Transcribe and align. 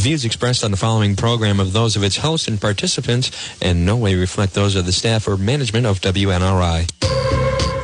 views 0.00 0.24
expressed 0.24 0.64
on 0.64 0.70
the 0.70 0.76
following 0.78 1.14
program 1.14 1.60
of 1.60 1.74
those 1.74 1.94
of 1.94 2.02
its 2.02 2.16
hosts 2.16 2.48
and 2.48 2.58
participants 2.58 3.30
in 3.60 3.84
no 3.84 3.96
way 3.96 4.14
reflect 4.14 4.54
those 4.54 4.74
of 4.74 4.86
the 4.86 4.92
staff 4.92 5.28
or 5.28 5.36
management 5.36 5.86
of 5.86 6.00
WNRI. 6.00 6.86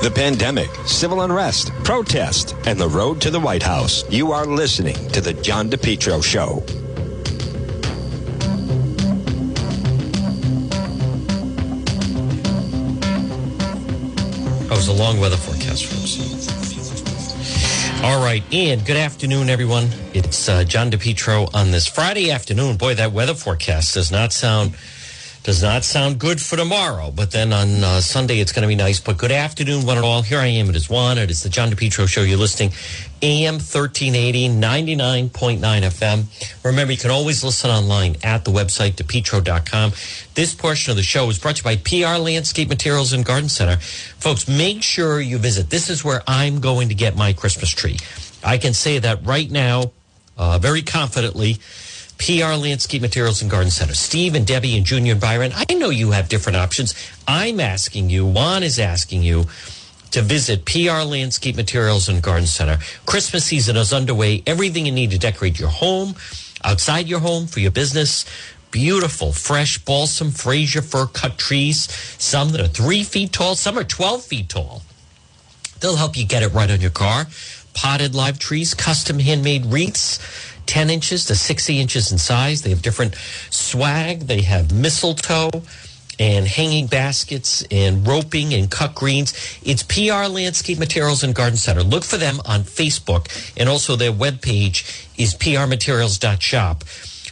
The 0.02 0.10
pandemic, 0.10 0.70
civil 0.86 1.20
unrest, 1.20 1.72
protest, 1.84 2.54
and 2.66 2.80
the 2.80 2.88
road 2.88 3.20
to 3.20 3.30
the 3.30 3.40
White 3.40 3.62
House. 3.62 4.02
You 4.10 4.32
are 4.32 4.46
listening 4.46 4.94
to 5.10 5.20
The 5.20 5.34
John 5.34 5.68
DePetro 5.68 6.24
Show. 6.24 6.60
That 14.68 14.76
was 14.76 14.88
a 14.88 14.92
long 14.92 15.20
weather 15.20 15.36
forecast, 15.36 15.55
folks. 15.55 15.55
All 18.06 18.22
right, 18.22 18.44
and 18.52 18.86
good 18.86 18.96
afternoon, 18.96 19.50
everyone. 19.50 19.88
It's 20.14 20.48
uh, 20.48 20.62
John 20.62 20.92
DePetro 20.92 21.52
on 21.52 21.72
this 21.72 21.88
Friday 21.88 22.30
afternoon. 22.30 22.76
Boy, 22.76 22.94
that 22.94 23.10
weather 23.10 23.34
forecast 23.34 23.94
does 23.94 24.12
not 24.12 24.32
sound 24.32 24.76
does 25.46 25.62
not 25.62 25.84
sound 25.84 26.18
good 26.18 26.40
for 26.42 26.56
tomorrow. 26.56 27.12
But 27.12 27.30
then 27.30 27.52
on 27.52 27.84
uh, 27.84 28.00
Sunday, 28.00 28.40
it's 28.40 28.50
going 28.50 28.62
to 28.62 28.68
be 28.68 28.74
nice. 28.74 28.98
But 28.98 29.16
good 29.16 29.30
afternoon, 29.30 29.86
one 29.86 29.96
and 29.96 30.04
all. 30.04 30.22
Here 30.22 30.40
I 30.40 30.46
am. 30.46 30.68
It 30.68 30.74
is 30.74 30.90
one. 30.90 31.18
It 31.18 31.30
is 31.30 31.44
the 31.44 31.48
John 31.48 31.70
DePetro 31.70 32.08
Show. 32.08 32.22
You're 32.22 32.36
listening 32.36 32.72
AM 33.22 33.54
1380, 33.54 34.48
99.9 34.48 35.60
FM. 35.60 36.64
Remember, 36.64 36.92
you 36.92 36.98
can 36.98 37.12
always 37.12 37.44
listen 37.44 37.70
online 37.70 38.16
at 38.24 38.44
the 38.44 38.50
website, 38.50 38.94
depetro.com. 38.94 39.92
This 40.34 40.52
portion 40.52 40.90
of 40.90 40.96
the 40.96 41.04
show 41.04 41.30
is 41.30 41.38
brought 41.38 41.54
to 41.54 41.70
you 41.70 41.76
by 41.76 41.76
PR 41.76 42.20
Landscape 42.20 42.68
Materials 42.68 43.12
and 43.12 43.24
Garden 43.24 43.48
Center. 43.48 43.76
Folks, 43.76 44.48
make 44.48 44.82
sure 44.82 45.20
you 45.20 45.38
visit. 45.38 45.70
This 45.70 45.88
is 45.88 46.02
where 46.02 46.24
I'm 46.26 46.58
going 46.58 46.88
to 46.88 46.94
get 46.96 47.14
my 47.14 47.32
Christmas 47.32 47.70
tree. 47.70 47.98
I 48.42 48.58
can 48.58 48.74
say 48.74 48.98
that 48.98 49.24
right 49.24 49.48
now, 49.48 49.92
uh, 50.36 50.58
very 50.58 50.82
confidently. 50.82 51.58
PR 52.18 52.54
Landscape 52.54 53.02
Materials 53.02 53.42
and 53.42 53.50
Garden 53.50 53.70
Center. 53.70 53.94
Steve 53.94 54.34
and 54.34 54.46
Debbie 54.46 54.76
and 54.76 54.86
Junior 54.86 55.12
and 55.12 55.20
Byron, 55.20 55.52
I 55.54 55.74
know 55.74 55.90
you 55.90 56.12
have 56.12 56.28
different 56.28 56.56
options. 56.56 56.94
I'm 57.28 57.60
asking 57.60 58.10
you, 58.10 58.26
Juan 58.26 58.62
is 58.62 58.78
asking 58.78 59.22
you 59.22 59.46
to 60.12 60.22
visit 60.22 60.64
PR 60.64 61.04
Landscape 61.04 61.56
Materials 61.56 62.08
and 62.08 62.22
Garden 62.22 62.46
Center. 62.46 62.78
Christmas 63.04 63.44
season 63.44 63.76
is 63.76 63.92
underway. 63.92 64.42
Everything 64.46 64.86
you 64.86 64.92
need 64.92 65.10
to 65.10 65.18
decorate 65.18 65.58
your 65.58 65.68
home, 65.68 66.14
outside 66.64 67.06
your 67.06 67.20
home, 67.20 67.46
for 67.46 67.60
your 67.60 67.70
business. 67.70 68.24
Beautiful, 68.70 69.32
fresh, 69.32 69.78
balsam, 69.84 70.30
Fraser 70.30 70.82
fir 70.82 71.06
cut 71.06 71.38
trees. 71.38 71.90
Some 72.18 72.50
that 72.50 72.60
are 72.60 72.68
three 72.68 73.04
feet 73.04 73.32
tall, 73.32 73.54
some 73.54 73.78
are 73.78 73.84
12 73.84 74.24
feet 74.24 74.48
tall. 74.48 74.82
They'll 75.80 75.96
help 75.96 76.16
you 76.16 76.26
get 76.26 76.42
it 76.42 76.52
right 76.52 76.70
on 76.70 76.80
your 76.80 76.90
car. 76.90 77.26
Potted 77.74 78.14
live 78.14 78.38
trees, 78.38 78.72
custom 78.72 79.18
handmade 79.18 79.66
wreaths 79.66 80.18
10 80.66 80.90
inches 80.90 81.24
to 81.26 81.34
60 81.34 81.80
inches 81.80 82.12
in 82.12 82.18
size. 82.18 82.62
They 82.62 82.70
have 82.70 82.82
different 82.82 83.14
swag. 83.50 84.20
They 84.22 84.42
have 84.42 84.72
mistletoe 84.72 85.50
and 86.18 86.46
hanging 86.46 86.86
baskets 86.86 87.64
and 87.70 88.06
roping 88.06 88.54
and 88.54 88.70
cut 88.70 88.94
greens. 88.94 89.34
It's 89.62 89.82
PR 89.82 90.28
Landscape 90.30 90.78
Materials 90.78 91.22
and 91.22 91.34
Garden 91.34 91.56
Center. 91.56 91.82
Look 91.82 92.04
for 92.04 92.16
them 92.16 92.40
on 92.46 92.62
Facebook 92.62 93.28
and 93.56 93.68
also 93.68 93.96
their 93.96 94.12
webpage 94.12 95.06
is 95.18 95.34
prmaterials.shop. 95.34 96.84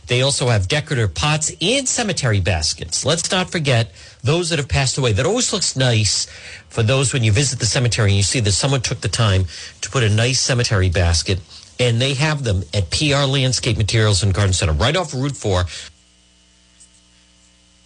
They 0.07 0.21
also 0.21 0.49
have 0.49 0.69
decorative 0.69 1.15
pots 1.15 1.51
and 1.63 1.89
cemetery 1.89 2.41
baskets. 2.41 3.07
Let's 3.07 3.31
not 3.31 3.51
forget 3.51 3.91
those 4.23 4.51
that 4.51 4.59
have 4.59 4.69
passed 4.69 4.99
away. 4.99 5.13
That 5.13 5.25
always 5.25 5.51
looks 5.51 5.77
nice 5.77 6.27
for 6.69 6.83
those 6.83 7.15
when 7.15 7.25
you 7.25 7.33
visit 7.33 7.59
the 7.59 7.67
cemetery 7.67 8.11
and 8.11 8.17
you 8.19 8.23
see 8.23 8.41
that 8.41 8.53
someone 8.53 8.83
took 8.83 9.01
the 9.01 9.09
time 9.09 9.47
to 9.81 9.91
put 9.91 10.03
a 10.03 10.11
nice 10.11 10.41
cemetery 10.41 10.91
basket 10.91 11.41
and 11.79 12.01
they 12.01 12.15
have 12.15 12.45
them 12.45 12.63
at 12.73 12.91
PR 12.91 13.27
Landscape 13.27 13.77
Materials 13.77 14.23
and 14.23 14.33
Garden 14.35 14.53
Center, 14.53 14.73
right 14.73 14.97
off 14.97 15.15
Route 15.15 15.37
4. 15.37 15.65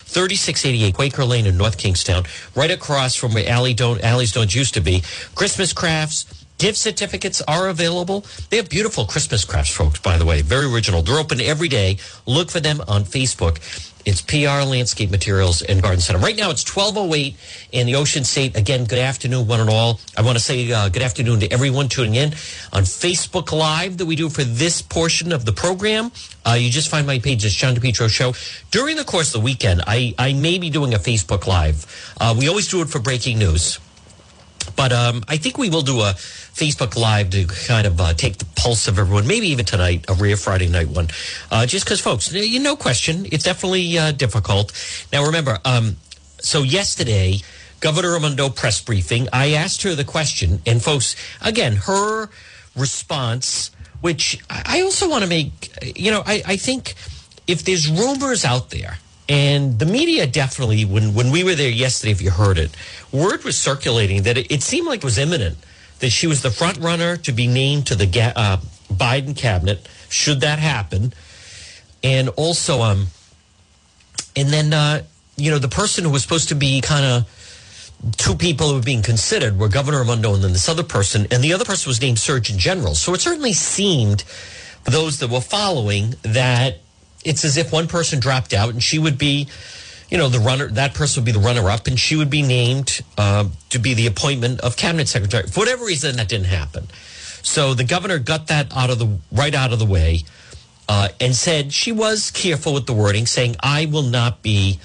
3688 0.09 0.95
Quaker 0.95 1.25
Lane 1.27 1.47
in 1.47 1.59
North 1.59 1.77
Kingstown, 1.77 2.25
right 2.55 2.71
across 2.71 3.15
from 3.15 3.35
where 3.35 3.47
Allie 3.47 3.75
don't, 3.75 4.03
Allie's 4.03 4.33
Don't 4.33 4.55
used 4.55 4.73
to 4.75 4.81
be. 4.81 5.03
Christmas 5.35 5.75
crafts, 5.75 6.38
gift 6.59 6.79
certificates 6.79 7.41
are 7.43 7.69
available. 7.69 8.27
They 8.51 8.57
have 8.59 8.69
beautiful 8.69 9.07
Christmas 9.07 9.45
crafts, 9.45 9.75
folks, 9.75 10.01
by 10.01 10.19
the 10.19 10.27
way. 10.27 10.43
Very 10.43 10.67
original. 10.67 11.03
They're 11.03 11.19
open 11.19 11.41
every 11.41 11.69
day. 11.69 11.99
Look 12.27 12.51
for 12.51 12.61
them 12.61 12.83
on 12.89 13.05
Facebook. 13.05 13.59
It's 14.05 14.23
PR 14.23 14.67
Landscape 14.67 15.11
Materials 15.11 15.61
and 15.61 15.83
Garden 15.83 16.01
Center. 16.01 16.19
Right 16.19 16.35
now 16.35 16.51
it's 16.51 16.65
1208 16.65 17.37
in 17.73 17.87
the 17.87 17.97
Ocean 17.97 18.25
State. 18.25 18.57
Again, 18.57 18.87
good 18.87 18.99
afternoon, 18.99 19.47
one 19.47 19.61
and 19.61 19.69
all. 19.69 20.01
I 20.17 20.23
want 20.23 20.39
to 20.39 20.43
say 20.43 20.73
uh, 20.73 20.89
good 20.89 21.03
afternoon 21.03 21.41
to 21.41 21.53
everyone 21.53 21.89
tuning 21.89 22.15
in 22.15 22.31
on 22.73 22.85
Facebook 22.85 23.53
Live 23.53 23.99
that 23.99 24.07
we 24.07 24.17
do 24.17 24.31
for 24.31 24.45
this 24.45 24.81
portion 24.81 25.31
of 25.31 25.45
the 25.45 25.53
program. 25.53 26.11
Uh, 26.47 26.55
you 26.55 26.71
just 26.71 26.89
find 26.89 27.07
my 27.07 27.19
page, 27.19 27.45
it's 27.45 27.55
John 27.55 27.75
DePetro 27.75 28.09
Show. 28.09 28.33
During 28.71 28.97
the 28.97 29.05
course 29.05 29.35
of 29.35 29.43
the 29.43 29.45
weekend, 29.45 29.83
I, 29.87 30.15
I 30.19 30.33
may 30.33 30.59
be 30.59 30.71
doing 30.71 30.95
a 30.95 30.99
Facebook 30.99 31.47
Live. 31.47 32.15
Uh, 32.19 32.35
we 32.39 32.49
always 32.49 32.69
do 32.69 32.81
it 32.81 32.89
for 32.89 33.01
breaking 33.01 33.39
news. 33.39 33.79
But 34.77 34.93
um, 34.93 35.25
I 35.29 35.37
think 35.37 35.59
we 35.59 35.71
will 35.71 35.83
do 35.83 36.01
a 36.01 36.15
Facebook 36.15 36.97
Live 36.97 37.31
to 37.31 37.47
kind 37.47 37.87
of 37.87 38.01
uh, 38.01 38.15
take 38.15 38.39
the 38.39 38.47
pulse 38.57 38.89
of 38.89 38.99
everyone. 38.99 39.27
Maybe 39.27 39.49
even 39.49 39.65
tonight, 39.65 40.07
a 40.09 40.15
rare 40.15 40.37
Friday 40.37 40.69
night 40.69 40.89
one. 40.89 41.09
Uh, 41.51 41.67
just 41.67 41.85
because, 41.85 42.01
folks, 42.01 42.33
you 42.33 42.61
no 42.61 42.77
question, 42.77 43.27
it's 43.31 43.45
definitely 43.45 43.99
uh, 43.99 44.13
difficult. 44.13 44.73
Now, 45.13 45.25
remember, 45.25 45.59
um, 45.65 45.97
so 46.41 46.63
yesterday, 46.63 47.41
Governor 47.81 48.13
Raimondo 48.13 48.49
press 48.49 48.81
briefing, 48.81 49.29
I 49.33 49.53
asked 49.53 49.83
her 49.83 49.95
the 49.95 50.05
question, 50.05 50.61
and 50.67 50.83
folks, 50.83 51.15
again, 51.41 51.77
her 51.87 52.29
response, 52.75 53.71
which 54.01 54.43
I 54.51 54.83
also 54.83 55.09
want 55.09 55.25
to 55.25 55.29
make, 55.29 55.99
you 55.99 56.11
know, 56.11 56.23
I, 56.27 56.43
I 56.47 56.57
think 56.57 56.95
if 57.47 57.65
there's 57.65 57.91
rumors 57.91 58.45
out 58.45 58.71
there, 58.71 58.99
and 59.29 59.79
the 59.79 59.87
media 59.87 60.27
definitely, 60.27 60.85
when, 60.85 61.15
when 61.15 61.31
we 61.31 61.45
were 61.45 61.55
there 61.55 61.69
yesterday, 61.71 62.13
if 62.13 62.23
you 62.23 62.31
heard 62.31 62.59
it, 62.59 62.71
word 63.13 63.45
was 63.45 63.59
circulating 63.59 64.23
that 64.23 64.39
it, 64.39 64.51
it 64.51 64.63
seemed 64.63 64.87
like 64.87 64.99
it 64.99 65.05
was 65.05 65.19
imminent 65.19 65.59
that 66.01 66.11
she 66.11 66.27
was 66.27 66.43
the 66.43 66.51
front 66.51 66.79
runner 66.79 67.17
to 67.17 67.33
be 67.33 67.47
named 67.47 67.87
to 67.89 67.95
the 67.95 68.33
uh, 68.37 68.59
Biden 68.93 69.37
cabinet, 69.37 69.87
should 70.09 70.41
that 70.41 70.59
happen. 70.59 71.13
And 72.03 72.29
also, 72.31 72.83
um, 72.83 73.09
and 74.37 74.49
then, 74.49 74.73
uh, 74.73 75.03
you 75.37 75.51
know, 75.51 75.59
the 75.59 75.69
person 75.69 76.05
who 76.05 76.11
was 76.11 76.23
supposed 76.23 76.49
to 76.49 76.55
be 76.55 76.81
kind 76.81 77.05
of 77.05 78.15
two 78.17 78.37
people 78.37 78.69
who 78.69 78.75
were 78.77 78.83
being 78.83 79.03
considered 79.03 79.59
were 79.59 79.69
Governor 79.69 80.01
Raimondo 80.01 80.35
and 80.35 80.45
then 80.45 80.53
this 80.53 80.69
other 80.69 80.85
person, 80.85 81.27
and 81.31 81.43
the 81.43 81.53
other 81.53 81.65
person 81.65 81.91
was 81.91 82.01
named 82.01 82.19
Surgeon 82.19 82.59
General. 82.59 82.95
So 82.95 83.13
it 83.13 83.21
certainly 83.21 83.53
seemed, 83.53 84.25
those 84.85 85.19
that 85.19 85.29
were 85.31 85.41
following, 85.41 86.15
that 86.23 86.79
it's 87.29 87.45
as 87.45 87.57
if 87.59 87.71
one 87.71 87.87
person 87.87 88.21
dropped 88.21 88.55
out 88.55 88.71
and 88.71 88.83
she 88.83 88.99
would 88.99 89.19
be, 89.19 89.49
you 90.09 90.17
know, 90.17 90.29
the 90.31 90.39
runner, 90.41 90.69
that 90.69 90.95
person 90.95 91.21
would 91.23 91.27
be 91.27 91.33
the 91.33 91.45
runner 91.45 91.69
up 91.69 91.87
and 91.87 91.99
she 91.99 92.17
would 92.17 92.31
be 92.31 92.43
named 92.43 93.03
uh, 93.19 93.45
to 93.69 93.79
be 93.79 93.93
the 93.93 94.07
appointment 94.07 94.61
of 94.61 94.77
cabinet 94.77 95.09
secretary. 95.09 95.47
For 95.47 95.61
whatever 95.61 95.85
reason, 95.85 96.17
that 96.17 96.29
didn't 96.29 96.47
happen. 96.47 96.89
So 97.43 97.75
the 97.75 97.85
governor 97.85 98.19
got 98.19 98.47
that 98.47 98.75
out 98.75 98.91
of 98.91 98.99
the 98.99 99.19
right 99.31 99.55
out 99.55 99.73
of 99.73 99.79
the 99.79 99.87
way 99.87 100.23
uh, 100.89 101.09
and 101.21 101.35
said 101.35 101.73
she 101.73 101.93
was 101.93 102.31
careful 102.31 102.73
with 102.73 102.87
the 102.87 102.95
wording, 102.95 103.27
saying, 103.27 103.57
I 103.61 103.87
will 103.87 104.03
not 104.03 104.43
be 104.43 104.81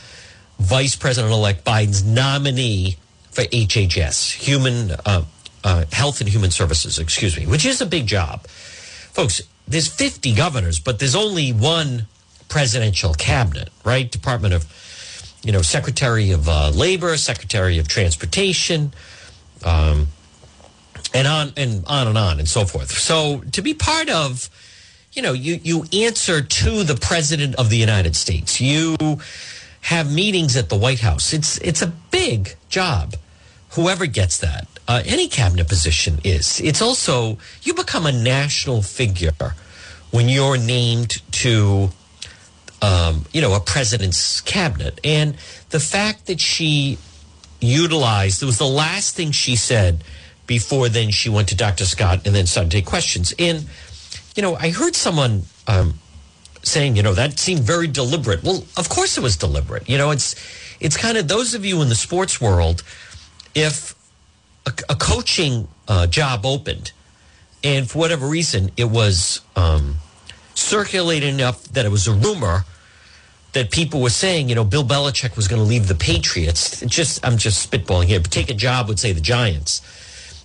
Vice 0.59 0.95
President 0.95 1.33
elect 1.33 1.63
Biden's 1.63 2.03
nominee 2.03 2.97
for 3.31 3.43
HHS, 3.43 4.33
Human 4.33 4.91
uh, 5.05 5.23
uh, 5.63 5.85
Health 5.91 6.19
and 6.19 6.29
Human 6.29 6.51
Services, 6.51 6.99
excuse 6.99 7.37
me, 7.37 7.47
which 7.47 7.65
is 7.65 7.81
a 7.81 7.85
big 7.85 8.05
job. 8.05 8.45
Folks, 8.47 9.41
there's 9.67 9.87
50 9.87 10.35
governors, 10.35 10.79
but 10.79 10.99
there's 10.99 11.15
only 11.15 11.51
one 11.51 12.07
presidential 12.53 13.15
cabinet, 13.15 13.69
right? 13.83 14.11
Department 14.11 14.53
of, 14.53 14.63
you 15.43 15.51
know, 15.51 15.63
Secretary 15.63 16.29
of 16.29 16.47
uh, 16.47 16.69
Labor, 16.69 17.17
Secretary 17.17 17.79
of 17.79 17.87
Transportation, 17.87 18.93
um, 19.65 20.07
and 21.15 21.27
on 21.27 21.51
and 21.57 21.83
on 21.87 22.07
and 22.07 22.15
on 22.15 22.37
and 22.37 22.47
so 22.47 22.63
forth. 22.63 22.91
So 22.91 23.41
to 23.53 23.61
be 23.63 23.73
part 23.73 24.07
of, 24.07 24.51
you 25.13 25.23
know, 25.23 25.33
you 25.33 25.59
you 25.63 25.85
answer 26.05 26.43
to 26.43 26.83
the 26.83 26.95
president 26.95 27.55
of 27.55 27.71
the 27.71 27.77
United 27.77 28.15
States. 28.15 28.61
You 28.61 28.97
have 29.81 30.13
meetings 30.13 30.55
at 30.55 30.69
the 30.69 30.77
White 30.77 30.99
House. 30.99 31.33
It's 31.33 31.57
it's 31.57 31.81
a 31.81 31.91
big 32.11 32.53
job. 32.69 33.15
Whoever 33.71 34.05
gets 34.05 34.37
that, 34.37 34.67
uh, 34.87 35.01
any 35.07 35.27
cabinet 35.27 35.67
position 35.67 36.19
is. 36.23 36.61
It's 36.61 36.83
also 36.83 37.39
you 37.63 37.73
become 37.73 38.05
a 38.05 38.11
national 38.11 38.83
figure 38.83 39.55
when 40.11 40.29
you're 40.29 40.59
named 40.59 41.19
to 41.41 41.89
um, 42.83 43.23
you 43.31 43.41
know, 43.41 43.53
a 43.53 43.61
president's 43.61 44.41
cabinet. 44.41 44.99
And 45.05 45.35
the 45.69 45.79
fact 45.79 46.25
that 46.25 46.41
she 46.41 46.97
utilized, 47.61 48.43
it 48.43 48.45
was 48.45 48.57
the 48.57 48.65
last 48.67 49.15
thing 49.15 49.31
she 49.31 49.55
said 49.55 50.03
before 50.47 50.89
then 50.89 51.09
she 51.09 51.29
went 51.29 51.47
to 51.47 51.55
Dr. 51.55 51.85
Scott 51.85 52.27
and 52.27 52.35
then 52.35 52.45
started 52.45 52.71
to 52.71 52.77
take 52.77 52.85
questions. 52.85 53.33
And, 53.39 53.65
you 54.35 54.43
know, 54.43 54.55
I 54.55 54.71
heard 54.71 54.95
someone 54.95 55.43
um, 55.65 55.93
saying, 56.61 56.97
you 56.97 57.03
know, 57.03 57.13
that 57.13 57.39
seemed 57.39 57.61
very 57.61 57.87
deliberate. 57.87 58.43
Well, 58.43 58.65
of 58.75 58.89
course 58.89 59.17
it 59.17 59.21
was 59.21 59.37
deliberate. 59.37 59.87
You 59.87 59.97
know, 59.97 60.11
it's, 60.11 60.35
it's 60.81 60.97
kind 60.97 61.17
of 61.17 61.29
those 61.29 61.53
of 61.53 61.63
you 61.63 61.81
in 61.81 61.87
the 61.87 61.95
sports 61.95 62.41
world, 62.41 62.83
if 63.55 63.95
a, 64.65 64.73
a 64.89 64.95
coaching 64.95 65.69
uh, 65.87 66.07
job 66.07 66.45
opened 66.45 66.91
and 67.63 67.89
for 67.89 67.99
whatever 67.99 68.27
reason 68.27 68.71
it 68.75 68.89
was, 68.89 69.39
um, 69.55 69.95
circulated 70.53 71.33
enough 71.33 71.63
that 71.69 71.85
it 71.85 71.89
was 71.89 72.07
a 72.07 72.13
rumor 72.13 72.65
that 73.53 73.71
people 73.71 74.01
were 74.01 74.09
saying, 74.09 74.49
you 74.49 74.55
know, 74.55 74.63
Bill 74.63 74.83
Belichick 74.83 75.35
was 75.35 75.47
going 75.47 75.61
to 75.61 75.67
leave 75.67 75.87
the 75.87 75.95
Patriots. 75.95 76.81
Just, 76.81 77.25
I'm 77.25 77.37
just 77.37 77.69
spitballing 77.69 78.05
here. 78.05 78.19
But 78.19 78.31
take 78.31 78.49
a 78.49 78.53
job 78.53 78.87
would 78.87 78.99
say 78.99 79.13
the 79.13 79.21
Giants, 79.21 79.81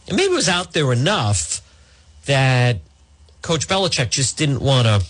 and 0.06 0.16
maybe 0.16 0.32
it 0.32 0.36
was 0.36 0.48
out 0.48 0.72
there 0.72 0.92
enough 0.92 1.62
that 2.26 2.78
Coach 3.42 3.66
Belichick 3.66 4.10
just 4.10 4.36
didn't 4.36 4.60
want 4.60 4.86
to 4.86 5.06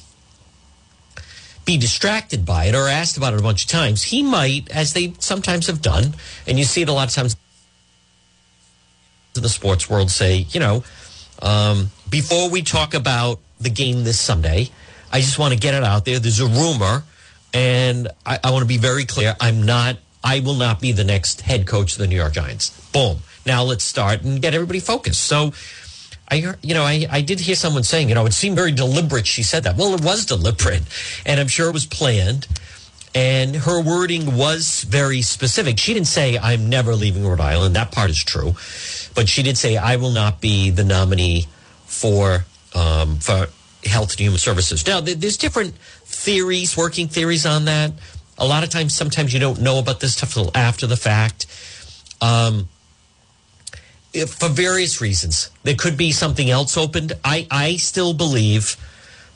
be 1.64 1.76
distracted 1.76 2.46
by 2.46 2.64
it 2.64 2.74
or 2.74 2.88
asked 2.88 3.16
about 3.16 3.34
it 3.34 3.40
a 3.40 3.42
bunch 3.42 3.64
of 3.64 3.70
times. 3.70 4.04
He 4.04 4.22
might, 4.22 4.70
as 4.70 4.94
they 4.94 5.12
sometimes 5.18 5.66
have 5.66 5.82
done, 5.82 6.14
and 6.46 6.58
you 6.58 6.64
see 6.64 6.82
it 6.82 6.88
a 6.88 6.92
lot 6.92 7.08
of 7.08 7.14
times 7.14 7.36
in 9.36 9.42
the 9.42 9.48
sports 9.48 9.90
world, 9.90 10.10
say, 10.10 10.46
you 10.50 10.60
know, 10.60 10.82
um, 11.42 11.90
before 12.08 12.48
we 12.48 12.62
talk 12.62 12.94
about 12.94 13.40
the 13.60 13.70
game 13.70 14.04
this 14.04 14.18
Sunday, 14.18 14.70
I 15.12 15.20
just 15.20 15.38
want 15.38 15.52
to 15.52 15.60
get 15.60 15.74
it 15.74 15.84
out 15.84 16.04
there. 16.04 16.18
There's 16.18 16.40
a 16.40 16.46
rumor 16.46 17.02
and 17.58 18.08
I, 18.24 18.38
I 18.44 18.50
want 18.52 18.62
to 18.62 18.68
be 18.68 18.78
very 18.78 19.04
clear. 19.04 19.34
I'm 19.40 19.64
not, 19.64 19.96
I 20.22 20.38
will 20.40 20.54
not 20.54 20.80
be 20.80 20.92
the 20.92 21.02
next 21.02 21.40
head 21.40 21.66
coach 21.66 21.92
of 21.92 21.98
the 21.98 22.06
New 22.06 22.14
York 22.14 22.32
Giants. 22.32 22.70
Boom. 22.92 23.18
Now 23.44 23.64
let's 23.64 23.82
start 23.82 24.22
and 24.22 24.40
get 24.40 24.54
everybody 24.54 24.78
focused. 24.78 25.22
So 25.24 25.52
I 26.30 26.54
you 26.62 26.74
know, 26.74 26.84
I, 26.84 27.06
I 27.10 27.20
did 27.20 27.40
hear 27.40 27.56
someone 27.56 27.82
saying, 27.82 28.10
you 28.10 28.14
know, 28.14 28.26
it 28.26 28.32
seemed 28.32 28.54
very 28.54 28.70
deliberate. 28.70 29.26
She 29.26 29.42
said 29.42 29.64
that. 29.64 29.76
Well, 29.76 29.94
it 29.94 30.04
was 30.04 30.24
deliberate. 30.24 30.82
And 31.26 31.40
I'm 31.40 31.48
sure 31.48 31.68
it 31.68 31.72
was 31.72 31.86
planned. 31.86 32.46
And 33.12 33.56
her 33.56 33.82
wording 33.82 34.36
was 34.36 34.84
very 34.84 35.22
specific. 35.22 35.78
She 35.78 35.94
didn't 35.94 36.06
say, 36.06 36.38
I'm 36.38 36.68
never 36.68 36.94
leaving 36.94 37.26
Rhode 37.26 37.40
Island. 37.40 37.74
That 37.74 37.90
part 37.90 38.10
is 38.10 38.22
true. 38.22 38.52
But 39.14 39.28
she 39.28 39.42
did 39.42 39.58
say, 39.58 39.76
I 39.76 39.96
will 39.96 40.12
not 40.12 40.40
be 40.40 40.70
the 40.70 40.84
nominee 40.84 41.46
for, 41.86 42.44
um, 42.74 43.16
for 43.16 43.48
health 43.84 44.12
and 44.12 44.20
human 44.20 44.38
services. 44.38 44.86
Now, 44.86 45.00
there's 45.00 45.36
different 45.36 45.74
theories, 46.18 46.76
working 46.76 47.08
theories 47.08 47.46
on 47.46 47.64
that. 47.66 47.92
A 48.38 48.46
lot 48.46 48.64
of 48.64 48.70
times, 48.70 48.94
sometimes 48.94 49.32
you 49.32 49.40
don't 49.40 49.60
know 49.60 49.78
about 49.78 50.00
this 50.00 50.14
stuff 50.14 50.36
until 50.36 50.50
after 50.54 50.86
the 50.86 50.96
fact. 50.96 51.46
Um, 52.20 52.68
if, 54.12 54.34
for 54.34 54.48
various 54.48 55.00
reasons, 55.00 55.50
there 55.62 55.76
could 55.76 55.96
be 55.96 56.10
something 56.12 56.50
else 56.50 56.76
opened. 56.76 57.12
I, 57.24 57.46
I 57.50 57.76
still 57.76 58.14
believe 58.14 58.76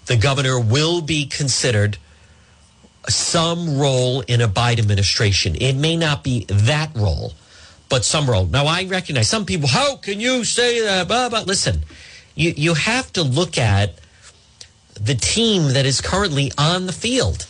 the 0.06 0.16
governor 0.16 0.58
will 0.58 1.02
be 1.02 1.26
considered 1.26 1.98
some 3.08 3.78
role 3.78 4.22
in 4.22 4.40
a 4.40 4.48
Biden 4.48 4.80
administration. 4.80 5.54
It 5.56 5.74
may 5.74 5.96
not 5.96 6.24
be 6.24 6.44
that 6.46 6.90
role, 6.96 7.32
but 7.88 8.04
some 8.04 8.28
role. 8.28 8.46
Now, 8.46 8.66
I 8.66 8.84
recognize 8.84 9.28
some 9.28 9.44
people, 9.44 9.68
how 9.68 9.96
can 9.96 10.20
you 10.20 10.44
say 10.44 10.80
that? 10.80 11.06
Blah, 11.08 11.28
blah. 11.28 11.42
Listen, 11.42 11.84
you, 12.34 12.52
you 12.56 12.74
have 12.74 13.12
to 13.12 13.22
look 13.22 13.58
at 13.58 13.98
the 15.02 15.14
team 15.14 15.72
that 15.72 15.84
is 15.84 16.00
currently 16.00 16.52
on 16.56 16.86
the 16.86 16.92
field. 16.92 17.46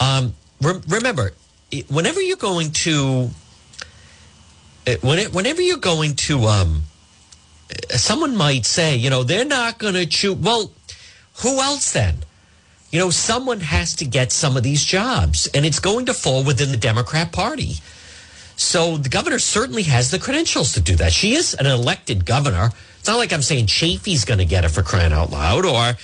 Um, 0.00 0.34
re- 0.60 0.80
remember, 0.88 1.32
whenever 1.88 2.20
you're 2.20 2.36
going 2.36 2.72
to, 2.72 3.30
uh, 4.86 4.94
whenever 5.02 5.62
you're 5.62 5.76
going 5.76 6.16
to, 6.16 6.44
um, 6.44 6.82
someone 7.90 8.36
might 8.36 8.66
say, 8.66 8.96
you 8.96 9.10
know, 9.10 9.22
they're 9.22 9.44
not 9.44 9.78
going 9.78 9.94
to 9.94 10.06
choose. 10.06 10.36
Well, 10.36 10.72
who 11.42 11.60
else 11.60 11.92
then? 11.92 12.16
You 12.90 12.98
know, 12.98 13.10
someone 13.10 13.60
has 13.60 13.94
to 13.96 14.04
get 14.04 14.32
some 14.32 14.56
of 14.56 14.64
these 14.64 14.84
jobs, 14.84 15.46
and 15.54 15.64
it's 15.64 15.78
going 15.78 16.06
to 16.06 16.14
fall 16.14 16.42
within 16.42 16.72
the 16.72 16.76
Democrat 16.76 17.30
Party. 17.30 17.74
So 18.56 18.96
the 18.96 19.08
governor 19.08 19.38
certainly 19.38 19.84
has 19.84 20.10
the 20.10 20.18
credentials 20.18 20.72
to 20.72 20.80
do 20.80 20.96
that. 20.96 21.12
She 21.12 21.34
is 21.34 21.54
an 21.54 21.66
elected 21.66 22.26
governor. 22.26 22.72
It's 22.98 23.08
not 23.08 23.16
like 23.16 23.32
I'm 23.32 23.42
saying 23.42 23.66
Chafee's 23.66 24.24
going 24.24 24.38
to 24.38 24.44
get 24.44 24.64
it 24.64 24.70
for 24.70 24.82
crying 24.82 25.12
out 25.12 25.30
loud, 25.30 25.64
or 25.64 25.96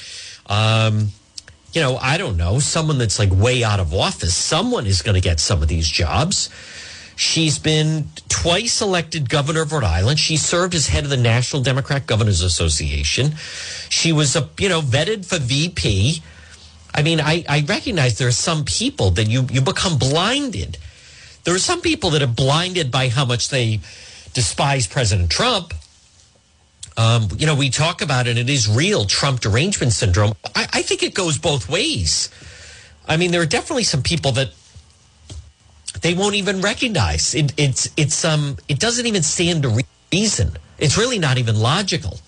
um, 0.48 1.08
you 1.72 1.80
know, 1.80 1.96
I 1.98 2.16
don't 2.16 2.36
know, 2.36 2.58
someone 2.58 2.98
that's 2.98 3.18
like 3.18 3.30
way 3.30 3.62
out 3.62 3.80
of 3.80 3.92
office. 3.92 4.34
Someone 4.34 4.86
is 4.86 5.02
going 5.02 5.14
to 5.14 5.20
get 5.20 5.40
some 5.40 5.62
of 5.62 5.68
these 5.68 5.88
jobs. 5.88 6.48
She's 7.16 7.58
been 7.58 8.08
twice 8.28 8.80
elected 8.80 9.30
governor 9.30 9.62
of 9.62 9.72
Rhode 9.72 9.84
Island. 9.84 10.18
She 10.18 10.36
served 10.36 10.74
as 10.74 10.88
head 10.88 11.04
of 11.04 11.10
the 11.10 11.16
National 11.16 11.62
Democrat 11.62 12.06
Governors 12.06 12.42
Association. 12.42 13.32
She 13.88 14.12
was 14.12 14.36
a 14.36 14.48
you 14.58 14.68
know 14.68 14.80
vetted 14.80 15.24
for 15.24 15.38
VP. 15.38 16.22
I 16.94 17.02
mean, 17.02 17.20
I, 17.20 17.44
I 17.48 17.64
recognize 17.66 18.18
there 18.18 18.28
are 18.28 18.32
some 18.32 18.64
people 18.64 19.10
that 19.12 19.28
you 19.28 19.46
you 19.50 19.62
become 19.62 19.98
blinded. 19.98 20.78
There 21.44 21.54
are 21.54 21.58
some 21.58 21.80
people 21.80 22.10
that 22.10 22.22
are 22.22 22.26
blinded 22.26 22.90
by 22.90 23.08
how 23.08 23.24
much 23.24 23.48
they 23.48 23.80
despise 24.34 24.86
President 24.86 25.30
Trump 25.30 25.72
um, 26.96 27.28
you 27.36 27.46
know, 27.46 27.54
we 27.54 27.70
talk 27.70 28.00
about 28.00 28.26
it, 28.26 28.30
and 28.30 28.38
it 28.38 28.52
is 28.52 28.68
real 28.68 29.04
Trump 29.04 29.40
derangement 29.40 29.92
syndrome. 29.92 30.32
I, 30.54 30.66
I 30.72 30.82
think 30.82 31.02
it 31.02 31.14
goes 31.14 31.38
both 31.38 31.68
ways. 31.68 32.30
I 33.08 33.16
mean, 33.16 33.30
there 33.30 33.40
are 33.40 33.46
definitely 33.46 33.84
some 33.84 34.02
people 34.02 34.32
that 34.32 34.50
they 36.00 36.14
won't 36.14 36.34
even 36.34 36.60
recognize. 36.60 37.34
It, 37.34 37.52
it's 37.56 37.90
it's 37.96 38.24
um 38.24 38.56
it 38.68 38.78
doesn't 38.78 39.06
even 39.06 39.22
stand 39.22 39.62
to 39.62 39.84
reason. 40.12 40.56
It's 40.78 40.96
really 40.96 41.18
not 41.18 41.38
even 41.38 41.56
logical. 41.56 42.20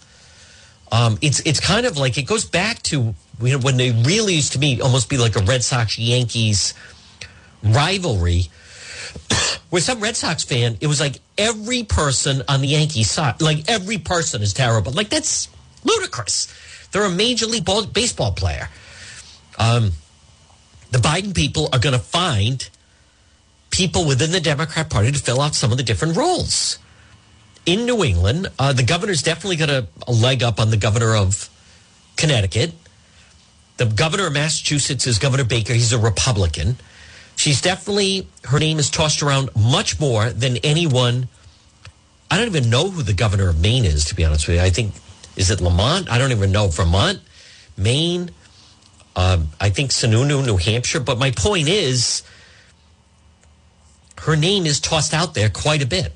Um, 0.91 1.19
it's 1.21 1.41
it's 1.41 1.61
kind 1.61 1.87
of 1.87 1.97
like 1.97 2.17
it 2.19 2.23
goes 2.23 2.45
back 2.45 2.83
to 2.85 3.15
you 3.43 3.53
know, 3.53 3.59
when 3.59 3.77
they 3.77 3.91
really 3.91 4.35
used 4.35 4.53
to 4.53 4.59
be 4.59 4.81
almost 4.81 5.09
be 5.09 5.19
like 5.19 5.37
a 5.37 5.41
Red 5.41 5.63
Sox 5.63 5.99
Yankees 5.99 6.75
rivalry 7.63 8.49
with 9.71 9.83
some 9.83 10.01
Red 10.01 10.17
Sox 10.17 10.45
fan, 10.45 10.77
it 10.81 10.87
was 10.87 11.01
like 11.01 11.21
every 11.37 11.85
person 11.85 12.43
on 12.49 12.61
the 12.61 12.69
Yankee 12.69 13.03
side, 13.03 13.41
like 13.41 13.69
every 13.69 13.99
person 13.99 14.43
is 14.43 14.53
terrible. 14.53 14.93
Like 14.93 15.09
that's 15.09 15.49
ludicrous. 15.85 16.53
They're 16.93 17.05
a 17.05 17.11
major 17.11 17.47
league 17.47 17.65
ball, 17.65 17.87
baseball 17.87 18.33
player. 18.33 18.69
Um, 19.59 19.93
the 20.91 20.99
Biden 20.99 21.35
people 21.35 21.69
are 21.73 21.79
going 21.79 21.93
to 21.93 21.99
find 21.99 22.69
people 23.71 24.07
within 24.07 24.31
the 24.31 24.41
Democrat 24.41 24.89
Party 24.89 25.13
to 25.13 25.19
fill 25.19 25.41
out 25.41 25.55
some 25.55 25.71
of 25.71 25.77
the 25.77 25.85
different 25.85 26.17
roles. 26.17 26.79
In 27.67 27.85
New 27.85 28.03
England, 28.03 28.49
uh, 28.59 28.73
the 28.73 28.83
governor's 28.83 29.23
definitely 29.23 29.57
got 29.57 29.69
a, 29.69 29.87
a 30.07 30.13
leg 30.13 30.43
up 30.43 30.59
on 30.59 30.71
the 30.71 30.79
governor 30.79 31.15
of 31.15 31.51
Connecticut. 32.17 32.73
The 33.77 33.87
governor 33.87 34.27
of 34.27 34.33
Massachusetts 34.33 35.07
is 35.07 35.19
Governor 35.19 35.45
Baker. 35.45 35.75
He's 35.75 35.93
a 35.93 35.99
Republican. 35.99 36.77
She's 37.39 37.61
definitely, 37.61 38.27
her 38.47 38.59
name 38.59 38.81
is 38.81 38.91
tossed 38.91 39.23
around 39.23 39.51
much 39.55 40.01
more 40.01 40.31
than 40.31 40.57
anyone. 40.57 41.29
I 42.29 42.37
don't 42.37 42.49
even 42.49 42.69
know 42.69 42.91
who 42.91 43.05
the 43.05 43.13
governor 43.13 43.49
of 43.49 43.61
Maine 43.61 43.85
is, 43.85 44.07
to 44.07 44.17
be 44.17 44.25
honest 44.25 44.49
with 44.49 44.57
you. 44.57 44.63
I 44.63 44.71
think, 44.71 44.93
is 45.37 45.49
it 45.49 45.61
Lamont? 45.61 46.11
I 46.11 46.19
don't 46.19 46.33
even 46.33 46.51
know. 46.51 46.67
Vermont, 46.67 47.21
Maine, 47.77 48.33
um, 49.15 49.51
I 49.61 49.71
think 49.71 49.93
Sununu, 49.93 50.45
New 50.45 50.57
Hampshire. 50.57 50.99
But 50.99 51.21
my 51.21 51.31
point 51.31 51.69
is, 51.69 52.25
her 54.23 54.35
name 54.35 54.67
is 54.67 54.81
tossed 54.81 55.15
out 55.15 55.35
there 55.35 55.49
quite 55.49 55.81
a 55.81 55.87
bit. 55.87 56.13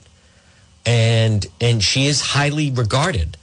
And, 0.85 1.47
and 1.61 1.85
she 1.85 2.07
is 2.07 2.21
highly 2.21 2.73
regarded. 2.73 3.37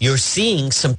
You're 0.00 0.16
seeing 0.16 0.72
some 0.72 0.98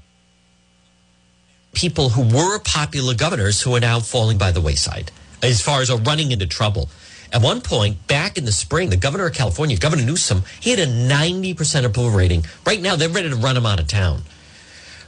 people 1.73 2.07
who 2.07 2.21
were 2.33 2.57
popular 2.59 3.13
governors 3.15 3.63
who 3.63 3.75
are 3.75 3.81
now 3.81 3.99
falling 3.99 4.37
by 4.37 4.53
the 4.53 4.61
wayside 4.61 5.11
as 5.41 5.61
far 5.61 5.81
as 5.81 5.91
running 5.91 6.31
into 6.31 6.47
trouble. 6.47 6.89
At 7.31 7.41
one 7.41 7.61
point, 7.61 8.07
back 8.07 8.37
in 8.37 8.45
the 8.45 8.51
spring, 8.51 8.89
the 8.89 8.97
governor 8.97 9.25
of 9.25 9.33
California, 9.33 9.77
Governor 9.77 10.03
Newsom, 10.03 10.43
he 10.59 10.69
had 10.69 10.79
a 10.79 10.87
90% 10.87 11.83
approval 11.83 12.11
rating. 12.11 12.45
Right 12.65 12.81
now, 12.81 12.95
they're 12.95 13.09
ready 13.09 13.29
to 13.29 13.35
run 13.35 13.57
him 13.57 13.65
out 13.65 13.79
of 13.79 13.87
town. 13.87 14.21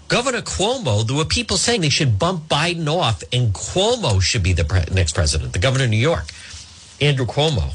Governor 0.08 0.42
Cuomo, 0.42 1.06
there 1.06 1.16
were 1.16 1.26
people 1.26 1.58
saying 1.58 1.82
they 1.82 1.90
should 1.90 2.18
bump 2.18 2.48
Biden 2.48 2.88
off 2.88 3.24
and 3.34 3.54
Cuomo 3.54 4.22
should 4.22 4.44
be 4.44 4.54
the 4.54 4.64
pre- 4.64 4.84
next 4.92 5.14
president, 5.14 5.54
the 5.54 5.60
governor 5.60 5.84
of 5.84 5.90
New 5.90 5.98
York, 5.98 6.26
Andrew 7.02 7.26
Cuomo. 7.26 7.74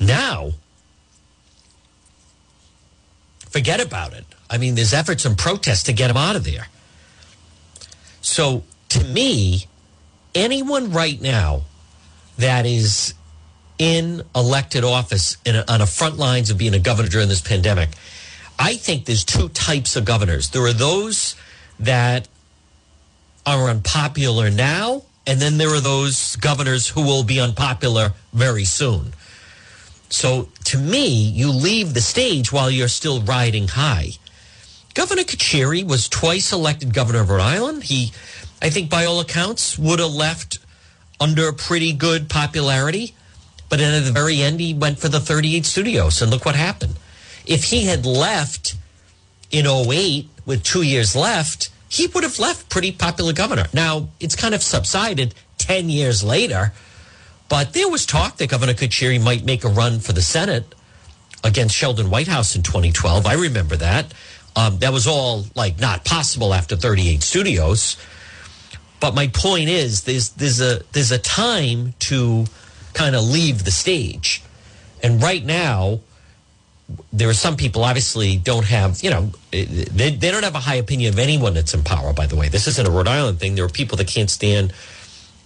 Now, 0.00 0.52
forget 3.50 3.80
about 3.80 4.12
it. 4.12 4.24
I 4.50 4.58
mean, 4.58 4.74
there's 4.74 4.92
efforts 4.92 5.24
and 5.24 5.38
protests 5.38 5.84
to 5.84 5.92
get 5.92 6.10
him 6.10 6.16
out 6.16 6.34
of 6.34 6.44
there. 6.44 6.66
So, 8.20 8.64
to 8.90 9.04
me, 9.04 9.66
anyone 10.34 10.92
right 10.92 11.20
now 11.20 11.62
that 12.38 12.66
is 12.66 13.14
in 13.78 14.22
elected 14.34 14.84
office 14.84 15.36
in 15.44 15.56
a, 15.56 15.64
on 15.68 15.80
a 15.80 15.86
front 15.86 16.16
lines 16.16 16.50
of 16.50 16.58
being 16.58 16.74
a 16.74 16.78
governor 16.78 17.08
during 17.08 17.28
this 17.28 17.40
pandemic, 17.40 17.90
I 18.58 18.74
think 18.74 19.06
there's 19.06 19.24
two 19.24 19.48
types 19.48 19.96
of 19.96 20.04
governors. 20.04 20.50
There 20.50 20.64
are 20.64 20.72
those 20.72 21.34
that 21.80 22.28
are 23.44 23.68
unpopular 23.68 24.50
now, 24.50 25.02
and 25.26 25.40
then 25.40 25.58
there 25.58 25.74
are 25.74 25.80
those 25.80 26.36
governors 26.36 26.88
who 26.88 27.02
will 27.02 27.24
be 27.24 27.40
unpopular 27.40 28.12
very 28.32 28.64
soon. 28.64 29.14
So 30.10 30.48
to 30.64 30.78
me, 30.78 31.08
you 31.08 31.50
leave 31.50 31.94
the 31.94 32.00
stage 32.00 32.52
while 32.52 32.70
you're 32.70 32.88
still 32.88 33.22
riding 33.22 33.68
high. 33.68 34.10
Governor 34.94 35.22
Carcieri 35.22 35.82
was 35.86 36.08
twice 36.08 36.52
elected 36.52 36.92
governor 36.92 37.20
of 37.20 37.30
Rhode 37.30 37.40
Island. 37.40 37.84
He 37.84 38.12
I 38.62 38.70
think 38.70 38.88
by 38.88 39.04
all 39.04 39.20
accounts 39.20 39.76
would 39.76 39.98
have 39.98 40.12
left 40.12 40.58
under 41.20 41.52
pretty 41.52 41.92
good 41.92 42.30
popularity. 42.30 43.14
But 43.68 43.80
at 43.80 44.04
the 44.04 44.12
very 44.12 44.40
end, 44.40 44.60
he 44.60 44.72
went 44.72 44.98
for 44.98 45.08
the 45.08 45.18
38 45.18 45.66
studios, 45.66 46.22
and 46.22 46.30
look 46.30 46.44
what 46.44 46.54
happened. 46.54 46.96
If 47.44 47.64
he 47.64 47.84
had 47.86 48.06
left 48.06 48.76
in 49.50 49.66
08 49.66 50.28
with 50.46 50.62
two 50.62 50.82
years 50.82 51.16
left, 51.16 51.70
he 51.88 52.06
would 52.06 52.22
have 52.22 52.38
left 52.38 52.68
pretty 52.68 52.92
popular 52.92 53.32
governor. 53.32 53.66
Now, 53.72 54.08
it's 54.20 54.36
kind 54.36 54.54
of 54.54 54.62
subsided 54.62 55.34
10 55.58 55.88
years 55.88 56.22
later, 56.22 56.72
but 57.48 57.72
there 57.72 57.88
was 57.88 58.06
talk 58.06 58.36
that 58.38 58.48
Governor 58.48 58.74
Carcieri 58.74 59.22
might 59.22 59.44
make 59.44 59.64
a 59.64 59.68
run 59.68 60.00
for 60.00 60.12
the 60.12 60.22
Senate 60.22 60.74
against 61.44 61.74
Sheldon 61.74 62.10
Whitehouse 62.10 62.54
in 62.56 62.62
2012. 62.62 63.26
I 63.26 63.34
remember 63.34 63.76
that. 63.76 64.12
Um, 64.54 64.78
that 64.78 64.92
was 64.92 65.06
all 65.06 65.46
like 65.54 65.80
not 65.80 66.04
possible 66.04 66.54
after 66.54 66.76
38 66.76 67.22
studios. 67.22 67.96
But 69.02 69.16
my 69.16 69.26
point 69.26 69.68
is, 69.68 70.04
there's 70.04 70.30
there's 70.30 70.60
a 70.60 70.80
there's 70.92 71.10
a 71.10 71.18
time 71.18 71.94
to 72.10 72.44
kind 72.94 73.16
of 73.16 73.24
leave 73.24 73.64
the 73.64 73.72
stage, 73.72 74.44
and 75.02 75.20
right 75.20 75.44
now, 75.44 75.98
there 77.12 77.28
are 77.28 77.34
some 77.34 77.56
people 77.56 77.82
obviously 77.82 78.36
don't 78.36 78.64
have 78.64 79.02
you 79.02 79.10
know 79.10 79.32
they, 79.50 79.64
they 79.64 80.30
don't 80.30 80.44
have 80.44 80.54
a 80.54 80.60
high 80.60 80.76
opinion 80.76 81.14
of 81.14 81.18
anyone 81.18 81.52
that's 81.52 81.74
in 81.74 81.82
power. 81.82 82.12
By 82.12 82.28
the 82.28 82.36
way, 82.36 82.48
this 82.48 82.68
isn't 82.68 82.86
a 82.86 82.92
Rhode 82.92 83.08
Island 83.08 83.40
thing. 83.40 83.56
There 83.56 83.64
are 83.64 83.68
people 83.68 83.96
that 83.96 84.06
can't 84.06 84.30
stand 84.30 84.72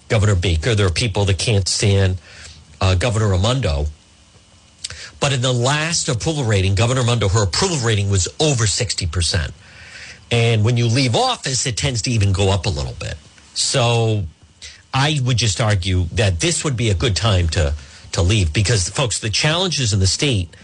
Governor 0.09 0.35
Baker. 0.35 0.75
There 0.75 0.87
are 0.87 0.91
people 0.91 1.25
that 1.25 1.39
can't 1.39 1.67
stand 1.67 2.19
uh, 2.83 2.95
Governor 2.95 3.31
Raimondo. 3.31 3.87
But 5.19 5.33
in 5.33 5.41
the 5.41 5.55
last 5.55 6.11
approval 6.11 6.45
rating, 6.45 6.75
Governor 6.75 7.01
Raimondo, 7.01 7.29
her 7.29 7.45
approval 7.45 7.79
rating 7.79 8.11
was 8.11 8.29
over 8.39 8.65
60%. 8.65 9.51
And 10.31 10.63
when 10.63 10.77
you 10.77 10.89
leave 10.89 11.17
office, 11.17 11.65
it 11.65 11.79
tends 11.79 12.03
to 12.03 12.11
even 12.11 12.35
go 12.35 12.51
up 12.51 12.67
a 12.67 12.69
little 12.69 12.93
bit. 13.01 13.17
So 13.57 14.25
I 14.93 15.19
would 15.25 15.39
just 15.39 15.61
argue 15.61 16.05
that 16.13 16.41
this 16.41 16.63
would 16.63 16.77
be 16.77 16.91
a 16.91 16.95
good 16.95 17.17
time 17.17 17.49
to, 17.51 17.75
to 18.13 18.23
leave 18.23 18.53
because, 18.53 18.89
folks, 18.89 19.19
the 19.19 19.31
challenges 19.31 19.93
in 19.93 19.99
the 19.99 20.07
state 20.07 20.55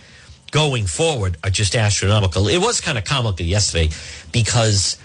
going 0.50 0.86
forward 0.86 1.38
are 1.42 1.50
just 1.50 1.74
astronomical. 1.74 2.48
It 2.48 2.58
was 2.58 2.80
kind 2.80 2.98
of 2.98 3.04
comical 3.04 3.44
yesterday 3.44 3.94
because 4.30 4.98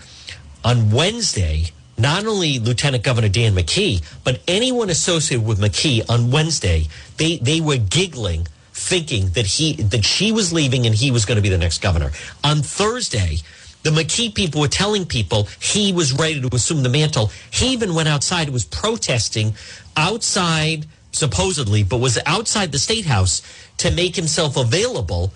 on 0.66 0.92
Wednesday, 0.92 1.68
not 1.98 2.26
only 2.26 2.60
Lieutenant 2.60 3.04
Governor 3.04 3.30
Dan 3.30 3.54
McKee, 3.54 4.04
but 4.26 4.42
anyone 4.48 4.90
associated 4.90 5.48
with 5.48 5.60
McKee 5.60 6.08
on 6.10 6.30
Wednesday, 6.30 6.88
they, 7.16 7.38
they 7.38 7.62
were 7.62 7.78
giggling 7.78 8.48
thinking 8.74 9.30
that 9.30 9.48
he 9.48 9.74
that 9.74 10.06
she 10.06 10.32
was 10.32 10.54
leaving 10.54 10.86
and 10.86 10.94
he 10.94 11.10
was 11.10 11.26
going 11.26 11.38
to 11.38 11.42
be 11.42 11.50
the 11.50 11.58
next 11.58 11.82
governor. 11.82 12.12
On 12.44 12.58
Thursday, 12.58 13.38
the 13.88 14.04
McKee 14.04 14.36
people 14.36 14.60
were 14.60 14.68
telling 14.68 15.06
people 15.06 15.48
he 15.62 15.94
was 15.94 16.12
ready 16.12 16.42
to 16.42 16.54
assume 16.54 16.84
the 16.84 16.90
mantle. 16.90 17.32
He 17.52 17.72
even 17.72 17.94
went 17.94 18.10
outside 18.10 18.50
was 18.50 18.66
protesting 18.66 19.54
outside, 19.96 20.86
supposedly, 21.14 21.84
but 21.84 22.00
was 22.00 22.20
outside 22.26 22.74
the 22.74 22.80
state 22.80 23.06
house 23.06 23.42
to 23.78 23.90
make 23.92 24.16
himself 24.16 24.58
available. 24.58 25.32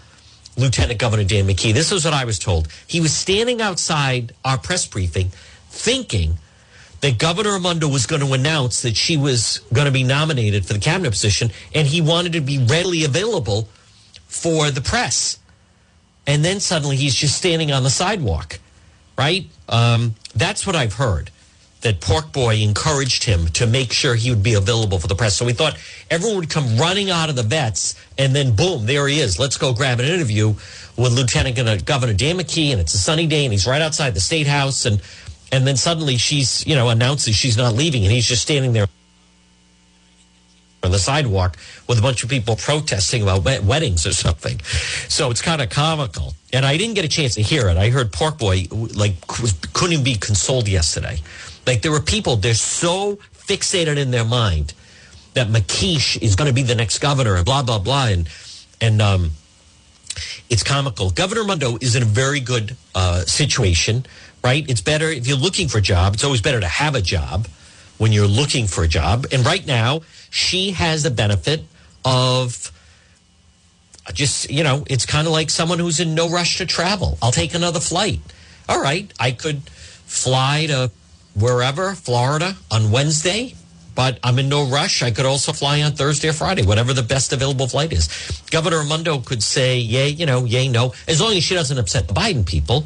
Lieutenant 0.57 0.99
Governor 0.99 1.23
Dan 1.23 1.47
McKee. 1.47 1.73
This 1.73 1.93
is 1.93 2.03
what 2.03 2.13
I 2.13 2.25
was 2.25 2.37
told. 2.37 2.67
He 2.87 2.99
was 2.99 3.13
standing 3.13 3.61
outside 3.61 4.33
our 4.43 4.57
press 4.57 4.85
briefing 4.85 5.29
thinking 5.69 6.37
that 6.99 7.17
Governor 7.17 7.53
Raimondo 7.53 7.87
was 7.87 8.05
going 8.05 8.21
to 8.21 8.33
announce 8.33 8.81
that 8.81 8.97
she 8.97 9.15
was 9.15 9.59
going 9.71 9.85
to 9.85 9.91
be 9.91 10.03
nominated 10.03 10.65
for 10.65 10.73
the 10.73 10.79
cabinet 10.79 11.11
position, 11.11 11.51
and 11.73 11.87
he 11.87 12.01
wanted 12.01 12.33
to 12.33 12.41
be 12.41 12.57
readily 12.57 13.05
available 13.05 13.69
for 14.27 14.71
the 14.71 14.81
press. 14.81 15.39
And 16.27 16.45
then 16.45 16.59
suddenly 16.59 16.95
he's 16.95 17.15
just 17.15 17.37
standing 17.37 17.71
on 17.71 17.83
the 17.83 17.89
sidewalk, 17.89 18.59
right? 19.17 19.45
Um, 19.67 20.15
that's 20.35 20.65
what 20.65 20.75
I've 20.75 20.93
heard. 20.93 21.31
That 21.81 21.99
Pork 21.99 22.31
Boy 22.31 22.57
encouraged 22.57 23.23
him 23.23 23.47
to 23.53 23.65
make 23.65 23.91
sure 23.91 24.13
he 24.13 24.29
would 24.29 24.43
be 24.43 24.53
available 24.53 24.99
for 24.99 25.07
the 25.07 25.15
press. 25.15 25.35
So 25.35 25.45
we 25.47 25.53
thought 25.53 25.75
everyone 26.11 26.37
would 26.37 26.49
come 26.49 26.77
running 26.77 27.09
out 27.09 27.29
of 27.29 27.35
the 27.35 27.41
vets, 27.41 27.95
and 28.19 28.35
then 28.35 28.55
boom, 28.55 28.85
there 28.85 29.07
he 29.07 29.19
is. 29.19 29.39
Let's 29.39 29.57
go 29.57 29.73
grab 29.73 29.99
an 29.99 30.05
interview 30.05 30.49
with 30.95 31.11
Lieutenant 31.13 31.85
Governor 31.85 32.13
Dan 32.13 32.37
McKee, 32.37 32.71
and 32.71 32.79
it's 32.79 32.93
a 32.93 32.99
sunny 32.99 33.25
day, 33.25 33.45
and 33.45 33.51
he's 33.51 33.65
right 33.65 33.81
outside 33.81 34.13
the 34.13 34.19
state 34.19 34.45
house, 34.45 34.85
and 34.85 35.01
and 35.51 35.67
then 35.67 35.75
suddenly 35.75 36.17
she's 36.17 36.65
you 36.65 36.75
know 36.75 36.89
announces 36.89 37.35
she's 37.35 37.57
not 37.57 37.73
leaving 37.73 38.03
and 38.03 38.11
he's 38.11 38.27
just 38.27 38.41
standing 38.41 38.73
there 38.73 38.87
on 40.83 40.91
the 40.91 40.99
sidewalk 40.99 41.57
with 41.87 41.99
a 41.99 42.01
bunch 42.01 42.23
of 42.23 42.29
people 42.29 42.55
protesting 42.55 43.21
about 43.21 43.43
weddings 43.43 44.05
or 44.05 44.13
something 44.13 44.59
so 45.07 45.29
it's 45.29 45.41
kind 45.41 45.61
of 45.61 45.69
comical 45.69 46.33
and 46.53 46.65
i 46.65 46.77
didn't 46.77 46.95
get 46.95 47.05
a 47.05 47.09
chance 47.09 47.35
to 47.35 47.41
hear 47.41 47.67
it 47.69 47.77
i 47.77 47.89
heard 47.89 48.11
pork 48.11 48.37
boy 48.37 48.65
like 48.95 49.15
couldn't 49.73 50.03
be 50.03 50.15
consoled 50.15 50.67
yesterday 50.67 51.17
like 51.67 51.81
there 51.81 51.91
were 51.91 52.01
people 52.01 52.35
they're 52.35 52.53
so 52.53 53.17
fixated 53.33 53.97
in 53.97 54.11
their 54.11 54.25
mind 54.25 54.73
that 55.33 55.47
mckeesh 55.47 56.21
is 56.21 56.35
going 56.35 56.47
to 56.47 56.53
be 56.53 56.63
the 56.63 56.75
next 56.75 56.99
governor 56.99 57.35
and 57.35 57.45
blah 57.45 57.61
blah 57.61 57.79
blah 57.79 58.07
and 58.07 58.29
and 58.79 59.01
um 59.01 59.31
it's 60.49 60.63
comical 60.63 61.09
governor 61.09 61.43
mundo 61.43 61.77
is 61.79 61.95
in 61.95 62.03
a 62.03 62.05
very 62.05 62.39
good 62.39 62.75
uh, 62.95 63.21
situation 63.21 64.05
right? 64.43 64.67
It's 64.69 64.81
better 64.81 65.09
if 65.09 65.27
you're 65.27 65.37
looking 65.37 65.67
for 65.67 65.77
a 65.77 65.81
job. 65.81 66.13
It's 66.13 66.23
always 66.23 66.41
better 66.41 66.59
to 66.59 66.67
have 66.67 66.95
a 66.95 67.01
job 67.01 67.47
when 67.97 68.11
you're 68.11 68.27
looking 68.27 68.67
for 68.67 68.83
a 68.83 68.87
job. 68.87 69.27
And 69.31 69.45
right 69.45 69.65
now, 69.65 70.01
she 70.31 70.71
has 70.71 71.03
the 71.03 71.11
benefit 71.11 71.61
of 72.03 72.71
just, 74.13 74.49
you 74.49 74.63
know, 74.63 74.83
it's 74.87 75.05
kind 75.05 75.27
of 75.27 75.33
like 75.33 75.49
someone 75.49 75.77
who's 75.77 75.99
in 75.99 76.15
no 76.15 76.29
rush 76.29 76.57
to 76.57 76.65
travel. 76.65 77.17
I'll 77.21 77.33
take 77.33 77.53
another 77.53 77.79
flight. 77.79 78.19
All 78.67 78.81
right, 78.81 79.11
I 79.19 79.31
could 79.31 79.61
fly 79.69 80.65
to 80.67 80.89
wherever, 81.35 81.93
Florida, 81.93 82.55
on 82.71 82.91
Wednesday, 82.91 83.55
but 83.93 84.19
I'm 84.23 84.39
in 84.39 84.47
no 84.47 84.65
rush. 84.65 85.03
I 85.03 85.11
could 85.11 85.25
also 85.25 85.51
fly 85.51 85.81
on 85.81 85.91
Thursday 85.91 86.29
or 86.29 86.33
Friday, 86.33 86.63
whatever 86.63 86.93
the 86.93 87.03
best 87.03 87.33
available 87.33 87.67
flight 87.67 87.91
is. 87.91 88.07
Governor 88.49 88.79
Raimondo 88.79 89.19
could 89.19 89.43
say, 89.43 89.77
yay, 89.77 90.09
you 90.09 90.25
know, 90.25 90.45
yay, 90.45 90.69
no, 90.69 90.93
as 91.09 91.19
long 91.19 91.33
as 91.33 91.43
she 91.43 91.55
doesn't 91.55 91.77
upset 91.77 92.07
the 92.07 92.13
Biden 92.13 92.45
people. 92.45 92.85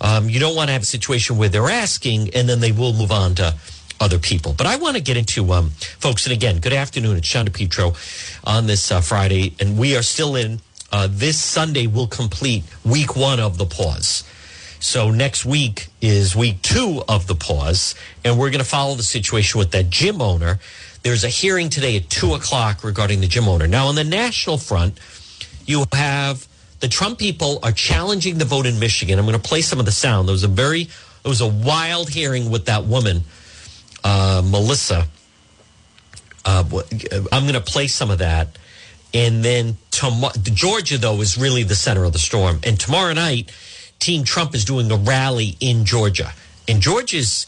Um, 0.00 0.28
you 0.28 0.38
don't 0.38 0.54
want 0.54 0.68
to 0.68 0.72
have 0.72 0.82
a 0.82 0.86
situation 0.86 1.36
where 1.36 1.48
they're 1.48 1.68
asking 1.68 2.34
and 2.34 2.48
then 2.48 2.60
they 2.60 2.70
will 2.70 2.92
move 2.92 3.10
on 3.10 3.34
to 3.36 3.54
other 4.00 4.18
people. 4.18 4.54
But 4.56 4.66
I 4.66 4.76
want 4.76 4.96
to 4.96 5.02
get 5.02 5.16
into, 5.16 5.52
um, 5.52 5.70
folks, 5.70 6.26
and 6.26 6.32
again, 6.32 6.58
good 6.58 6.72
afternoon. 6.72 7.16
It's 7.16 7.28
John 7.28 7.46
DePetro 7.46 7.96
on 8.44 8.66
this 8.66 8.90
uh, 8.90 9.00
Friday, 9.00 9.54
and 9.60 9.78
we 9.78 9.96
are 9.96 10.02
still 10.02 10.36
in. 10.36 10.60
Uh, 10.92 11.08
this 11.10 11.40
Sunday 11.40 11.86
will 11.86 12.06
complete 12.06 12.62
week 12.84 13.16
one 13.16 13.40
of 13.40 13.58
the 13.58 13.66
pause. 13.66 14.22
So 14.78 15.10
next 15.10 15.44
week 15.44 15.88
is 16.00 16.36
week 16.36 16.62
two 16.62 17.02
of 17.08 17.26
the 17.26 17.34
pause, 17.34 17.94
and 18.24 18.38
we're 18.38 18.50
going 18.50 18.62
to 18.62 18.68
follow 18.68 18.94
the 18.94 19.02
situation 19.02 19.58
with 19.58 19.72
that 19.72 19.90
gym 19.90 20.22
owner. 20.22 20.60
There's 21.02 21.24
a 21.24 21.28
hearing 21.28 21.70
today 21.70 21.96
at 21.96 22.08
two 22.10 22.34
o'clock 22.34 22.84
regarding 22.84 23.20
the 23.20 23.26
gym 23.26 23.48
owner. 23.48 23.66
Now, 23.66 23.86
on 23.88 23.94
the 23.94 24.04
national 24.04 24.58
front, 24.58 24.98
you 25.64 25.84
have 25.92 26.46
the 26.80 26.88
Trump 26.88 27.18
people 27.18 27.58
are 27.62 27.72
challenging 27.72 28.38
the 28.38 28.44
vote 28.44 28.66
in 28.66 28.78
Michigan. 28.78 29.18
I'm 29.18 29.24
going 29.24 29.40
to 29.40 29.48
play 29.48 29.62
some 29.62 29.80
of 29.80 29.86
the 29.86 29.92
sound. 29.92 30.28
There 30.28 30.32
was 30.32 30.44
a 30.44 30.48
very, 30.48 30.82
it 30.82 31.28
was 31.28 31.40
a 31.40 31.48
wild 31.48 32.10
hearing 32.10 32.50
with 32.50 32.66
that 32.66 32.84
woman, 32.84 33.22
uh, 34.06 34.40
Melissa. 34.44 35.08
Uh, 36.44 36.62
I'm 37.32 37.42
going 37.42 37.54
to 37.54 37.60
play 37.60 37.88
some 37.88 38.10
of 38.10 38.18
that. 38.18 38.56
And 39.12 39.44
then 39.44 39.78
tomorrow, 39.90 40.32
Georgia, 40.42 40.96
though, 40.96 41.20
is 41.20 41.36
really 41.36 41.64
the 41.64 41.74
center 41.74 42.04
of 42.04 42.12
the 42.12 42.20
storm. 42.20 42.60
And 42.62 42.78
tomorrow 42.78 43.12
night, 43.14 43.50
Team 43.98 44.22
Trump 44.22 44.54
is 44.54 44.64
doing 44.64 44.90
a 44.92 44.96
rally 44.96 45.56
in 45.58 45.84
Georgia. 45.84 46.32
And 46.68 46.80
Georgia's, 46.80 47.46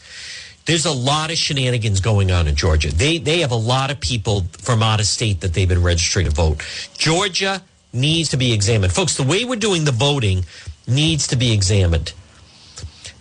there's 0.65 0.85
a 0.85 0.91
lot 0.91 1.31
of 1.31 1.37
shenanigans 1.37 2.01
going 2.01 2.29
on 2.29 2.47
in 2.47 2.55
Georgia. 2.55 2.93
They, 2.93 3.19
they 3.19 3.39
have 3.39 3.51
a 3.51 3.55
lot 3.73 3.89
of 3.89 4.01
people 4.01 4.45
from 4.57 4.83
out 4.83 4.99
of 4.99 5.05
state 5.05 5.39
that 5.41 5.53
they've 5.53 5.69
been 5.69 5.83
registering 5.83 6.25
to 6.25 6.31
vote. 6.31 6.61
Georgia 6.97 7.61
needs 7.93 8.29
to 8.29 8.37
be 8.37 8.51
examined. 8.51 8.91
Folks, 8.91 9.15
the 9.15 9.23
way 9.23 9.45
we're 9.45 9.55
doing 9.55 9.85
the 9.85 9.93
voting 9.93 10.43
needs 10.87 11.27
to 11.27 11.37
be 11.37 11.53
examined. 11.53 12.11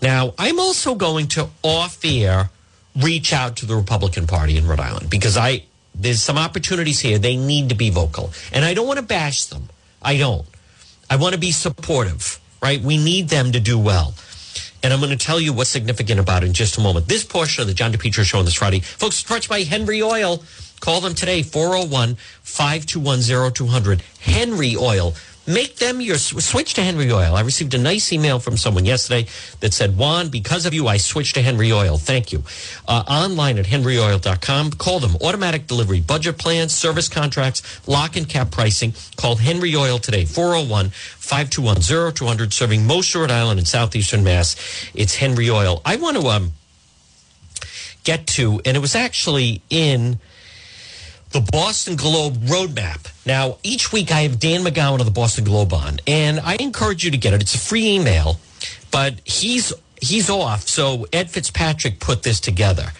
Now, 0.02 0.34
I'm 0.38 0.58
also 0.58 0.96
going 0.96 1.28
to 1.28 1.50
off 1.62 2.04
air 2.04 2.50
reach 3.02 3.32
out 3.32 3.56
to 3.56 3.66
the 3.66 3.76
Republican 3.76 4.26
Party 4.26 4.56
in 4.56 4.66
Rhode 4.66 4.80
Island 4.80 5.10
because 5.10 5.36
I 5.36 5.64
there's 5.94 6.22
some 6.22 6.38
opportunities 6.38 7.00
here. 7.00 7.18
They 7.18 7.36
need 7.36 7.70
to 7.70 7.74
be 7.74 7.90
vocal. 7.90 8.30
And 8.52 8.64
I 8.64 8.74
don't 8.74 8.86
want 8.86 9.00
to 9.00 9.04
bash 9.04 9.46
them. 9.46 9.68
I 10.00 10.16
don't. 10.16 10.46
I 11.10 11.16
want 11.16 11.34
to 11.34 11.40
be 11.40 11.50
supportive, 11.50 12.38
right? 12.62 12.80
We 12.80 12.96
need 12.96 13.28
them 13.28 13.52
to 13.52 13.60
do 13.60 13.78
well. 13.78 14.14
And 14.82 14.92
I'm 14.92 15.00
going 15.00 15.16
to 15.16 15.16
tell 15.16 15.40
you 15.40 15.52
what's 15.52 15.70
significant 15.70 16.20
about 16.20 16.44
it 16.44 16.46
in 16.46 16.52
just 16.52 16.78
a 16.78 16.80
moment. 16.80 17.08
This 17.08 17.24
portion 17.24 17.62
of 17.62 17.68
the 17.68 17.74
John 17.74 17.92
DePetro 17.92 18.22
show 18.22 18.38
on 18.38 18.44
this 18.44 18.54
Friday, 18.54 18.78
folks, 18.80 19.16
stretched 19.16 19.48
by 19.48 19.62
Henry 19.62 20.00
Oil. 20.00 20.44
Call 20.80 21.00
them 21.00 21.14
today, 21.14 21.42
401 21.42 22.16
521 22.42 23.52
0200. 23.52 24.02
Henry 24.20 24.76
Oil. 24.76 25.14
Make 25.48 25.76
them 25.76 26.02
your 26.02 26.18
switch 26.18 26.74
to 26.74 26.82
Henry 26.82 27.10
Oil. 27.10 27.34
I 27.34 27.40
received 27.40 27.72
a 27.72 27.78
nice 27.78 28.12
email 28.12 28.38
from 28.38 28.58
someone 28.58 28.84
yesterday 28.84 29.30
that 29.60 29.72
said, 29.72 29.96
Juan, 29.96 30.28
because 30.28 30.66
of 30.66 30.74
you, 30.74 30.86
I 30.86 30.98
switched 30.98 31.36
to 31.36 31.42
Henry 31.42 31.72
Oil. 31.72 31.96
Thank 31.96 32.32
you. 32.32 32.42
Uh, 32.86 33.02
online 33.08 33.58
at 33.58 33.64
henryoil.com. 33.64 34.72
Call 34.72 35.00
them. 35.00 35.16
Automatic 35.22 35.66
delivery, 35.66 36.02
budget 36.02 36.36
plans, 36.36 36.74
service 36.74 37.08
contracts, 37.08 37.88
lock 37.88 38.14
and 38.14 38.28
cap 38.28 38.50
pricing. 38.50 38.92
Call 39.16 39.36
Henry 39.36 39.74
Oil 39.74 39.98
today, 39.98 40.26
401 40.26 40.90
521 40.90 42.12
0200, 42.12 42.52
serving 42.52 42.86
most 42.86 43.14
Rhode 43.14 43.30
Island 43.30 43.58
and 43.58 43.66
southeastern 43.66 44.22
Mass. 44.22 44.54
It's 44.94 45.14
Henry 45.14 45.48
Oil. 45.48 45.80
I 45.82 45.96
want 45.96 46.18
to 46.18 46.26
um, 46.28 46.52
get 48.04 48.26
to, 48.26 48.60
and 48.66 48.76
it 48.76 48.80
was 48.80 48.94
actually 48.94 49.62
in 49.70 50.18
the 51.30 51.40
Boston 51.52 51.96
Globe 51.96 52.36
Roadmap. 52.44 53.12
Now, 53.26 53.58
each 53.62 53.92
week 53.92 54.10
I 54.10 54.22
have 54.22 54.38
Dan 54.38 54.62
McGowan 54.62 55.00
of 55.00 55.04
the 55.04 55.12
Boston 55.12 55.44
Globe 55.44 55.72
on, 55.72 55.98
and 56.06 56.40
I 56.40 56.56
encourage 56.60 57.04
you 57.04 57.10
to 57.10 57.18
get 57.18 57.34
it. 57.34 57.42
It's 57.42 57.54
a 57.54 57.58
free 57.58 57.86
email, 57.86 58.40
but 58.90 59.20
he's 59.24 59.72
he's 60.00 60.30
off. 60.30 60.68
So 60.68 61.06
Ed 61.12 61.30
Fitzpatrick 61.30 62.00
put 62.00 62.22
this 62.22 62.40
together. 62.40 62.92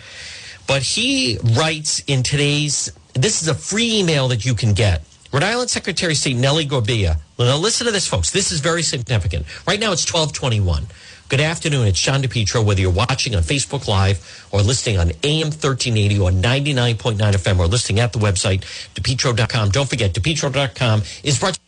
But 0.67 0.83
he 0.83 1.39
writes 1.57 2.03
in 2.07 2.23
today's, 2.23 2.93
this 3.15 3.41
is 3.41 3.49
a 3.49 3.55
free 3.55 4.01
email 4.01 4.29
that 4.29 4.45
you 4.45 4.55
can 4.55 4.75
get. 4.75 5.03
Rhode 5.33 5.43
Island 5.43 5.71
Secretary 5.71 6.13
of 6.13 6.19
State 6.19 6.37
Nellie 6.37 6.67
Gorbea. 6.67 7.19
Now 7.39 7.57
listen 7.57 7.87
to 7.87 7.93
this, 7.93 8.07
folks. 8.07 8.31
This 8.31 8.53
is 8.53 8.61
very 8.61 8.83
significant. 8.83 9.47
Right 9.67 9.81
now 9.81 9.93
it's 9.93 10.11
1221. 10.11 10.87
Good 11.29 11.41
afternoon. 11.41 11.87
It's 11.87 12.01
John 12.01 12.23
DePetro. 12.23 12.65
Whether 12.65 12.81
you're 12.81 12.91
watching 12.91 13.35
on 13.35 13.43
Facebook 13.43 13.87
Live 13.87 14.49
or 14.51 14.63
listening 14.63 14.97
on 14.99 15.11
AM 15.23 15.49
1380 15.49 16.19
or 16.21 16.31
99.9 16.31 17.19
FM 17.19 17.59
or 17.59 17.67
listening 17.67 18.01
at 18.01 18.15
the 18.15 18.19
website, 18.19 18.63
DePetro.com. 18.95 19.69
Don't 19.69 19.91
forget, 19.91 20.15
DePetro.com 20.15 21.03
is 21.23 21.39
brought 21.39 21.53
to 21.55 21.61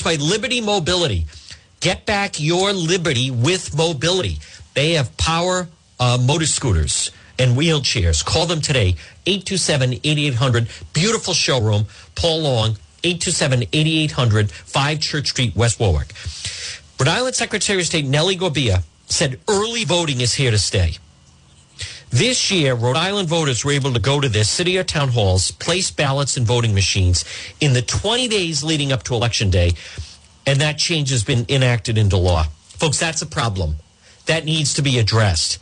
you 0.00 0.04
by 0.04 0.20
Liberty 0.20 0.60
Mobility. 0.60 1.26
Get 1.78 2.06
back 2.06 2.40
your 2.40 2.72
liberty 2.72 3.30
with 3.30 3.76
mobility. 3.76 4.38
They 4.74 4.94
have 4.94 5.16
power 5.16 5.68
uh, 6.00 6.18
motor 6.20 6.46
scooters 6.46 7.12
and 7.38 7.56
wheelchairs. 7.56 8.24
Call 8.24 8.46
them 8.46 8.60
today, 8.60 8.96
827-8800. 9.26 10.92
Beautiful 10.92 11.34
showroom. 11.34 11.86
Paul 12.16 12.40
Long, 12.40 12.76
827-8800, 13.04 14.50
5 14.50 15.00
Church 15.00 15.28
Street, 15.28 15.54
West 15.54 15.78
Warwick. 15.78 16.12
Rhode 17.00 17.08
Island 17.08 17.34
Secretary 17.34 17.80
of 17.80 17.86
State 17.86 18.04
Nellie 18.04 18.36
Gorbea 18.36 18.82
said 19.06 19.40
early 19.48 19.84
voting 19.84 20.20
is 20.20 20.34
here 20.34 20.50
to 20.50 20.58
stay. 20.58 20.98
This 22.10 22.50
year, 22.50 22.74
Rhode 22.74 22.98
Island 22.98 23.26
voters 23.26 23.64
were 23.64 23.72
able 23.72 23.94
to 23.94 23.98
go 23.98 24.20
to 24.20 24.28
their 24.28 24.44
city 24.44 24.76
or 24.76 24.84
town 24.84 25.08
halls, 25.08 25.50
place 25.50 25.90
ballots 25.90 26.36
and 26.36 26.46
voting 26.46 26.74
machines 26.74 27.24
in 27.58 27.72
the 27.72 27.80
20 27.80 28.28
days 28.28 28.62
leading 28.62 28.92
up 28.92 29.02
to 29.04 29.14
Election 29.14 29.48
Day, 29.48 29.72
and 30.46 30.60
that 30.60 30.76
change 30.76 31.08
has 31.08 31.24
been 31.24 31.46
enacted 31.48 31.96
into 31.96 32.18
law. 32.18 32.44
Folks, 32.68 33.00
that's 33.00 33.22
a 33.22 33.26
problem. 33.26 33.76
That 34.26 34.44
needs 34.44 34.74
to 34.74 34.82
be 34.82 34.98
addressed. 34.98 35.58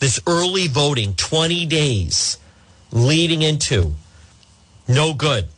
This 0.00 0.20
early 0.26 0.66
voting, 0.68 1.14
20 1.14 1.64
days 1.64 2.36
leading 2.92 3.40
into, 3.40 3.94
no 4.86 5.14
good. 5.14 5.48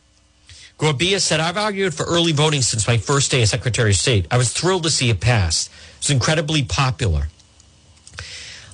Gorbea 0.81 1.21
said, 1.21 1.39
I've 1.39 1.57
argued 1.57 1.93
for 1.93 2.07
early 2.07 2.31
voting 2.31 2.63
since 2.63 2.87
my 2.87 2.97
first 2.97 3.29
day 3.29 3.43
as 3.43 3.51
Secretary 3.51 3.91
of 3.91 3.97
State. 3.97 4.25
I 4.31 4.37
was 4.37 4.51
thrilled 4.51 4.81
to 4.83 4.89
see 4.89 5.11
it 5.11 5.21
pass. 5.21 5.69
It's 5.97 6.09
incredibly 6.09 6.63
popular. 6.63 7.27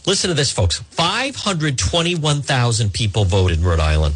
Listen 0.06 0.30
to 0.30 0.34
this, 0.34 0.50
folks. 0.50 0.80
521,000 0.92 2.94
people 2.94 3.26
voted 3.26 3.60
in 3.60 3.66
Rhode 3.66 3.82
Island. 3.82 4.16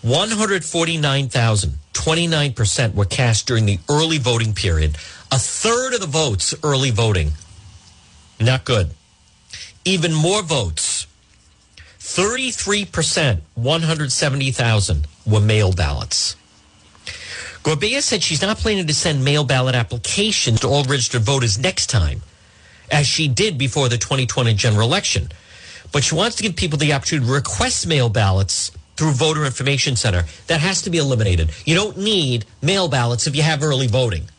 149,000, 0.00 1.74
29% 1.92 2.94
were 2.94 3.04
cast 3.04 3.46
during 3.46 3.66
the 3.66 3.78
early 3.90 4.16
voting 4.16 4.54
period. 4.54 4.96
A 5.30 5.38
third 5.38 5.92
of 5.92 6.00
the 6.00 6.06
votes 6.06 6.54
early 6.64 6.90
voting. 6.90 7.32
Not 8.40 8.64
good. 8.64 8.92
Even 9.84 10.14
more 10.14 10.42
votes. 10.42 11.06
33%, 12.06 13.40
170,000 13.56 15.06
were 15.26 15.40
mail 15.40 15.72
ballots. 15.72 16.36
Gorbea 17.64 18.00
said 18.00 18.22
she's 18.22 18.40
not 18.40 18.58
planning 18.58 18.86
to 18.86 18.94
send 18.94 19.24
mail 19.24 19.44
ballot 19.44 19.74
applications 19.74 20.60
to 20.60 20.68
all 20.68 20.84
registered 20.84 21.22
voters 21.22 21.58
next 21.58 21.88
time, 21.88 22.22
as 22.92 23.08
she 23.08 23.26
did 23.26 23.58
before 23.58 23.88
the 23.88 23.98
2020 23.98 24.54
general 24.54 24.86
election. 24.86 25.28
But 25.92 26.04
she 26.04 26.14
wants 26.14 26.36
to 26.36 26.44
give 26.44 26.54
people 26.54 26.78
the 26.78 26.92
opportunity 26.92 27.26
to 27.26 27.32
request 27.32 27.88
mail 27.88 28.08
ballots 28.08 28.70
through 28.96 29.10
Voter 29.10 29.44
Information 29.44 29.96
Center. 29.96 30.24
That 30.46 30.60
has 30.60 30.82
to 30.82 30.90
be 30.90 30.98
eliminated. 30.98 31.50
You 31.64 31.74
don't 31.74 31.98
need 31.98 32.44
mail 32.62 32.86
ballots 32.86 33.26
if 33.26 33.34
you 33.34 33.42
have 33.42 33.64
early 33.64 33.88
voting. 33.88 34.30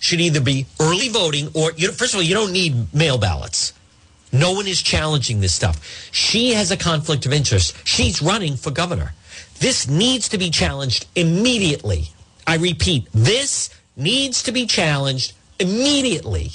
Should 0.00 0.20
either 0.20 0.40
be 0.40 0.66
early 0.80 1.08
voting 1.08 1.48
or, 1.54 1.70
you 1.76 1.86
know, 1.86 1.94
first 1.94 2.12
of 2.12 2.18
all, 2.18 2.24
you 2.24 2.34
don't 2.34 2.52
need 2.52 2.92
mail 2.92 3.18
ballots. 3.18 3.72
No 4.32 4.52
one 4.52 4.66
is 4.66 4.82
challenging 4.82 5.40
this 5.40 5.54
stuff. 5.54 6.10
She 6.12 6.52
has 6.52 6.70
a 6.70 6.76
conflict 6.76 7.26
of 7.26 7.32
interest. 7.32 7.74
She's 7.86 8.20
running 8.20 8.56
for 8.56 8.70
governor. 8.70 9.14
This 9.60 9.88
needs 9.88 10.28
to 10.30 10.38
be 10.38 10.50
challenged 10.50 11.06
immediately. 11.14 12.10
I 12.46 12.56
repeat, 12.56 13.08
this 13.12 13.70
needs 13.96 14.42
to 14.44 14.52
be 14.52 14.66
challenged 14.66 15.32
immediately 15.58 16.52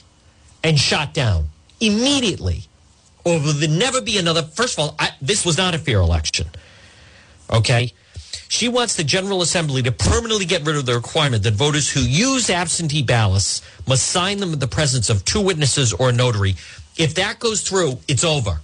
and 0.63 0.79
shot 0.79 1.13
down 1.13 1.49
immediately. 1.79 2.63
Or 3.25 3.39
will 3.39 3.53
there 3.53 3.69
never 3.69 4.01
be 4.01 4.17
another? 4.17 4.43
First 4.43 4.77
of 4.77 4.83
all, 4.83 4.95
I, 4.99 5.09
this 5.21 5.45
was 5.45 5.57
not 5.57 5.75
a 5.75 5.79
fair 5.79 5.99
election. 5.99 6.47
Okay? 7.51 7.93
She 8.47 8.69
wants 8.69 8.95
the 8.95 9.03
General 9.03 9.41
Assembly 9.41 9.81
to 9.83 9.91
permanently 9.91 10.45
get 10.45 10.65
rid 10.65 10.75
of 10.75 10.85
the 10.85 10.93
requirement 10.93 11.43
that 11.43 11.53
voters 11.53 11.89
who 11.89 12.01
use 12.01 12.49
absentee 12.49 13.01
ballots 13.01 13.61
must 13.87 14.07
sign 14.07 14.37
them 14.37 14.53
in 14.53 14.59
the 14.59 14.67
presence 14.67 15.09
of 15.09 15.25
two 15.25 15.41
witnesses 15.41 15.91
or 15.93 16.09
a 16.09 16.13
notary. 16.13 16.55
If 16.97 17.15
that 17.15 17.39
goes 17.39 17.61
through, 17.61 17.99
it's 18.07 18.23
over. 18.23 18.59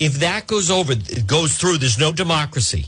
If 0.00 0.14
that 0.20 0.46
goes 0.46 0.70
over, 0.70 0.92
it 0.92 1.26
goes 1.26 1.56
through, 1.56 1.78
there's 1.78 1.98
no 1.98 2.12
democracy. 2.12 2.86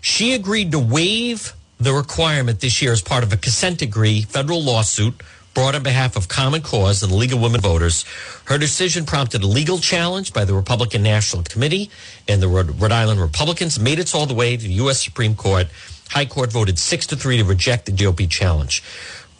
She 0.00 0.34
agreed 0.34 0.72
to 0.72 0.78
waive 0.78 1.54
the 1.78 1.92
requirement 1.92 2.60
this 2.60 2.82
year 2.82 2.92
as 2.92 3.00
part 3.00 3.24
of 3.24 3.32
a 3.32 3.36
consent 3.36 3.78
decree 3.78 4.22
federal 4.22 4.62
lawsuit 4.62 5.14
brought 5.54 5.74
on 5.74 5.82
behalf 5.82 6.16
of 6.16 6.28
Common 6.28 6.60
Cause 6.60 7.02
and 7.02 7.10
the 7.10 7.16
League 7.16 7.32
of 7.32 7.40
Women 7.40 7.60
Voters. 7.60 8.04
Her 8.46 8.58
decision 8.58 9.06
prompted 9.06 9.42
a 9.42 9.46
legal 9.46 9.78
challenge 9.78 10.32
by 10.32 10.44
the 10.44 10.52
Republican 10.52 11.02
National 11.02 11.44
Committee, 11.44 11.90
and 12.28 12.42
the 12.42 12.48
Rhode 12.48 12.92
Island 12.92 13.20
Republicans 13.20 13.78
made 13.78 13.98
it 13.98 14.14
all 14.14 14.26
the 14.26 14.34
way 14.34 14.56
to 14.56 14.62
the 14.62 14.74
U.S. 14.74 15.02
Supreme 15.02 15.34
Court. 15.36 15.68
High 16.10 16.26
Court 16.26 16.52
voted 16.52 16.78
six 16.78 17.06
to 17.08 17.16
three 17.16 17.38
to 17.38 17.44
reject 17.44 17.86
the 17.86 17.92
GOP 17.92 18.28
challenge. 18.28 18.82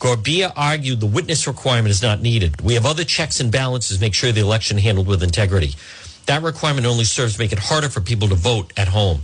Gorbea 0.05 0.53
argued 0.55 1.01
the 1.01 1.07
witness 1.07 1.47
requirement 1.47 1.89
is 1.89 2.03
not 2.03 2.21
needed. 2.21 2.61
We 2.61 2.75
have 2.75 2.85
other 2.85 3.05
checks 3.05 3.41
and 3.41 3.51
balances 3.51 3.97
to 3.97 4.01
make 4.03 4.13
sure 4.13 4.33
the 4.33 4.43
election 4.43 4.77
is 4.77 4.85
handled 4.85 5.07
with 5.07 5.23
integrity. 5.23 5.77
That 6.27 6.43
requirement 6.43 6.87
only 6.87 7.05
serves 7.05 7.37
to 7.37 7.41
make 7.41 7.53
it 7.53 7.59
harder 7.59 7.89
for 7.89 8.03
people 8.03 8.29
to 8.29 8.35
vote 8.35 8.71
at 8.77 8.89
home. 8.89 9.23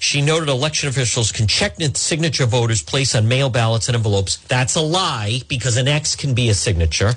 She 0.00 0.20
noted 0.20 0.50
election 0.50 0.90
officials 0.90 1.32
can 1.32 1.46
check 1.46 1.76
signature 1.94 2.44
voters 2.44 2.82
placed 2.82 3.16
on 3.16 3.26
mail 3.26 3.48
ballots 3.48 3.88
and 3.88 3.96
envelopes. 3.96 4.36
That's 4.36 4.76
a 4.76 4.82
lie 4.82 5.40
because 5.48 5.78
an 5.78 5.88
X 5.88 6.14
can 6.14 6.34
be 6.34 6.50
a 6.50 6.54
signature. 6.54 7.14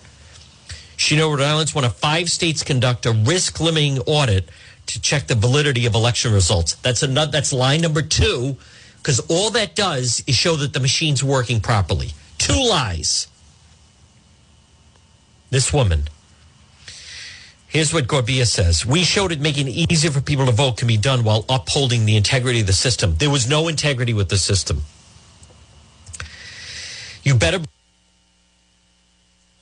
She 0.96 1.18
noted 1.18 1.40
Rhode 1.42 1.50
Island's 1.50 1.76
one 1.76 1.84
of 1.84 1.98
five 1.98 2.32
states 2.32 2.64
conduct 2.64 3.06
a 3.06 3.12
risk 3.12 3.60
limiting 3.60 4.00
audit 4.00 4.48
to 4.86 5.02
check 5.02 5.28
the 5.28 5.36
validity 5.36 5.86
of 5.86 5.96
election 5.96 6.32
results. 6.32 6.76
That's 6.76 7.04
another, 7.04 7.30
that's 7.30 7.52
line 7.52 7.82
number 7.82 8.02
two 8.02 8.56
because 9.00 9.20
all 9.30 9.50
that 9.50 9.76
does 9.76 10.24
is 10.28 10.36
show 10.36 10.56
that 10.56 10.72
the 10.72 10.80
machine's 10.80 11.22
working 11.22 11.60
properly. 11.60 12.14
Two 12.48 12.70
lies. 12.70 13.28
This 15.50 15.72
woman 15.72 16.10
Here's 17.68 17.94
what 17.94 18.08
Gorbea 18.08 18.48
says. 18.48 18.86
We 18.86 19.04
showed 19.04 19.32
it 19.32 19.42
making 19.42 19.68
it 19.68 19.92
easier 19.92 20.10
for 20.10 20.22
people 20.22 20.46
to 20.46 20.52
vote 20.52 20.78
can 20.78 20.88
be 20.88 20.98
done 20.98 21.24
while 21.24 21.46
upholding 21.50 22.06
the 22.06 22.16
integrity 22.16 22.62
of 22.62 22.68
the 22.68 22.74
system. 22.74 23.16
There 23.18 23.30
was 23.30 23.48
no 23.50 23.68
integrity 23.68 24.14
with 24.14 24.30
the 24.30 24.38
system. 24.38 24.84
You 27.24 27.36
better 27.36 27.60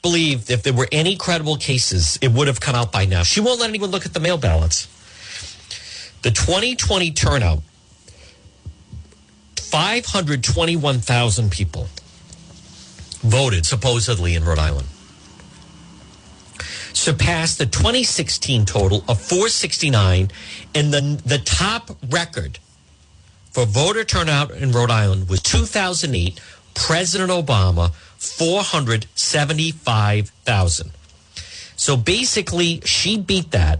believe 0.03 0.51
if 0.51 0.61
there 0.61 0.73
were 0.73 0.87
any 0.91 1.15
credible 1.15 1.57
cases, 1.57 2.19
it 2.21 2.31
would 2.31 2.47
have 2.47 2.59
come 2.61 2.75
out 2.75 2.91
by 2.91 3.05
now. 3.05 3.23
She 3.23 3.41
won't 3.41 3.59
let 3.59 3.69
anyone 3.69 3.89
look 3.89 4.05
at 4.05 4.13
the 4.13 4.19
mail 4.19 4.37
ballots. 4.37 4.85
The 6.21 6.29
2020 6.29 7.11
turnout 7.11 7.63
521,000 9.57 11.51
people 11.51 11.87
voted 13.29 13.65
supposedly 13.65 14.35
in 14.35 14.43
Rhode 14.43 14.59
Island. 14.59 14.89
Surpassed 16.93 17.57
the 17.57 17.65
2016 17.65 18.65
total 18.65 19.03
of 19.07 19.21
469 19.21 20.29
and 20.73 20.93
the 20.93 21.21
the 21.25 21.37
top 21.39 21.97
record 22.09 22.59
for 23.51 23.65
voter 23.65 24.03
turnout 24.03 24.51
in 24.51 24.71
Rhode 24.71 24.91
Island 24.91 25.29
was 25.29 25.41
2008 25.41 26.39
President 26.73 27.31
Obama 27.31 27.93
475,000 28.17 30.91
so 31.75 31.97
basically 31.97 32.81
she 32.81 33.17
beat 33.17 33.51
that 33.51 33.79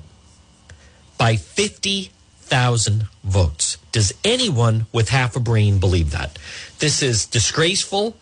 by 1.18 1.38
50,000 1.38 3.08
votes. 3.24 3.78
Does 3.92 4.14
anyone 4.24 4.88
with 4.92 5.10
half 5.10 5.36
a 5.36 5.40
brain 5.40 5.80
believe 5.80 6.12
that? 6.12 6.38
This 6.80 7.02
is 7.02 7.26
disgraceful 7.26 8.18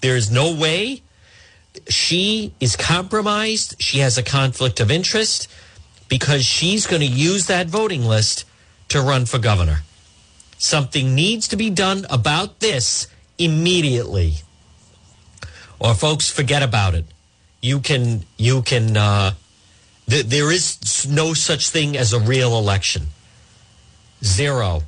there 0.00 0.16
is 0.16 0.30
no 0.30 0.54
way 0.54 1.02
she 1.88 2.52
is 2.60 2.76
compromised. 2.76 3.80
She 3.80 3.98
has 3.98 4.18
a 4.18 4.22
conflict 4.22 4.80
of 4.80 4.90
interest 4.90 5.48
because 6.08 6.44
she's 6.44 6.86
going 6.86 7.00
to 7.00 7.06
use 7.06 7.46
that 7.46 7.66
voting 7.66 8.04
list 8.04 8.44
to 8.88 9.00
run 9.00 9.26
for 9.26 9.38
governor. 9.38 9.80
Something 10.58 11.14
needs 11.14 11.48
to 11.48 11.56
be 11.56 11.70
done 11.70 12.06
about 12.08 12.60
this 12.60 13.08
immediately. 13.38 14.36
Or 15.78 15.94
folks, 15.94 16.30
forget 16.30 16.62
about 16.62 16.94
it. 16.94 17.04
You 17.60 17.80
can, 17.80 18.24
you 18.38 18.62
can, 18.62 18.96
uh, 18.96 19.32
th- 20.08 20.26
there 20.26 20.50
is 20.50 21.06
no 21.08 21.34
such 21.34 21.68
thing 21.68 21.96
as 21.96 22.12
a 22.12 22.20
real 22.20 22.56
election. 22.56 23.08
Zero. 24.24 24.82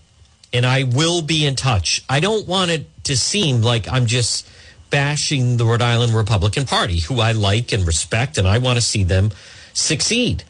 And 0.52 0.64
I 0.64 0.84
will 0.84 1.20
be 1.20 1.44
in 1.44 1.56
touch. 1.56 2.02
I 2.08 2.20
don't 2.20 2.48
want 2.48 2.70
it 2.70 3.04
to 3.04 3.16
seem 3.16 3.60
like 3.60 3.86
I'm 3.88 4.06
just 4.06 4.48
bashing 4.90 5.56
the 5.56 5.64
Rhode 5.64 5.82
Island 5.82 6.14
Republican 6.14 6.64
Party, 6.64 7.00
who 7.00 7.20
I 7.20 7.32
like 7.32 7.72
and 7.72 7.86
respect, 7.86 8.38
and 8.38 8.46
I 8.46 8.58
want 8.58 8.76
to 8.76 8.82
see 8.82 9.04
them 9.04 9.30
succeed. 9.72 10.44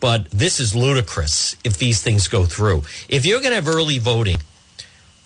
But 0.00 0.30
this 0.30 0.60
is 0.60 0.74
ludicrous 0.74 1.56
if 1.64 1.78
these 1.78 2.02
things 2.02 2.28
go 2.28 2.44
through. 2.44 2.82
If 3.08 3.24
you're 3.24 3.40
going 3.40 3.50
to 3.50 3.56
have 3.56 3.68
early 3.68 3.98
voting, 3.98 4.38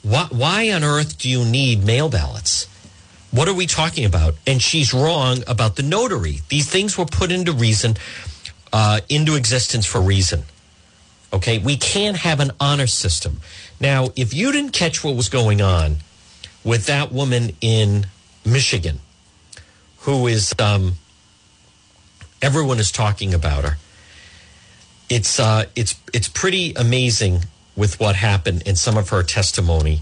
why, 0.03 0.29
why 0.31 0.71
on 0.73 0.85
earth 0.85 1.19
do 1.19 1.29
you 1.29 1.45
need 1.45 1.85
mail 1.85 2.09
ballots? 2.09 2.67
What 3.31 3.49
are 3.49 3.55
we 3.55 3.67
talking 3.67 4.05
about? 4.05 4.35
And 4.47 4.61
she's 4.61 4.93
wrong 4.93 5.39
about 5.47 5.77
the 5.77 5.83
notary. 5.83 6.41
These 6.49 6.69
things 6.69 6.97
were 6.97 7.07
put 7.07 7.31
into 7.31 7.53
reason, 7.53 7.97
uh, 8.73 9.01
into 9.09 9.37
existence 9.37 9.87
for 9.87 10.01
reason. 10.01 10.45
Okay, 11.33 11.59
we 11.59 11.77
can't 11.77 12.17
have 12.17 12.41
an 12.41 12.51
honor 12.59 12.89
system. 12.89 13.41
Now, 13.81 14.09
if 14.17 14.35
you 14.35 14.51
didn't 14.51 14.73
catch 14.73 15.05
what 15.05 15.15
was 15.15 15.29
going 15.29 15.61
on 15.61 15.99
with 16.65 16.87
that 16.87 17.13
woman 17.13 17.53
in 17.61 18.07
Michigan, 18.45 19.01
who 20.01 20.27
is 20.27 20.55
um, 20.59 20.95
everyone 22.43 22.79
is 22.79 22.91
talking 22.91 23.35
about 23.35 23.65
her. 23.65 23.77
It's 25.09 25.41
uh, 25.41 25.67
it's 25.77 25.95
it's 26.15 26.29
pretty 26.29 26.73
amazing 26.75 27.45
with 27.77 27.99
what 28.01 28.17
happened 28.17 28.63
in 28.67 28.77
some 28.77 28.97
of 28.97 29.11
her 29.11 29.23
testimony. 29.23 30.01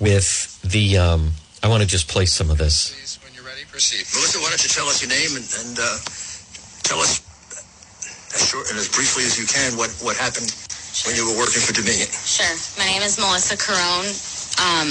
With 0.00 0.60
the, 0.62 0.98
um, 0.98 1.30
I 1.62 1.68
want 1.68 1.82
to 1.82 1.88
just 1.88 2.08
play 2.08 2.26
some 2.26 2.50
of 2.50 2.58
this. 2.58 2.90
Please, 2.90 3.18
when 3.22 3.32
you're 3.34 3.46
ready, 3.46 3.62
proceed. 3.70 4.02
Melissa, 4.10 4.42
why 4.42 4.50
don't 4.50 4.62
you 4.62 4.68
tell 4.68 4.86
us 4.90 4.98
your 4.98 5.10
name 5.14 5.38
and, 5.38 5.46
and 5.62 5.78
uh, 5.78 5.98
tell 6.82 6.98
us 6.98 7.22
as 8.34 8.50
short 8.50 8.66
and 8.70 8.78
as 8.78 8.88
briefly 8.88 9.22
as 9.22 9.38
you 9.38 9.46
can 9.46 9.78
what, 9.78 9.94
what 10.02 10.16
happened 10.16 10.50
when 11.06 11.14
you 11.14 11.22
were 11.22 11.38
working 11.38 11.62
for 11.62 11.72
Dominion. 11.72 12.08
Sure. 12.10 12.50
My 12.78 12.86
name 12.90 13.02
is 13.02 13.18
Melissa 13.18 13.54
Carone. 13.54 14.10
Um, 14.58 14.90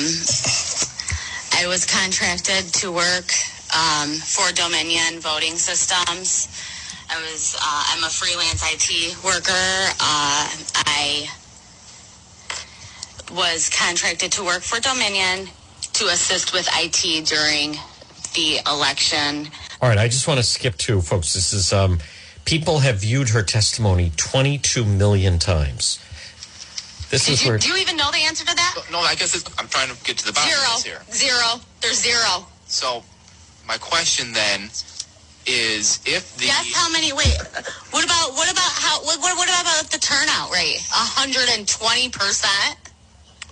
I 1.62 1.68
was 1.68 1.86
contracted 1.86 2.74
to 2.82 2.92
work 2.92 3.32
um, 3.78 4.10
for 4.16 4.52
Dominion 4.52 5.20
Voting 5.20 5.58
Systems. 5.58 6.48
I 7.08 7.22
was. 7.22 7.56
Uh, 7.56 7.84
I'm 7.90 8.04
a 8.04 8.10
freelance 8.10 8.64
IT 8.66 9.24
worker. 9.24 9.52
Uh, 10.00 10.50
I 10.88 11.28
was 13.32 13.70
contracted 13.70 14.32
to 14.32 14.44
work 14.44 14.64
for 14.64 14.80
Dominion 14.80 15.50
to 15.94 16.06
assist 16.06 16.52
with 16.52 16.68
IT 16.74 17.28
during 17.28 17.74
the 18.34 18.60
election. 18.68 19.52
All 19.84 19.90
right, 19.90 20.00
I 20.00 20.08
just 20.08 20.28
want 20.28 20.40
to 20.40 20.44
skip 20.44 20.78
to 20.78 21.00
folks. 21.00 21.34
This 21.34 21.54
is 21.54 21.72
um, 21.72 22.00
people 22.44 22.80
have 22.80 23.02
viewed 23.02 23.30
her 23.30 23.44
testimony 23.44 24.12
22 24.18 24.84
million 24.84 25.38
times. 25.38 26.00
This 27.12 27.26
Did 27.26 27.34
is 27.34 27.44
you, 27.44 27.50
where 27.52 27.58
do 27.60 27.68
you 27.68 27.78
even 27.78 27.98
know 27.98 28.10
the 28.12 28.24
answer 28.24 28.46
to 28.46 28.56
that? 28.56 28.76
No, 28.90 29.00
I 29.00 29.16
guess 29.16 29.36
it's, 29.36 29.44
I'm 29.60 29.68
trying 29.68 29.90
to 29.94 29.98
get 30.04 30.18
to 30.20 30.26
the 30.26 30.32
bottom 30.32 30.50
Zero. 30.50 30.64
of 30.64 30.76
this 30.80 30.84
here. 30.88 31.02
Zero. 31.12 31.60
There's 31.82 32.00
zero. 32.00 32.48
So, 32.68 33.04
my 33.68 33.78
question 33.78 34.32
then 34.32 34.72
is 35.46 36.00
if 36.06 36.38
the 36.38 36.46
Guess 36.48 36.72
how 36.74 36.90
many? 36.90 37.12
Wait. 37.12 37.36
What 37.92 38.06
about 38.06 38.32
what 38.32 38.48
about 38.50 38.72
how? 38.80 39.04
What, 39.04 39.20
what, 39.20 39.36
what 39.38 39.50
about 39.50 39.92
the 39.92 40.00
turnout 40.00 40.52
rate? 40.52 40.80
hundred 40.92 41.50
and 41.52 41.68
twenty 41.68 42.08
percent. 42.10 42.78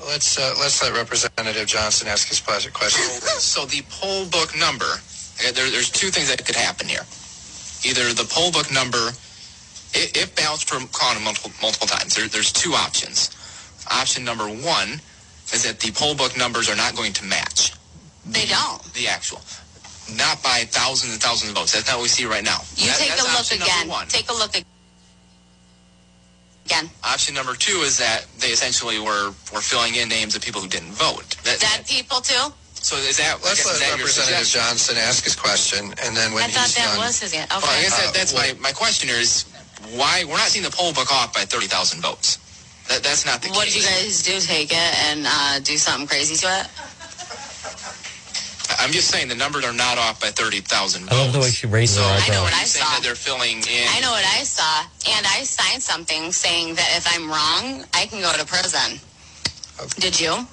Let's 0.08 0.40
uh, 0.40 0.56
let's 0.60 0.82
let 0.82 0.94
Representative 0.96 1.68
Johnson 1.68 2.08
ask 2.08 2.30
his 2.30 2.40
pleasure 2.40 2.72
question. 2.72 3.04
so 3.44 3.66
the 3.66 3.82
poll 3.90 4.26
book 4.28 4.56
number, 4.58 4.88
there, 5.44 5.52
there's 5.70 5.90
two 5.90 6.08
things 6.08 6.30
that 6.30 6.46
could 6.46 6.56
happen 6.56 6.88
here. 6.88 7.04
Either 7.84 8.14
the 8.16 8.28
poll 8.32 8.52
book 8.52 8.72
number, 8.72 9.12
i- 10.00 10.12
if 10.16 10.34
ballots 10.38 10.64
from 10.64 10.88
counted 10.96 11.24
multiple 11.24 11.52
multiple 11.62 11.88
times, 11.88 12.16
there, 12.16 12.28
there's 12.30 12.54
two 12.54 12.72
options. 12.72 13.36
Option 13.90 14.24
number 14.24 14.46
one 14.48 15.02
is 15.54 15.64
that 15.64 15.80
the 15.80 15.92
poll 15.92 16.16
book 16.16 16.38
numbers 16.38 16.70
are 16.70 16.76
not 16.76 16.96
going 16.96 17.14
to 17.14 17.26
match 17.26 17.74
They 18.26 18.46
don't. 18.46 18.82
the 18.94 19.08
actual, 19.08 19.42
not 20.16 20.42
by 20.44 20.66
thousands 20.70 21.14
and 21.14 21.22
thousands 21.22 21.50
of 21.52 21.58
votes. 21.58 21.74
That's 21.74 21.88
not 21.88 21.98
what 21.98 22.04
we 22.04 22.10
see 22.10 22.26
right 22.26 22.44
now. 22.44 22.60
You 22.76 22.88
That- 22.88 22.98
take 23.00 23.10
that's 23.10 23.22
a 23.24 23.56
look 23.56 23.62
again. 23.66 23.88
one. 23.88 24.08
Take 24.08 24.30
a 24.30 24.34
look 24.34 24.56
ag- 24.56 24.66
again. 26.66 26.90
Option 27.04 27.34
number 27.34 27.56
two 27.56 27.82
is 27.82 27.98
that 27.98 28.26
they 28.40 28.50
essentially 28.50 29.00
were 29.00 29.34
were 29.52 29.62
filling 29.62 29.96
in 29.96 30.08
names 30.10 30.36
of 30.36 30.42
people 30.42 30.62
who 30.62 30.68
didn't 30.68 30.92
vote. 30.94 31.36
That, 31.44 31.60
Dead 31.60 31.88
people 31.88 32.22
too. 32.22 32.54
so 32.76 32.96
is 32.98 33.18
that? 33.18 33.44
Let's 33.44 33.64
guess, 33.64 33.74
is 33.74 33.82
let 33.82 33.90
that 33.90 33.98
Representative 33.98 34.46
suggestion? 34.48 34.62
Johnson 34.62 34.98
ask 34.98 35.24
his 35.24 35.36
question, 35.36 35.94
and 36.04 36.16
then 36.16 36.32
when 36.34 36.44
I 36.44 36.48
thought 36.48 36.66
he's 36.66 36.76
that 36.76 36.86
done, 36.94 36.98
was 37.00 37.20
his. 37.20 37.34
Okay. 37.34 37.46
Well, 37.50 37.62
I 37.66 37.82
guess 37.82 37.94
Uh, 37.98 38.02
that, 38.06 38.14
that's 38.14 38.34
well- 38.34 38.54
my 38.54 38.60
my 38.60 38.72
question 38.72 39.10
here 39.10 39.18
is 39.20 39.46
why 39.98 40.24
we're 40.26 40.38
not 40.38 40.50
seeing 40.50 40.64
the 40.64 40.70
poll 40.72 40.94
book 40.94 41.12
off 41.12 41.34
by 41.34 41.46
thirty 41.46 41.68
thousand 41.68 42.02
votes. 42.02 42.38
That, 42.90 43.04
that's 43.04 43.26
not 43.26 43.42
the 43.42 43.50
what 43.50 43.66
case. 43.66 43.74
did 43.76 43.84
you 43.84 43.90
guys 43.90 44.24
do? 44.24 44.40
Take 44.42 44.72
it 44.72 44.94
and 45.10 45.26
uh, 45.28 45.60
do 45.64 45.78
something 45.78 46.08
crazy 46.08 46.36
to 46.38 46.48
it? 46.62 46.68
I'm 48.80 48.92
just 48.92 49.10
saying 49.10 49.28
the 49.28 49.36
numbers 49.36 49.66
are 49.66 49.74
not 49.74 49.98
off 49.98 50.22
by 50.22 50.30
thirty 50.30 50.62
thousand 50.62 51.04
votes. 51.06 51.14
I 51.14 51.24
love 51.26 51.34
the 51.34 51.40
way 51.40 51.50
she 51.50 51.68
raises 51.68 51.98
her 51.98 52.04
So, 52.04 52.10
eyebrows. 52.10 52.30
I 52.30 52.34
know 52.34 52.44
what 52.44 52.54
I 52.54 52.64
saw. 52.66 52.86
that 52.96 53.02
they're 53.04 53.16
filling 53.18 53.58
in. 53.66 53.86
I 53.92 54.00
know 54.00 54.12
what 54.12 54.24
I 54.26 54.44
saw, 54.44 54.86
and 55.18 55.26
I 55.28 55.44
signed 55.44 55.84
something 55.84 56.32
saying 56.32 56.76
that 56.76 56.88
if 56.96 57.06
I'm 57.10 57.28
wrong, 57.28 57.84
I 57.94 58.06
can 58.08 58.22
go 58.22 58.32
to 58.32 58.46
prison. 58.46 59.00
Did 60.00 60.20
you? 60.20 60.46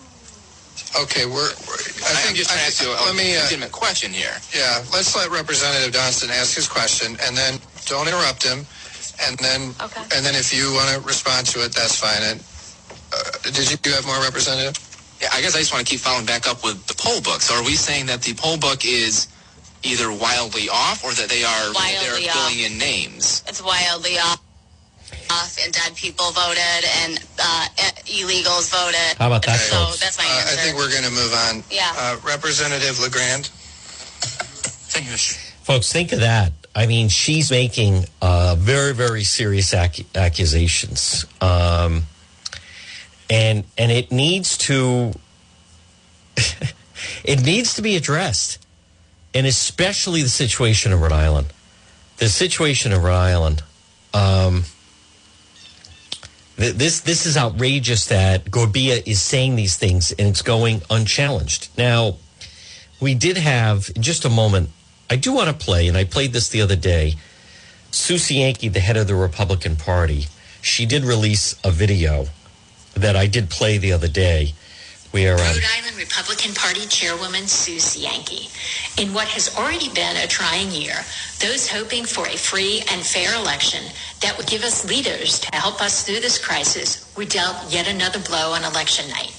okay, 1.02 1.26
we're. 1.26 1.52
we're 1.68 1.82
I 2.04 2.14
I, 2.14 2.20
am 2.26 2.34
think 2.34 2.36
just 2.36 2.50
trying 2.50 2.60
to 2.60 2.66
ask 2.66 2.82
you 2.82 2.90
a 2.90 2.96
let 3.06 3.14
me. 3.16 3.36
Uh, 3.36 3.68
question 3.70 4.10
here. 4.12 4.34
yeah, 4.54 4.82
let's 4.92 5.14
let 5.14 5.30
Representative 5.30 5.92
Johnson 5.94 6.30
ask 6.30 6.56
his 6.56 6.66
question, 6.68 7.16
and 7.22 7.36
then 7.36 7.60
don't 7.86 8.08
interrupt 8.08 8.42
him, 8.42 8.66
and 9.22 9.38
then 9.38 9.74
Okay. 9.80 10.02
and 10.14 10.24
then 10.24 10.34
if 10.34 10.52
you 10.52 10.72
want 10.72 10.88
to 10.94 11.00
respond 11.06 11.46
to 11.48 11.64
it, 11.64 11.72
that's 11.74 11.98
fine. 11.98 12.22
And 12.22 12.40
uh, 13.12 13.50
did 13.50 13.70
you 13.70 13.92
have 13.92 14.06
more, 14.06 14.20
Representative? 14.22 14.76
Yeah, 15.20 15.28
I 15.32 15.40
guess 15.40 15.56
I 15.56 15.60
just 15.60 15.72
want 15.72 15.86
to 15.86 15.90
keep 15.90 16.00
following 16.00 16.26
back 16.26 16.46
up 16.46 16.62
with 16.62 16.86
the 16.86 16.94
poll 16.94 17.20
book. 17.22 17.40
So 17.40 17.54
are 17.54 17.64
we 17.64 17.74
saying 17.74 18.06
that 18.06 18.20
the 18.22 18.34
poll 18.34 18.58
book 18.58 18.84
is 18.84 19.28
either 19.82 20.12
wildly 20.12 20.68
off 20.68 21.04
or 21.04 21.12
that 21.12 21.28
they 21.28 21.44
are 21.44 21.72
Wildly 21.72 21.96
they're 22.04 22.30
off. 22.30 22.50
filling 22.52 22.60
in 22.72 22.76
names? 22.78 23.42
It's 23.48 23.62
wildly 23.62 24.18
off. 24.18 24.42
Off 25.30 25.56
and 25.64 25.72
dead 25.72 25.94
people 25.96 26.30
voted 26.32 26.84
and 27.02 27.18
uh, 27.38 27.66
illegals 28.06 28.70
voted. 28.70 29.16
How 29.18 29.26
about 29.28 29.44
that, 29.46 29.58
So 29.58 29.86
folks? 29.86 30.00
that's 30.00 30.18
my 30.18 30.24
Uh. 30.24 30.52
I 30.52 30.56
think 30.62 30.76
we're 30.76 30.90
going 30.90 31.02
to 31.04 31.10
move 31.10 31.32
on. 31.48 31.62
Yeah. 31.70 31.90
Uh, 31.96 32.16
Representative 32.24 33.00
LaGrand. 33.00 33.46
Thank 34.92 35.06
you, 35.06 35.12
Mr. 35.12 35.34
Folks, 35.64 35.92
think 35.92 36.12
of 36.12 36.20
that. 36.20 36.52
I 36.76 36.86
mean, 36.86 37.08
she's 37.08 37.50
making 37.50 38.04
uh, 38.20 38.54
very, 38.58 38.92
very 38.92 39.24
serious 39.24 39.72
ac- 39.72 40.04
accusations, 40.14 41.24
um, 41.40 42.02
and 43.30 43.64
and 43.78 43.90
it 43.90 44.12
needs 44.12 44.58
to 44.58 45.12
it 47.24 47.42
needs 47.42 47.72
to 47.74 47.82
be 47.82 47.96
addressed, 47.96 48.64
and 49.32 49.46
especially 49.46 50.20
the 50.22 50.28
situation 50.28 50.92
in 50.92 51.00
Rhode 51.00 51.12
Island. 51.12 51.46
The 52.18 52.28
situation 52.28 52.92
in 52.92 53.00
Rhode 53.00 53.14
Island. 53.14 53.62
Um, 54.12 54.64
th- 56.58 56.74
this 56.74 57.00
this 57.00 57.24
is 57.24 57.38
outrageous 57.38 58.04
that 58.08 58.44
Gorbea 58.44 59.02
is 59.06 59.22
saying 59.22 59.56
these 59.56 59.78
things 59.78 60.12
and 60.12 60.28
it's 60.28 60.42
going 60.42 60.82
unchallenged. 60.90 61.70
Now, 61.78 62.16
we 63.00 63.14
did 63.14 63.38
have 63.38 63.90
in 63.96 64.02
just 64.02 64.26
a 64.26 64.30
moment. 64.30 64.68
I 65.08 65.16
do 65.16 65.32
want 65.32 65.48
to 65.48 65.64
play, 65.64 65.86
and 65.88 65.96
I 65.96 66.04
played 66.04 66.32
this 66.32 66.48
the 66.48 66.60
other 66.60 66.76
day. 66.76 67.14
Sue 67.90 68.16
Cienki, 68.16 68.72
the 68.72 68.80
head 68.80 68.96
of 68.96 69.06
the 69.06 69.14
Republican 69.14 69.76
Party, 69.76 70.26
she 70.60 70.84
did 70.84 71.04
release 71.04 71.54
a 71.64 71.70
video 71.70 72.26
that 72.94 73.14
I 73.14 73.26
did 73.26 73.50
play 73.50 73.78
the 73.78 73.92
other 73.92 74.08
day, 74.08 74.54
where 75.12 75.34
um, 75.34 75.40
Rhode 75.40 75.62
Island 75.78 75.96
Republican 75.96 76.54
Party 76.54 76.86
Chairwoman 76.86 77.46
Sue 77.46 77.76
Cienki. 77.76 78.50
In 79.00 79.14
what 79.14 79.28
has 79.28 79.54
already 79.56 79.88
been 79.90 80.16
a 80.16 80.26
trying 80.26 80.70
year, 80.72 80.96
those 81.40 81.70
hoping 81.70 82.04
for 82.04 82.26
a 82.26 82.36
free 82.36 82.82
and 82.90 83.02
fair 83.02 83.34
election 83.34 83.84
that 84.22 84.36
would 84.36 84.46
give 84.46 84.64
us 84.64 84.88
leaders 84.88 85.38
to 85.40 85.54
help 85.54 85.80
us 85.80 86.04
through 86.04 86.20
this 86.20 86.44
crisis 86.44 87.12
were 87.16 87.24
dealt 87.24 87.56
yet 87.72 87.86
another 87.86 88.18
blow 88.18 88.52
on 88.52 88.64
election 88.64 89.08
night. 89.10 89.32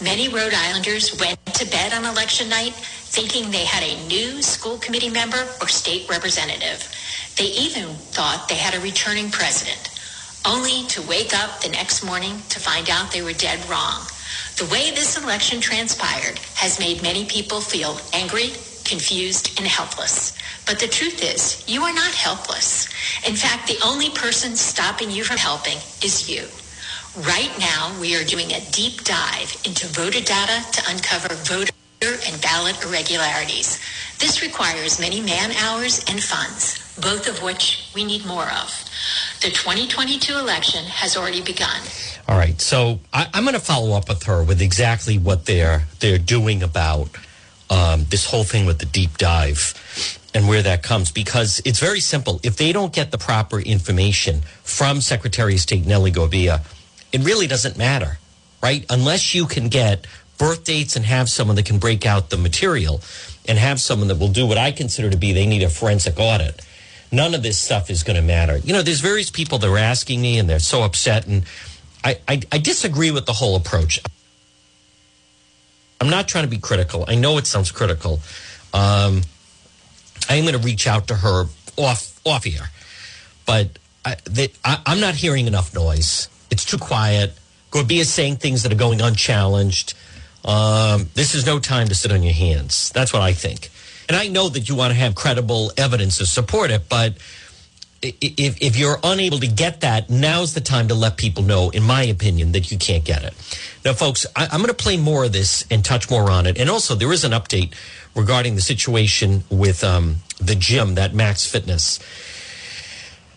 Many 0.00 0.28
Rhode 0.28 0.54
Islanders 0.54 1.18
went 1.18 1.44
to 1.54 1.66
bed 1.66 1.92
on 1.92 2.04
election 2.04 2.48
night 2.48 2.72
thinking 2.72 3.50
they 3.50 3.64
had 3.64 3.82
a 3.82 4.06
new 4.06 4.40
school 4.42 4.78
committee 4.78 5.10
member 5.10 5.44
or 5.60 5.66
state 5.66 6.08
representative. 6.08 6.88
They 7.36 7.46
even 7.46 7.96
thought 8.14 8.48
they 8.48 8.54
had 8.54 8.76
a 8.76 8.80
returning 8.80 9.28
president, 9.28 9.90
only 10.46 10.86
to 10.88 11.02
wake 11.08 11.34
up 11.34 11.60
the 11.60 11.70
next 11.70 12.04
morning 12.04 12.42
to 12.50 12.60
find 12.60 12.88
out 12.88 13.10
they 13.10 13.22
were 13.22 13.32
dead 13.32 13.58
wrong. 13.68 14.06
The 14.56 14.68
way 14.70 14.92
this 14.92 15.20
election 15.20 15.60
transpired 15.60 16.38
has 16.54 16.78
made 16.78 17.02
many 17.02 17.24
people 17.24 17.60
feel 17.60 18.00
angry, 18.12 18.50
confused, 18.84 19.58
and 19.58 19.66
helpless. 19.66 20.38
But 20.64 20.78
the 20.78 20.86
truth 20.86 21.24
is, 21.24 21.64
you 21.66 21.82
are 21.82 21.92
not 21.92 22.14
helpless. 22.14 22.86
In 23.26 23.34
fact, 23.34 23.66
the 23.66 23.78
only 23.84 24.10
person 24.10 24.54
stopping 24.54 25.10
you 25.10 25.24
from 25.24 25.38
helping 25.38 25.78
is 26.04 26.30
you. 26.30 26.46
Right 27.16 27.50
now, 27.58 27.96
we 28.00 28.14
are 28.16 28.24
doing 28.24 28.52
a 28.52 28.60
deep 28.70 29.02
dive 29.02 29.56
into 29.64 29.86
voter 29.88 30.20
data 30.20 30.62
to 30.72 30.90
uncover 30.90 31.34
voter 31.34 31.72
and 32.02 32.40
ballot 32.40 32.84
irregularities. 32.84 33.80
This 34.18 34.42
requires 34.42 35.00
many 35.00 35.20
man 35.20 35.50
hours 35.52 36.04
and 36.08 36.22
funds, 36.22 36.78
both 37.00 37.26
of 37.26 37.42
which 37.42 37.90
we 37.94 38.04
need 38.04 38.24
more 38.26 38.44
of. 38.44 38.84
The 39.40 39.48
2022 39.48 40.36
election 40.38 40.84
has 40.84 41.16
already 41.16 41.42
begun. 41.42 41.80
All 42.28 42.36
right, 42.36 42.60
so 42.60 43.00
I, 43.12 43.26
I'm 43.32 43.42
going 43.42 43.54
to 43.54 43.60
follow 43.60 43.96
up 43.96 44.08
with 44.08 44.24
her 44.24 44.44
with 44.44 44.60
exactly 44.60 45.18
what 45.18 45.46
they're 45.46 45.84
they're 46.00 46.18
doing 46.18 46.62
about 46.62 47.08
um, 47.70 48.04
this 48.10 48.26
whole 48.30 48.44
thing 48.44 48.66
with 48.66 48.78
the 48.78 48.86
deep 48.86 49.16
dive 49.18 49.74
and 50.34 50.46
where 50.46 50.62
that 50.62 50.82
comes 50.82 51.10
because 51.10 51.60
it's 51.64 51.80
very 51.80 52.00
simple. 52.00 52.38
If 52.42 52.56
they 52.56 52.72
don't 52.72 52.92
get 52.92 53.10
the 53.10 53.18
proper 53.18 53.60
information 53.60 54.42
from 54.62 55.00
Secretary 55.00 55.54
of 55.54 55.60
State 55.60 55.86
Nellie 55.86 56.12
Gorbea, 56.12 56.64
it 57.12 57.24
really 57.24 57.46
doesn't 57.46 57.76
matter, 57.76 58.18
right? 58.62 58.84
Unless 58.90 59.34
you 59.34 59.46
can 59.46 59.68
get 59.68 60.06
birth 60.36 60.64
dates 60.64 60.96
and 60.96 61.04
have 61.04 61.28
someone 61.28 61.56
that 61.56 61.66
can 61.66 61.78
break 61.78 62.06
out 62.06 62.30
the 62.30 62.36
material 62.36 63.00
and 63.46 63.58
have 63.58 63.80
someone 63.80 64.08
that 64.08 64.18
will 64.18 64.28
do 64.28 64.46
what 64.46 64.58
I 64.58 64.70
consider 64.70 65.10
to 65.10 65.16
be 65.16 65.32
they 65.32 65.46
need 65.46 65.62
a 65.62 65.68
forensic 65.68 66.18
audit. 66.18 66.60
None 67.10 67.34
of 67.34 67.42
this 67.42 67.58
stuff 67.58 67.90
is 67.90 68.02
going 68.02 68.16
to 68.16 68.22
matter. 68.22 68.58
You 68.58 68.72
know, 68.74 68.82
there's 68.82 69.00
various 69.00 69.30
people 69.30 69.58
that 69.58 69.68
are 69.68 69.78
asking 69.78 70.20
me 70.20 70.38
and 70.38 70.48
they're 70.48 70.58
so 70.58 70.82
upset 70.82 71.26
and 71.26 71.44
I, 72.04 72.18
I, 72.28 72.40
I 72.52 72.58
disagree 72.58 73.10
with 73.10 73.26
the 73.26 73.32
whole 73.32 73.56
approach. 73.56 74.00
I'm 76.00 76.10
not 76.10 76.28
trying 76.28 76.44
to 76.44 76.50
be 76.50 76.58
critical. 76.58 77.04
I 77.08 77.16
know 77.16 77.38
it 77.38 77.46
sounds 77.46 77.72
critical. 77.72 78.20
Um, 78.72 79.22
I'm 80.28 80.44
going 80.44 80.54
to 80.54 80.64
reach 80.64 80.86
out 80.86 81.08
to 81.08 81.14
her 81.14 81.46
off 81.76 82.20
off 82.24 82.44
here, 82.44 82.70
but 83.46 83.78
I, 84.04 84.16
I, 84.64 84.78
I'm 84.86 85.00
not 85.00 85.14
hearing 85.14 85.46
enough 85.46 85.74
noise. 85.74 86.28
It's 86.58 86.64
too 86.64 86.76
quiet. 86.76 87.38
Gorbea 87.70 88.00
is 88.00 88.12
saying 88.12 88.38
things 88.38 88.64
that 88.64 88.72
are 88.72 88.74
going 88.76 89.00
unchallenged. 89.00 89.94
Um, 90.44 91.08
this 91.14 91.36
is 91.36 91.46
no 91.46 91.60
time 91.60 91.86
to 91.86 91.94
sit 91.94 92.10
on 92.10 92.24
your 92.24 92.32
hands. 92.32 92.90
That's 92.90 93.12
what 93.12 93.22
I 93.22 93.32
think. 93.32 93.70
And 94.08 94.16
I 94.16 94.26
know 94.26 94.48
that 94.48 94.68
you 94.68 94.74
want 94.74 94.92
to 94.92 94.98
have 94.98 95.14
credible 95.14 95.70
evidence 95.76 96.18
to 96.18 96.26
support 96.26 96.72
it, 96.72 96.88
but 96.88 97.14
if, 98.02 98.60
if 98.60 98.76
you're 98.76 98.98
unable 99.04 99.38
to 99.38 99.46
get 99.46 99.82
that, 99.82 100.10
now's 100.10 100.54
the 100.54 100.60
time 100.60 100.88
to 100.88 100.96
let 100.96 101.16
people 101.16 101.44
know, 101.44 101.70
in 101.70 101.84
my 101.84 102.02
opinion, 102.02 102.50
that 102.52 102.72
you 102.72 102.78
can't 102.78 103.04
get 103.04 103.22
it. 103.22 103.34
Now, 103.84 103.92
folks, 103.92 104.26
I, 104.34 104.46
am 104.46 104.60
going 104.60 104.66
to 104.66 104.74
play 104.74 104.96
more 104.96 105.26
of 105.26 105.32
this 105.32 105.64
and 105.70 105.84
touch 105.84 106.10
more 106.10 106.28
on 106.28 106.46
it. 106.46 106.58
And 106.58 106.68
also, 106.68 106.96
there 106.96 107.12
is 107.12 107.22
an 107.22 107.30
update 107.30 107.72
regarding 108.16 108.56
the 108.56 108.62
situation 108.62 109.44
with 109.48 109.84
um, 109.84 110.16
the 110.40 110.56
gym, 110.56 110.96
that 110.96 111.14
Max 111.14 111.48
Fitness. 111.48 112.00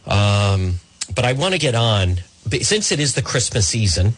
Um, 0.08 0.80
but 1.14 1.24
I 1.24 1.34
want 1.34 1.54
to 1.54 1.60
get 1.60 1.76
on, 1.76 2.18
since 2.62 2.92
it 2.92 3.00
is 3.00 3.16
the 3.16 3.22
Christmas 3.22 3.68
season, 3.68 4.14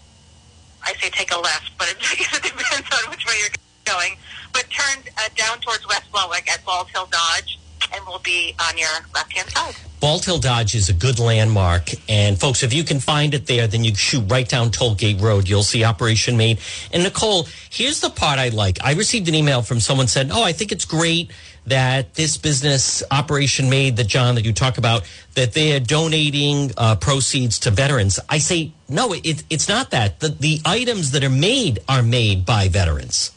I 0.82 0.94
say 1.00 1.10
take 1.10 1.32
a 1.32 1.38
left, 1.38 1.70
but 1.78 1.88
it, 1.88 1.98
depends 2.42 2.88
on 2.92 3.10
which 3.10 3.26
way 3.26 3.34
you're 3.40 3.54
going. 3.84 4.16
But 4.52 4.66
turn 4.70 5.04
uh, 5.18 5.28
down 5.36 5.60
towards 5.60 5.86
West 5.86 6.06
Warwick 6.12 6.50
at 6.50 6.64
Bald 6.64 6.88
Hill 6.88 7.08
Dodge, 7.10 7.58
and 7.92 8.04
we'll 8.06 8.20
be 8.20 8.54
on 8.68 8.78
your 8.78 8.90
left-hand 9.14 9.50
side. 9.50 9.76
Bald 10.04 10.22
Hill 10.22 10.36
Dodge 10.36 10.74
is 10.74 10.90
a 10.90 10.92
good 10.92 11.18
landmark. 11.18 11.88
And 12.10 12.38
folks, 12.38 12.62
if 12.62 12.74
you 12.74 12.84
can 12.84 13.00
find 13.00 13.32
it 13.32 13.46
there, 13.46 13.66
then 13.66 13.84
you 13.84 13.94
shoot 13.94 14.30
right 14.30 14.46
down 14.46 14.68
Tollgate 14.68 15.18
Road. 15.18 15.48
You'll 15.48 15.62
see 15.62 15.82
Operation 15.82 16.36
Made. 16.36 16.58
And 16.92 17.04
Nicole, 17.04 17.48
here's 17.70 18.00
the 18.00 18.10
part 18.10 18.38
I 18.38 18.50
like. 18.50 18.76
I 18.84 18.92
received 18.92 19.28
an 19.28 19.34
email 19.34 19.62
from 19.62 19.80
someone 19.80 20.06
said, 20.06 20.28
Oh, 20.30 20.42
I 20.42 20.52
think 20.52 20.72
it's 20.72 20.84
great 20.84 21.30
that 21.64 22.12
this 22.16 22.36
business 22.36 23.02
Operation 23.10 23.70
Made 23.70 23.96
that 23.96 24.06
John 24.06 24.34
that 24.34 24.44
you 24.44 24.52
talk 24.52 24.76
about 24.76 25.10
that 25.36 25.54
they 25.54 25.74
are 25.74 25.80
donating 25.80 26.72
uh, 26.76 26.96
proceeds 26.96 27.58
to 27.60 27.70
veterans. 27.70 28.20
I 28.28 28.36
say 28.36 28.72
no, 28.90 29.14
it, 29.14 29.42
it's 29.48 29.70
not 29.70 29.90
that. 29.92 30.20
The, 30.20 30.28
the 30.28 30.60
items 30.66 31.12
that 31.12 31.24
are 31.24 31.30
made 31.30 31.78
are 31.88 32.02
made 32.02 32.44
by 32.44 32.68
veterans. 32.68 33.32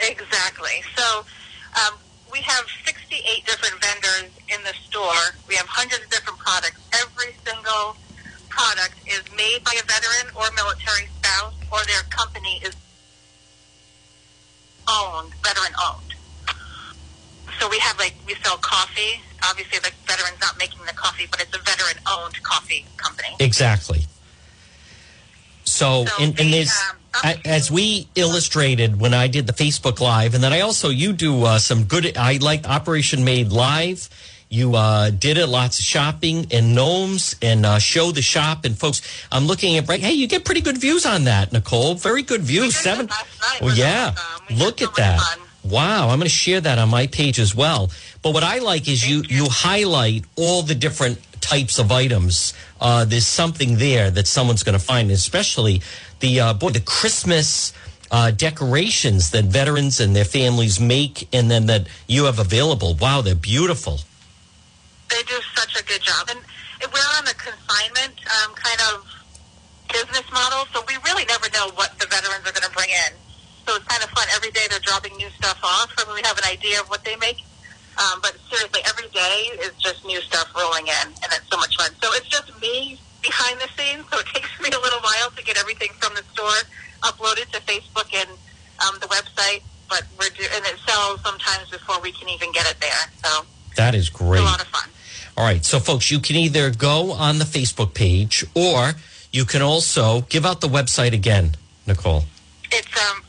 Exactly. 0.00 0.82
So 0.96 1.24
um, 1.76 1.94
we 2.32 2.40
have 2.40 2.64
68 2.84 3.44
different 3.44 3.76
vendors 3.84 4.32
in 4.48 4.64
the 4.64 4.72
store. 4.88 5.36
We 5.46 5.54
have 5.54 5.66
hundreds 5.66 6.04
of 6.04 6.10
different 6.10 6.38
products. 6.38 6.80
Every 6.96 7.36
single 7.44 7.96
product 8.48 8.96
is 9.06 9.22
made 9.36 9.62
by 9.64 9.76
a 9.76 9.84
veteran 9.84 10.32
or 10.34 10.48
military 10.56 11.08
spouse, 11.20 11.54
or 11.70 11.84
their 11.84 12.02
company 12.08 12.60
is 12.64 12.74
owned, 14.88 15.32
veteran 15.44 15.72
owned. 15.84 16.14
So 17.60 17.68
we 17.68 17.78
have 17.78 17.98
like 17.98 18.14
we 18.26 18.34
sell 18.42 18.56
coffee. 18.56 19.20
Obviously, 19.44 19.78
the 19.78 19.92
veteran's 20.06 20.40
not 20.40 20.58
making 20.58 20.80
the 20.86 20.94
coffee, 20.94 21.26
but 21.30 21.40
it's 21.40 21.54
a 21.54 21.60
veteran 21.60 22.02
owned 22.10 22.42
coffee 22.42 22.86
company. 22.96 23.28
Exactly. 23.40 24.06
So, 25.64 26.06
so 26.06 26.22
and, 26.22 26.38
and 26.40 26.52
there's. 26.52 26.72
Um, 26.90 26.96
as 27.44 27.70
we 27.70 28.08
illustrated 28.14 29.00
when 29.00 29.14
I 29.14 29.26
did 29.28 29.46
the 29.46 29.52
Facebook 29.52 30.00
Live, 30.00 30.34
and 30.34 30.42
then 30.42 30.52
I 30.52 30.60
also 30.60 30.88
you 30.88 31.12
do 31.12 31.44
uh, 31.44 31.58
some 31.58 31.84
good. 31.84 32.16
I 32.16 32.38
like 32.38 32.66
Operation 32.66 33.24
Made 33.24 33.52
Live. 33.52 34.08
You 34.48 34.74
uh, 34.76 35.08
did 35.08 35.38
it, 35.38 35.46
lots 35.46 35.78
of 35.78 35.84
shopping 35.84 36.46
and 36.50 36.74
gnomes, 36.74 37.36
and 37.40 37.64
uh, 37.64 37.78
show 37.78 38.12
the 38.12 38.20
shop. 38.20 38.66
And 38.66 38.78
folks, 38.78 39.00
I'm 39.32 39.46
looking 39.46 39.78
at 39.78 39.88
right. 39.88 40.00
Hey, 40.00 40.12
you 40.12 40.26
get 40.26 40.44
pretty 40.44 40.60
good 40.60 40.76
views 40.76 41.06
on 41.06 41.24
that, 41.24 41.52
Nicole. 41.52 41.94
Very 41.94 42.22
good 42.22 42.42
views. 42.42 42.76
Seven. 42.76 43.08
Oh 43.62 43.72
yeah, 43.74 44.14
look 44.50 44.82
at 44.82 44.94
that. 44.96 45.20
Wow, 45.64 46.08
I'm 46.08 46.18
going 46.18 46.22
to 46.22 46.28
share 46.28 46.60
that 46.60 46.78
on 46.78 46.88
my 46.88 47.06
page 47.06 47.38
as 47.38 47.54
well. 47.54 47.90
But 48.20 48.34
what 48.34 48.42
I 48.42 48.58
like 48.58 48.88
is 48.88 49.08
you, 49.08 49.22
you 49.28 49.46
highlight 49.48 50.24
all 50.36 50.62
the 50.62 50.74
different 50.74 51.18
types 51.52 51.78
of 51.78 51.92
items. 51.92 52.54
Uh, 52.80 53.04
there's 53.04 53.26
something 53.26 53.76
there 53.76 54.10
that 54.10 54.26
someone's 54.26 54.62
going 54.62 54.78
to 54.78 54.84
find, 54.84 55.10
especially 55.10 55.82
the 56.20 56.40
uh, 56.40 56.54
boy, 56.54 56.70
the 56.70 56.80
Christmas 56.80 57.74
uh, 58.10 58.30
decorations 58.30 59.30
that 59.32 59.44
veterans 59.44 60.00
and 60.00 60.16
their 60.16 60.24
families 60.24 60.80
make, 60.80 61.28
and 61.30 61.50
then 61.50 61.66
that 61.66 61.86
you 62.08 62.24
have 62.24 62.38
available. 62.38 62.94
Wow, 62.94 63.20
they're 63.20 63.34
beautiful. 63.34 64.00
They 65.10 65.22
do 65.28 65.38
such 65.54 65.78
a 65.78 65.84
good 65.84 66.00
job, 66.00 66.30
and 66.30 66.40
we're 66.88 67.10
on 67.20 67.28
a 67.28 67.36
consignment 67.36 68.14
um, 68.32 68.54
kind 68.56 68.80
of 68.88 69.04
business 69.92 70.24
model, 70.32 70.64
so 70.72 70.80
we 70.88 70.96
really 71.04 71.26
never 71.26 71.52
know 71.52 71.68
what 71.74 71.92
the 71.98 72.06
veterans 72.06 72.48
are 72.48 72.54
going 72.56 72.64
to 72.64 72.72
bring 72.72 72.88
in. 72.88 73.12
So 73.68 73.76
it's 73.76 73.84
kind 73.84 74.02
of 74.02 74.08
fun. 74.08 74.24
Every 74.34 74.50
day 74.52 74.64
they're 74.70 74.80
dropping 74.80 75.14
new 75.16 75.28
stuff 75.36 75.60
off, 75.62 75.92
and 76.00 76.14
we 76.14 76.22
have 76.24 76.38
an 76.38 76.48
idea 76.48 76.80
of 76.80 76.88
what 76.88 77.04
they 77.04 77.16
make. 77.16 77.44
Um, 77.98 78.20
but 78.22 78.36
seriously, 78.50 78.80
every 78.86 79.08
day 79.08 79.50
is 79.60 79.72
just 79.78 80.04
new 80.04 80.20
stuff 80.22 80.48
rolling 80.56 80.86
in, 80.86 81.06
and 81.08 81.28
it's 81.32 81.48
so 81.50 81.56
much 81.58 81.76
fun. 81.76 81.90
So 82.02 82.08
it's 82.14 82.28
just 82.28 82.48
me 82.60 82.98
behind 83.22 83.60
the 83.60 83.68
scenes, 83.76 84.04
so 84.10 84.18
it 84.18 84.26
takes 84.34 84.48
me 84.60 84.70
a 84.70 84.80
little 84.80 85.00
while 85.00 85.30
to 85.36 85.42
get 85.44 85.58
everything 85.58 85.90
from 86.00 86.14
the 86.14 86.22
store 86.32 86.56
uploaded 87.02 87.50
to 87.52 87.60
Facebook 87.62 88.08
and 88.14 88.28
um, 88.86 88.98
the 89.00 89.06
website. 89.08 89.62
But 89.88 90.04
we're 90.18 90.30
do- 90.30 90.48
and 90.54 90.64
it 90.64 90.78
sells 90.88 91.20
sometimes 91.22 91.68
before 91.70 92.00
we 92.00 92.12
can 92.12 92.28
even 92.30 92.50
get 92.52 92.66
it 92.70 92.80
there. 92.80 93.04
So 93.24 93.44
That 93.76 93.94
is 93.94 94.08
it's 94.08 94.16
great. 94.16 94.40
a 94.40 94.44
lot 94.44 94.60
of 94.62 94.68
fun. 94.68 94.88
All 95.36 95.44
right. 95.44 95.64
So, 95.64 95.78
folks, 95.78 96.10
you 96.10 96.18
can 96.18 96.36
either 96.36 96.70
go 96.70 97.12
on 97.12 97.38
the 97.38 97.44
Facebook 97.44 97.92
page 97.94 98.44
or 98.54 98.92
you 99.32 99.44
can 99.44 99.60
also 99.62 100.22
give 100.22 100.44
out 100.46 100.60
the 100.62 100.68
website 100.68 101.12
again, 101.12 101.56
Nicole. 101.86 102.24
It's 102.70 102.88
um, 103.10 103.22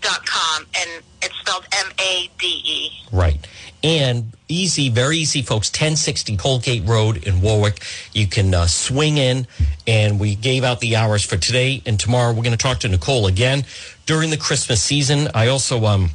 OperationMade.com, 0.00 0.66
and 0.76 1.02
it's 1.22 1.34
spelled 1.38 1.66
M-A-D-E. 1.72 2.90
Right. 3.12 3.46
And 3.82 4.32
easy, 4.48 4.88
very 4.88 5.18
easy, 5.18 5.42
folks. 5.42 5.70
1060 5.70 6.36
Colgate 6.36 6.84
Road 6.84 7.24
in 7.24 7.40
Warwick. 7.40 7.82
You 8.12 8.26
can 8.26 8.52
uh, 8.52 8.66
swing 8.66 9.18
in, 9.18 9.46
and 9.86 10.18
we 10.18 10.34
gave 10.34 10.64
out 10.64 10.80
the 10.80 10.96
hours 10.96 11.24
for 11.24 11.36
today 11.36 11.82
and 11.86 11.98
tomorrow. 11.98 12.32
We're 12.32 12.42
going 12.42 12.56
to 12.56 12.56
talk 12.56 12.80
to 12.80 12.88
Nicole 12.88 13.26
again 13.26 13.64
during 14.06 14.30
the 14.30 14.36
Christmas 14.36 14.82
season. 14.82 15.28
I 15.34 15.48
also 15.48 15.84
um, 15.86 16.10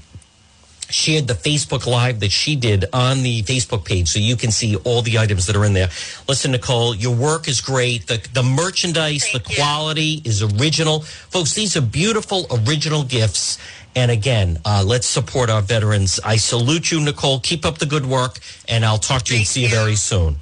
shared 0.93 1.27
the 1.27 1.34
Facebook 1.34 1.86
Live 1.88 2.19
that 2.21 2.32
she 2.32 2.56
did 2.56 2.86
on 2.93 3.23
the 3.23 3.41
Facebook 3.43 3.84
page 3.86 4.08
so 4.08 4.19
you 4.19 4.36
can 4.36 4.51
see 4.51 4.75
all 4.77 5.01
the 5.01 5.17
items 5.19 5.47
that 5.47 5.56
are 5.56 5.65
in 5.65 5.73
there. 5.73 5.89
Listen, 6.27 6.51
Nicole, 6.51 6.95
your 6.95 7.15
work 7.15 7.47
is 7.47 7.60
great. 7.62 8.08
The, 8.08 8.25
the 8.34 8.43
merchandise, 8.43 9.23
Thank 9.27 9.43
the 9.45 9.49
you. 9.51 9.56
quality 9.58 10.21
is 10.23 10.43
original. 10.43 11.01
Folks, 11.01 11.53
these 11.53 11.75
are 11.75 11.82
beautiful, 11.82 12.45
original 12.67 13.03
gifts. 13.03 13.58
And 13.95 14.10
again, 14.12 14.60
uh, 14.65 14.84
let's 14.86 15.06
support 15.08 15.49
our 15.49 15.62
veterans. 15.62 16.19
I 16.23 16.38
salute 16.38 16.91
you, 16.91 16.99
Nicole. 16.99 17.39
Keep 17.39 17.65
up 17.65 17.77
the 17.77 17.86
good 17.86 18.06
work, 18.06 18.39
and 18.67 18.84
I'll 18.84 18.97
talk 18.97 19.23
to 19.23 19.34
you 19.34 19.39
and 19.39 19.47
see 19.47 19.62
you 19.62 19.67
you. 19.69 19.75
very 19.75 19.95
soon. 19.95 20.36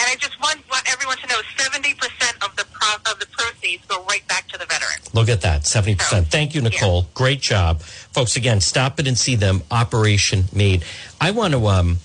And 0.00 0.08
I 0.08 0.14
just 0.16 0.40
want, 0.40 0.58
want 0.70 0.90
everyone 0.90 1.16
to 1.18 1.26
know 1.26 1.40
70% 1.56 2.44
of 2.44 2.56
the 2.56 2.64
pro- 2.72 3.12
of 3.12 3.18
the 3.18 3.26
proceeds 3.26 3.84
go 3.86 4.02
right 4.04 4.26
back 4.28 4.48
to 4.48 4.58
the 4.58 4.64
veterans. 4.66 5.14
Look 5.14 5.28
at 5.28 5.42
that, 5.42 5.62
70%. 5.62 6.26
Thank 6.26 6.54
you, 6.54 6.62
Nicole. 6.62 7.06
Great 7.14 7.40
job. 7.40 7.82
Folks, 8.12 8.36
again, 8.36 8.60
stop 8.60 8.98
it 8.98 9.06
and 9.06 9.16
see 9.16 9.36
them. 9.36 9.62
Operation 9.70 10.44
Made. 10.52 10.84
I 11.20 11.30
want 11.30 11.54
to 11.54 11.66
um, 11.66 11.98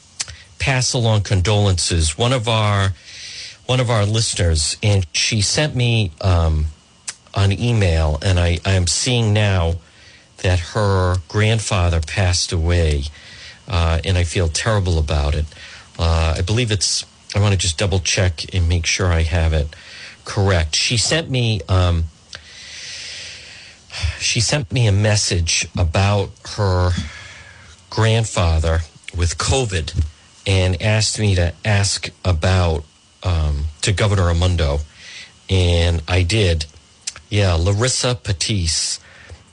pass 0.60 0.94
along 0.94 1.22
condolences. 1.22 2.18
One 2.18 2.34
of 2.34 2.48
our 2.48 2.91
one 3.65 3.80
of 3.80 3.89
our 3.89 4.06
listeners, 4.06 4.78
and 4.84 5.08
she 5.12 5.41
sent 5.41 5.76
me 5.76 6.12
um, 6.22 6.68
an 7.34 7.52
email, 7.52 8.20
and 8.22 8.39
I, 8.39 8.60
I 8.63 8.74
am 8.74 8.86
seeing 8.86 9.34
now 9.34 9.76
that 10.44 10.60
her 10.60 11.15
grandfather 11.28 12.00
passed 12.00 12.52
away, 12.52 13.06
uh, 13.68 14.00
and 14.04 14.18
I 14.18 14.24
feel 14.24 14.48
terrible 14.48 15.00
about 15.00 15.34
it. 15.34 15.46
Uh, 15.98 16.36
I 16.38 16.41
believe 16.41 16.72
it's, 16.72 17.06
I 17.36 17.39
want 17.39 17.54
to 17.54 17.58
just 17.58 17.78
double 17.78 18.00
check 18.00 18.54
and 18.54 18.70
make 18.70 18.86
sure 18.86 19.08
I 19.08 19.24
have 19.24 19.54
it 19.54 19.76
correct. 20.26 20.76
She 20.76 20.98
sent 20.98 21.30
me, 21.30 21.62
um, 21.68 22.06
she 24.20 24.40
sent 24.40 24.72
me 24.72 24.88
a 24.88 24.92
message 24.92 25.68
about 25.78 26.32
her 26.58 26.92
grandfather 27.90 28.80
with 29.16 29.38
COVID 29.38 30.06
and 30.46 30.82
asked 30.82 31.20
me 31.20 31.36
to 31.36 31.54
ask 31.64 32.10
about 32.24 32.84
um, 33.24 33.66
to 33.82 33.92
Governor 33.92 34.28
Raimondo, 34.28 34.80
and 35.50 36.02
I 36.08 36.24
did. 36.24 36.66
Yeah, 37.30 37.54
Larissa 37.54 38.16
Patisse, 38.16 39.00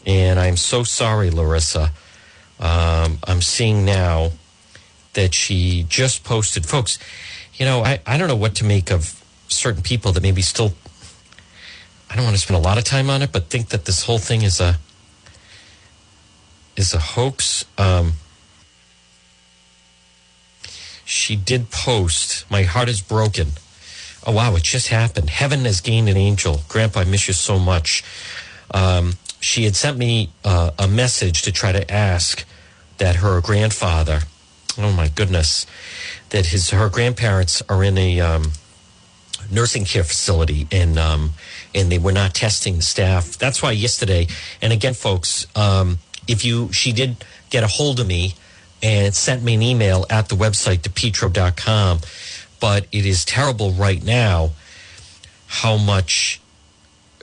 and 0.07 0.39
I'm 0.39 0.57
so 0.57 0.83
sorry, 0.83 1.31
Larissa. 1.31 1.93
Um, 2.61 3.19
I'm 3.27 3.41
seeing 3.41 3.85
now 3.85 4.33
that 5.15 5.35
she 5.35 5.85
just 5.89 6.25
posted, 6.25 6.67
folks. 6.67 6.99
You 7.55 7.67
know, 7.67 7.83
I, 7.83 8.01
I 8.07 8.19
don't 8.19 8.29
know 8.29 8.37
what 8.37 8.55
to 8.57 8.65
make 8.65 8.91
of 8.91 9.23
certain 9.49 9.83
people 9.83 10.13
that 10.13 10.23
maybe 10.23 10.43
still. 10.43 10.73
I 12.13 12.17
don't 12.17 12.25
want 12.25 12.37
to 12.37 12.43
spend 12.43 12.59
a 12.59 12.63
lot 12.63 12.77
of 12.77 12.85
time 12.85 13.09
on 13.09 13.23
it, 13.23 13.33
but 13.33 13.45
think 13.45 13.71
that 13.71 13.87
this 13.87 14.05
whole 14.05 14.19
thing 14.19 14.43
is 14.43 14.61
a 14.61 14.79
is 16.77 16.93
a 16.93 16.99
hoax. 16.99 17.65
Um, 17.79 18.13
she 21.07 21.37
did 21.37 21.71
post, 21.71 22.45
"My 22.51 22.65
heart 22.65 22.91
is 22.91 23.01
broken." 23.01 23.53
Oh 24.27 24.33
wow, 24.33 24.55
it 24.57 24.63
just 24.63 24.89
happened. 24.89 25.31
Heaven 25.31 25.65
has 25.65 25.81
gained 25.81 26.11
an 26.11 26.19
angel. 26.19 26.61
Grandpa, 26.69 27.01
I 27.01 27.05
miss 27.05 27.29
you 27.29 27.35
so 27.35 27.59
much. 27.59 28.05
Um, 28.73 29.15
she 29.41 29.65
had 29.65 29.75
sent 29.75 29.97
me 29.97 30.29
uh, 30.45 30.73
a 30.79 30.87
message 30.87 31.41
to 31.43 31.51
try 31.51 31.73
to 31.73 31.91
ask 31.91 32.45
that 32.99 33.17
her 33.17 33.41
grandfather, 33.41 34.21
oh 34.77 34.93
my 34.93 35.09
goodness, 35.09 35.67
that 36.29 36.47
his 36.47 36.69
her 36.71 36.91
grandparents 36.91 37.63
are 37.71 37.83
in 37.83 37.97
a 37.97 38.21
um, 38.21 38.53
nursing 39.51 39.87
care 39.87 40.05
facility 40.05 40.67
in 40.71 40.99
um, 40.99 41.33
and 41.75 41.91
they 41.91 41.99
were 41.99 42.13
not 42.13 42.35
testing 42.35 42.77
the 42.77 42.83
staff. 42.83 43.39
That's 43.39 43.63
why 43.63 43.73
yesterday, 43.73 44.27
and 44.61 44.73
again, 44.73 44.95
folks, 44.95 45.47
um, 45.57 45.99
if 46.29 46.45
you 46.45 46.73
she 46.73 46.93
did 46.93 47.25
get 47.51 47.65
a 47.65 47.67
hold 47.67 48.01
of 48.01 48.07
me 48.07 48.35
and 48.83 49.15
sent 49.15 49.43
me 49.43 49.55
an 49.55 49.63
email 49.63 50.07
at 50.11 50.29
the 50.29 50.35
website 50.35 50.79
depetro.com, 50.79 52.01
but 52.61 52.87
it 52.93 53.07
is 53.07 53.25
terrible 53.25 53.73
right 53.73 54.03
now 54.03 54.51
how 55.47 55.77
much 55.77 56.41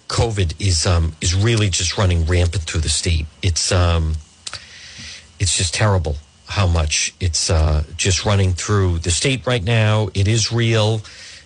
COVID 0.07 0.55
is 0.59 0.85
um, 0.85 1.13
is 1.21 1.33
really 1.35 1.69
just 1.69 1.97
running 1.97 2.25
rampant 2.25 2.63
through 2.63 2.81
the 2.81 2.89
state. 2.89 3.25
It's 3.41 3.71
um, 3.71 4.15
it's 5.39 5.57
just 5.57 5.73
terrible 5.73 6.17
how 6.47 6.67
much 6.67 7.13
it's 7.19 7.49
uh, 7.49 7.83
just 7.95 8.25
running 8.25 8.53
through 8.53 8.99
the 8.99 9.11
state 9.11 9.45
right 9.45 9.63
now. 9.63 10.09
It 10.13 10.27
is 10.27 10.51
real. 10.51 11.01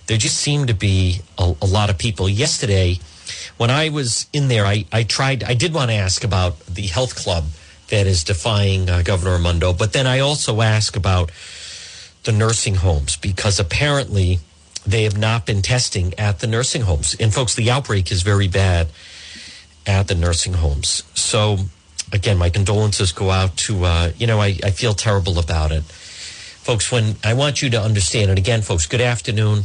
There 0.08 0.18
just 0.18 0.38
seem 0.38 0.68
to 0.68 0.74
be 0.74 1.22
a, 1.38 1.54
a 1.62 1.66
lot 1.66 1.90
of 1.90 1.98
people. 1.98 2.28
Yesterday, 2.28 3.00
when 3.58 3.70
I 3.70 3.90
was 3.90 4.28
in 4.34 4.48
there, 4.48 4.66
I, 4.66 4.86
I 4.92 5.04
tried. 5.04 5.44
I 5.44 5.54
did 5.54 5.74
want 5.74 5.92
to 5.92 5.96
ask 5.96 6.24
about 6.24 6.60
the 6.66 6.88
health 6.88 7.16
club 7.16 7.46
that 7.90 8.08
is 8.08 8.24
defying 8.24 8.90
uh, 8.90 9.02
Governor 9.04 9.38
Raimondo, 9.38 9.74
but 9.74 9.94
then 9.94 10.08
I 10.08 10.20
also 10.20 10.62
asked 10.62 10.96
about 10.96 11.32
the 12.24 12.32
nursing 12.32 12.76
homes 12.76 13.18
because 13.18 13.60
apparently 13.60 14.40
they 14.86 15.04
have 15.04 15.18
not 15.18 15.46
been 15.46 15.62
testing 15.62 16.14
at 16.18 16.40
the 16.40 16.48
nursing 16.48 16.82
homes. 16.82 17.16
And 17.20 17.34
folks, 17.34 17.56
the 17.56 17.70
outbreak 17.70 18.12
is 18.12 18.22
very 18.22 18.48
bad 18.48 18.88
at 19.86 20.08
the 20.08 20.16
nursing 20.16 20.54
homes. 20.54 21.04
So 21.14 21.58
again, 22.12 22.38
my 22.38 22.50
condolences 22.50 23.12
go 23.12 23.30
out 23.30 23.56
to, 23.58 23.86
uh, 23.86 24.12
you 24.18 24.28
know, 24.28 24.40
I, 24.40 24.58
I 24.64 24.72
feel 24.72 24.94
terrible 24.94 25.40
about 25.40 25.72
it. 25.72 25.84
Folks, 25.84 26.92
when 26.92 27.16
I 27.24 27.34
want 27.34 27.62
you 27.62 27.70
to 27.72 27.82
understand, 27.82 28.30
and 28.30 28.40
again, 28.40 28.62
folks, 28.62 28.86
good 28.86 29.02
afternoon. 29.02 29.64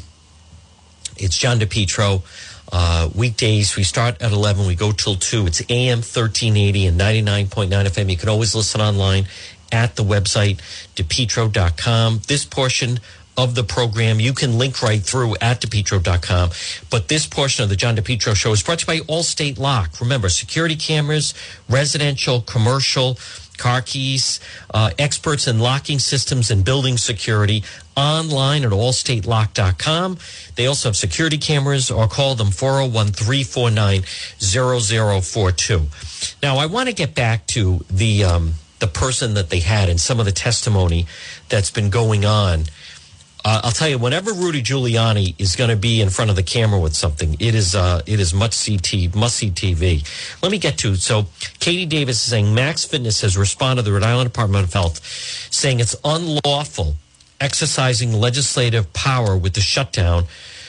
It's 1.19 1.37
John 1.37 1.59
DePetro. 1.59 2.23
Uh, 2.71 3.09
weekdays, 3.15 3.77
we 3.77 3.83
start 3.83 4.21
at 4.21 4.31
11, 4.33 4.67
we 4.67 4.75
go 4.75 4.93
till 4.93 5.15
2. 5.15 5.47
It's 5.47 5.63
AM 5.71 5.99
1380 5.99 6.87
and 6.87 7.01
99.9 7.01 7.69
FM. 7.69 8.11
You 8.11 8.17
can 8.17 8.29
always 8.29 8.55
listen 8.55 8.81
online 8.81 9.27
at 9.73 9.97
the 9.97 10.05
website, 10.05 10.59
depetro.com. 10.95 12.21
This 12.27 12.45
portion 12.45 13.01
of 13.39 13.55
the 13.55 13.63
program, 13.63 14.19
you 14.19 14.33
can 14.33 14.59
link 14.59 14.83
right 14.83 15.01
through 15.01 15.37
at 15.41 15.61
depetro.com. 15.61 16.51
But 16.91 17.09
this 17.09 17.25
portion 17.27 17.63
of 17.63 17.71
the 17.71 17.77
John 17.77 17.97
DePetro 17.97 18.35
show 18.35 18.53
is 18.53 18.63
brought 18.63 18.81
to 18.81 18.93
you 18.93 19.05
by 19.05 19.07
Allstate 19.07 19.59
Lock. 19.59 20.01
Remember, 20.01 20.29
security 20.29 20.75
cameras, 20.75 21.35
residential, 21.69 22.41
commercial, 22.41 23.17
car 23.59 23.83
keys, 23.83 24.41
uh, 24.73 24.91
experts 24.99 25.47
in 25.47 25.59
locking 25.59 25.99
systems 25.99 26.51
and 26.51 26.65
building 26.65 26.97
security 26.97 27.65
online 27.97 28.65
at 28.65 28.71
allstatelock.com. 28.71 30.19
They 30.55 30.67
also 30.67 30.89
have 30.89 30.97
security 30.97 31.37
cameras 31.39 31.91
or 31.91 32.09
call 32.09 32.35
them 32.35 32.51
401 32.51 33.09
349 33.09 34.03
0042. 34.39 35.87
Now, 36.43 36.57
I 36.57 36.67
want 36.67 36.89
to 36.89 36.95
get 36.95 37.15
back 37.15 37.47
to 37.49 37.85
the, 37.91 38.25
um, 38.25 38.55
the 38.79 38.87
person 38.87 39.35
that 39.35 39.51
they 39.51 39.61
had 39.61 39.89
and 39.89 40.01
some 40.01 40.21
of 40.21 40.27
the 40.27 40.33
testimony 40.33 41.07
that's 41.49 41.71
been 41.71 41.91
going 41.91 42.25
on. 42.25 42.65
Uh, 43.45 43.61
I'll 43.65 43.71
tell 43.71 43.89
you, 43.89 43.99
whenever 43.99 44.33
Rudy 44.33 44.63
Giuliani 44.63 45.35
is 45.39 45.55
going 45.55 45.71
to 45.71 45.77
be 45.77 46.01
in 46.01 46.11
front 46.11 46.31
of 46.31 46.37
the 46.37 46.43
camera 46.43 46.79
with 46.79 46.95
something, 46.95 47.37
it 47.39 47.55
is 47.55 47.75
uh, 47.75 48.03
it 48.05 48.21
is 48.21 48.35
must 48.35 48.59
see 48.59 48.79
t- 48.79 49.11
must 49.15 49.37
see 49.37 49.51
TV. 49.51 50.05
Let 50.43 50.51
me 50.51 50.59
get 50.59 50.77
to 50.79 50.97
so. 50.97 51.27
Katie 51.61 51.87
Davis 51.87 52.17
is 52.17 52.31
saying 52.31 52.55
Max 52.55 52.85
Fitness 52.85 53.21
has 53.21 53.37
responded 53.37 53.83
to 53.83 53.91
the 53.91 53.93
Rhode 53.93 54.03
Island 54.03 54.31
Department 54.31 54.65
of 54.65 54.73
Health, 54.73 55.05
saying 55.53 55.81
it's 55.81 55.97
unlawful 56.05 56.97
exercising 57.41 58.13
legislative 58.13 58.93
power 58.93 59.37
with 59.37 59.55
the 59.55 59.61
shutdown. 59.61 60.25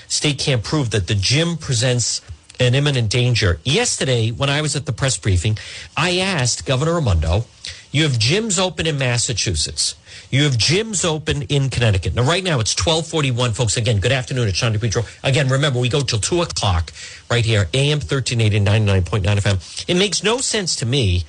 State 0.07 0.39
can't 0.39 0.63
prove 0.63 0.91
that 0.91 1.07
the 1.07 1.15
gym 1.15 1.57
presents 1.57 2.21
an 2.59 2.75
imminent 2.75 3.09
danger. 3.09 3.59
Yesterday, 3.63 4.31
when 4.31 4.49
I 4.49 4.61
was 4.61 4.75
at 4.75 4.85
the 4.85 4.91
press 4.91 5.17
briefing, 5.17 5.57
I 5.95 6.19
asked 6.19 6.65
Governor 6.65 6.95
Raimondo, 6.95 7.45
"You 7.91 8.03
have 8.03 8.13
gyms 8.13 8.59
open 8.59 8.87
in 8.87 8.97
Massachusetts." 8.97 9.95
You 10.31 10.43
have 10.43 10.57
gyms 10.57 11.03
open 11.03 11.41
in 11.43 11.71
Connecticut. 11.71 12.13
Now, 12.13 12.21
right 12.21 12.43
now, 12.43 12.59
it's 12.59 12.75
1241, 12.75 13.53
folks. 13.53 13.77
Again, 13.77 13.99
good 13.99 14.11
afternoon. 14.11 14.47
It's 14.47 14.57
Sean 14.57 14.75
DePetro. 14.75 15.07
Again, 15.23 15.49
remember, 15.49 15.79
we 15.79 15.89
go 15.89 16.01
till 16.01 16.19
2 16.19 16.43
o'clock 16.43 16.93
right 17.31 17.43
here, 17.43 17.67
AM 17.73 17.99
1380, 17.99 18.59
99.9 18.59 19.39
FM. 19.39 19.85
It 19.87 19.95
makes 19.95 20.23
no 20.23 20.37
sense 20.37 20.75
to 20.77 20.85
me. 20.85 21.23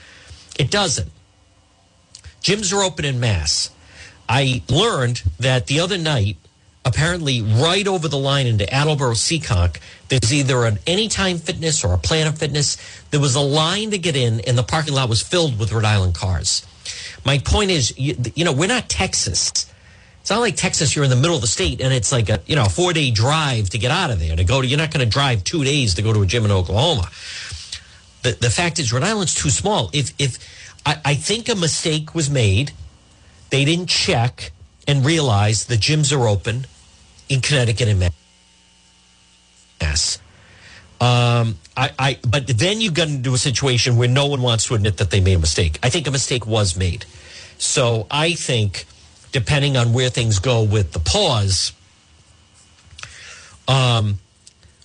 It 0.59 0.71
doesn't. 0.71 1.11
Gyms 2.43 2.75
are 2.75 2.83
open 2.83 3.07
in 3.07 3.21
Mass. 3.21 3.71
I 4.29 4.63
learned 4.69 5.23
that 5.39 5.67
the 5.67 5.81
other 5.81 5.97
night, 5.97 6.37
apparently 6.91 7.41
right 7.41 7.86
over 7.86 8.09
the 8.09 8.18
line 8.18 8.47
into 8.47 8.72
Attleboro 8.72 9.12
Seekonk, 9.12 9.78
there's 10.09 10.32
either 10.32 10.64
an 10.64 10.78
Anytime 10.86 11.38
Fitness 11.38 11.84
or 11.84 11.95
a 11.95 11.99
Planet 11.99 12.36
Fitness. 12.36 12.76
There 13.11 13.20
was 13.20 13.36
a 13.36 13.41
line 13.41 13.93
to 13.93 13.99
get 13.99 14.16
in, 14.16 14.41
and 14.41 14.59
the 14.59 14.62
parking 14.62 14.95
lot 14.95 15.09
was 15.09 15.22
filled 15.22 15.59
with 15.59 15.72
Rhode 15.72 15.84
Island 15.84 16.14
cars. 16.14 16.66
My 17.24 17.38
point 17.38 17.70
is, 17.70 17.97
you, 17.97 18.16
you 18.34 18.45
know, 18.45 18.53
we're 18.53 18.68
not 18.68 18.88
Texas. 18.88 19.72
It's 20.20 20.30
not 20.30 20.41
like 20.41 20.57
Texas. 20.57 20.95
You're 20.95 21.05
in 21.05 21.11
the 21.11 21.16
middle 21.16 21.36
of 21.36 21.43
the 21.43 21.47
state, 21.47 21.80
and 21.80 21.95
it's 21.95 22.12
like 22.12 22.28
a 22.28 22.41
you 22.47 22.57
know 22.57 22.64
a 22.64 22.68
four 22.68 22.93
day 22.93 23.11
drive 23.11 23.70
to 23.70 23.78
get 23.78 23.91
out 23.91 24.11
of 24.11 24.18
there 24.18 24.34
to 24.34 24.45
go 24.45 24.61
to. 24.61 24.66
You're 24.66 24.78
not 24.78 24.91
going 24.91 25.05
to 25.05 25.11
drive 25.11 25.45
two 25.45 25.64
days 25.64 25.95
to 25.95 26.03
go 26.03 26.12
to 26.12 26.22
a 26.22 26.26
gym 26.26 26.45
in 26.45 26.51
Oklahoma. 26.51 27.09
The 28.22 28.32
the 28.32 28.51
fact 28.51 28.78
is, 28.78 28.93
Rhode 28.93 29.05
Island's 29.05 29.34
too 29.34 29.51
small. 29.51 29.91
If 29.93 30.12
if 30.18 30.38
I, 30.84 31.01
I 31.05 31.14
think 31.14 31.49
a 31.49 31.55
mistake 31.55 32.14
was 32.14 32.28
made, 32.28 32.72
they 33.51 33.64
didn't 33.64 33.88
check 33.88 34.53
and 34.86 35.07
realize 35.07 35.66
the 35.66 35.76
gyms 35.76 36.14
are 36.16 36.26
open 36.26 36.66
in 37.31 37.41
Connecticut 37.41 37.89
and 37.89 38.12
Mass. 39.81 40.18
Um, 41.01 41.57
I, 41.74 41.91
I, 41.99 42.18
but 42.28 42.47
then 42.47 42.83
you 42.83 42.91
get 42.91 43.09
into 43.09 43.33
a 43.33 43.39
situation 43.39 43.97
where 43.97 44.09
no 44.09 44.26
one 44.26 44.43
wants 44.43 44.66
to 44.66 44.74
admit 44.74 44.99
that 44.99 45.11
they 45.11 45.20
made 45.20 45.37
a 45.37 45.39
mistake. 45.39 45.78
I 45.83 45.89
think 45.89 46.07
a 46.07 46.11
mistake 46.11 46.47
was 46.47 46.76
made. 46.76 47.07
So 47.57 48.07
I 48.11 48.35
think, 48.35 48.85
depending 49.33 49.78
on 49.78 49.95
where 49.95 50.11
things 50.11 50.41
go 50.41 50.62
with 50.62 50.93
the 50.93 50.99
pause, 50.99 51.72
um, 53.66 54.18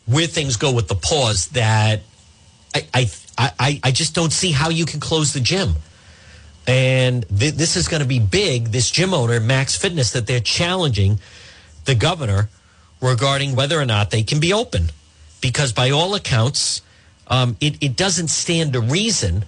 where 0.05 0.27
things 0.27 0.55
go 0.55 0.71
with 0.71 0.87
the 0.87 0.95
pause, 0.95 1.47
that 1.47 2.01
I, 2.73 2.87
I, 2.93 3.09
I, 3.37 3.79
I 3.83 3.91
just 3.91 4.15
don't 4.15 4.31
see 4.31 4.51
how 4.51 4.69
you 4.69 4.85
can 4.85 5.01
close 5.01 5.33
the 5.33 5.41
gym. 5.41 5.73
And 6.67 7.25
th- 7.27 7.55
this 7.55 7.75
is 7.75 7.87
going 7.89 8.01
to 8.01 8.07
be 8.07 8.19
big. 8.19 8.67
This 8.67 8.89
gym 8.89 9.13
owner, 9.13 9.39
Max 9.39 9.75
Fitness, 9.75 10.11
that 10.11 10.27
they're 10.27 10.39
challenging 10.39 11.19
the 11.85 11.95
governor 11.95 12.49
regarding 13.01 13.55
whether 13.55 13.79
or 13.79 13.85
not 13.85 14.11
they 14.11 14.23
can 14.23 14.39
be 14.39 14.51
open. 14.53 14.89
Because 15.41 15.73
by 15.73 15.91
all 15.91 16.15
accounts, 16.15 16.81
um, 17.27 17.57
it, 17.61 17.81
it 17.81 17.95
doesn't 17.95 18.29
stand 18.29 18.73
to 18.73 18.81
reason. 18.81 19.45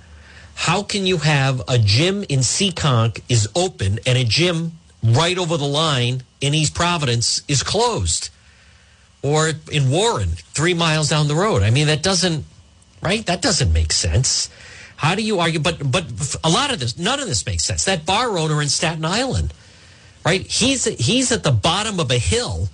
How 0.56 0.84
can 0.84 1.06
you 1.06 1.18
have 1.18 1.62
a 1.68 1.78
gym 1.78 2.24
in 2.30 2.40
Seekonk 2.40 3.22
is 3.30 3.48
open 3.56 4.00
and 4.06 4.18
a 4.18 4.24
gym 4.24 4.74
right 5.04 5.38
over 5.38 5.58
the 5.58 5.68
line 5.68 6.24
in 6.42 6.54
East 6.54 6.74
Providence 6.74 7.42
is 7.48 7.64
closed? 7.64 8.30
Or 9.24 9.52
in 9.72 9.90
Warren, 9.90 10.30
three 10.30 10.74
miles 10.74 11.10
down 11.10 11.28
the 11.28 11.36
road. 11.36 11.64
I 11.64 11.70
mean, 11.70 11.88
that 11.88 12.04
doesn't, 12.04 12.46
right? 13.02 13.26
That 13.26 13.42
doesn't 13.42 13.74
make 13.74 13.92
sense. 13.92 14.50
How 14.98 15.16
do 15.16 15.22
you 15.22 15.40
argue? 15.40 15.60
But 15.60 15.92
but 15.92 16.36
a 16.44 16.50
lot 16.50 16.72
of 16.72 16.80
this, 16.80 16.98
none 16.98 17.20
of 17.20 17.28
this 17.28 17.46
makes 17.46 17.64
sense. 17.64 17.86
That 17.86 18.06
bar 18.06 18.38
owner 18.38 18.62
in 18.62 18.70
Staten 18.70 19.06
Island, 19.06 19.54
right? 20.28 20.46
He's 20.46 20.84
he's 20.84 21.32
at 21.32 21.44
the 21.44 21.52
bottom 21.52 22.02
of 22.02 22.12
a 22.12 22.18
hill. 22.18 22.68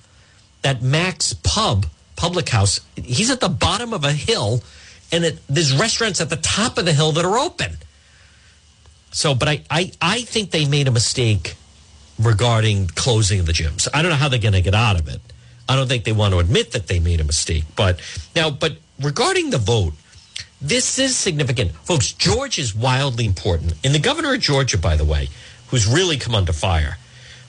That 0.63 0.81
Mac's 0.81 1.33
Pub 1.33 1.85
Public 2.15 2.49
House. 2.49 2.79
He's 2.95 3.29
at 3.29 3.41
the 3.41 3.49
bottom 3.49 3.93
of 3.93 4.03
a 4.03 4.11
hill, 4.11 4.63
and 5.11 5.23
it, 5.23 5.39
there's 5.47 5.71
restaurants 5.77 6.19
at 6.19 6.29
the 6.29 6.37
top 6.37 6.77
of 6.77 6.85
the 6.85 6.93
hill 6.93 7.11
that 7.11 7.25
are 7.25 7.37
open. 7.37 7.77
So, 9.11 9.35
but 9.35 9.47
I 9.47 9.61
I 9.69 9.91
I 10.01 10.21
think 10.21 10.49
they 10.49 10.65
made 10.65 10.87
a 10.87 10.91
mistake 10.91 11.55
regarding 12.17 12.87
closing 12.87 13.45
the 13.45 13.51
gyms. 13.51 13.87
I 13.93 14.01
don't 14.01 14.09
know 14.09 14.17
how 14.17 14.29
they're 14.29 14.39
going 14.39 14.53
to 14.53 14.61
get 14.61 14.73
out 14.73 14.99
of 14.99 15.07
it. 15.07 15.21
I 15.69 15.75
don't 15.75 15.87
think 15.87 16.05
they 16.05 16.11
want 16.11 16.33
to 16.33 16.39
admit 16.39 16.71
that 16.71 16.87
they 16.87 16.99
made 16.99 17.19
a 17.19 17.23
mistake. 17.23 17.65
But 17.75 17.99
now, 18.35 18.49
but 18.49 18.77
regarding 18.99 19.51
the 19.51 19.59
vote, 19.59 19.93
this 20.59 20.97
is 20.97 21.15
significant. 21.15 21.71
Folks, 21.89 22.13
Georgia 22.13 22.61
is 22.61 22.73
wildly 22.73 23.25
important. 23.25 23.73
And 23.83 23.93
the 23.93 23.99
governor 23.99 24.33
of 24.33 24.39
Georgia, 24.39 24.77
by 24.77 24.95
the 24.95 25.05
way, 25.05 25.29
who's 25.67 25.85
really 25.87 26.17
come 26.17 26.35
under 26.35 26.53
fire, 26.53 26.97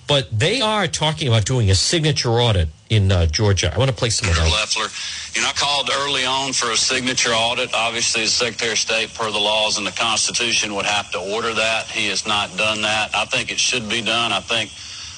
but 0.07 0.29
they 0.37 0.61
are 0.61 0.87
talking 0.87 1.29
about 1.29 1.45
doing 1.45 1.71
a 1.71 1.75
signature 1.75 2.31
audit 2.31 2.69
in 2.91 3.11
uh, 3.11 3.27
Georgia. 3.27 3.73
I 3.75 3.79
want 3.79 3.91
to 3.91 3.97
play 3.97 4.11
some 4.11 4.29
of 4.29 4.37
that. 4.37 4.51
Loeffler, 4.51 4.89
you 5.35 5.43
know, 5.43 5.49
I 5.49 5.53
called 5.53 5.91
early 5.91 6.25
on 6.25 6.53
for 6.53 6.71
a 6.71 6.77
signature 6.77 7.31
audit. 7.31 7.73
Obviously, 7.75 8.23
the 8.23 8.29
Secretary 8.29 8.73
of 8.73 8.79
State, 8.79 9.15
per 9.15 9.31
the 9.31 9.39
laws 9.39 9.79
and 9.79 9.87
the 9.87 9.93
Constitution, 9.93 10.75
would 10.75 10.87
have 10.87 11.11
to 11.13 11.19
order 11.19 11.55
that. 11.55 11.87
He 11.87 12.09
has 12.09 12.27
not 12.27 12.57
done 12.57 12.83
that. 12.83 13.15
I 13.15 13.25
think 13.25 13.51
it 13.51 13.59
should 13.59 13.89
be 13.89 14.03
done. 14.03 14.33
I 14.33 14.41
think, 14.41 14.71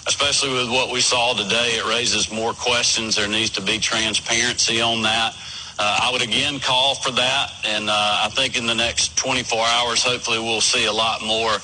especially 0.06 0.52
with 0.52 0.70
what 0.70 0.92
we 0.92 1.00
saw 1.00 1.34
today, 1.34 1.76
it 1.76 1.86
raises 1.86 2.30
more 2.30 2.52
questions. 2.52 3.16
There 3.16 3.28
needs 3.28 3.50
to 3.50 3.62
be 3.62 3.78
transparency 3.78 4.80
on 4.80 5.02
that. 5.02 5.34
Uh, 5.78 5.98
I 6.04 6.12
would 6.12 6.22
again 6.22 6.58
call 6.58 6.94
for 6.94 7.10
that, 7.10 7.52
and 7.66 7.90
uh, 7.90 7.92
I 7.92 8.30
think 8.30 8.56
in 8.56 8.66
the 8.66 8.74
next 8.74 9.16
24 9.18 9.58
hours, 9.58 10.02
hopefully, 10.02 10.38
we'll 10.38 10.62
see 10.62 10.86
a 10.86 10.92
lot 10.92 11.22
more 11.22 11.58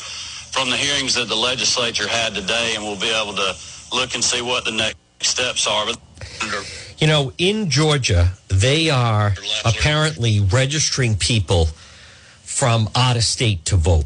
from 0.52 0.70
the 0.70 0.76
hearings 0.76 1.14
that 1.14 1.28
the 1.28 1.34
legislature 1.34 2.06
had 2.06 2.34
today, 2.34 2.74
and 2.76 2.84
we'll 2.84 3.00
be 3.00 3.10
able 3.10 3.34
to 3.34 3.56
look 3.92 4.14
and 4.14 4.22
see 4.22 4.42
what 4.42 4.64
the 4.64 4.70
next 4.70 4.98
steps 5.20 5.66
are. 5.66 5.86
You 6.98 7.06
know, 7.06 7.32
in 7.38 7.68
Georgia, 7.68 8.32
they 8.48 8.90
are 8.90 9.34
apparently 9.64 10.40
registering 10.40 11.16
people 11.16 11.66
from 12.42 12.88
out 12.94 13.16
of 13.16 13.24
state 13.24 13.64
to 13.66 13.76
vote. 13.76 14.04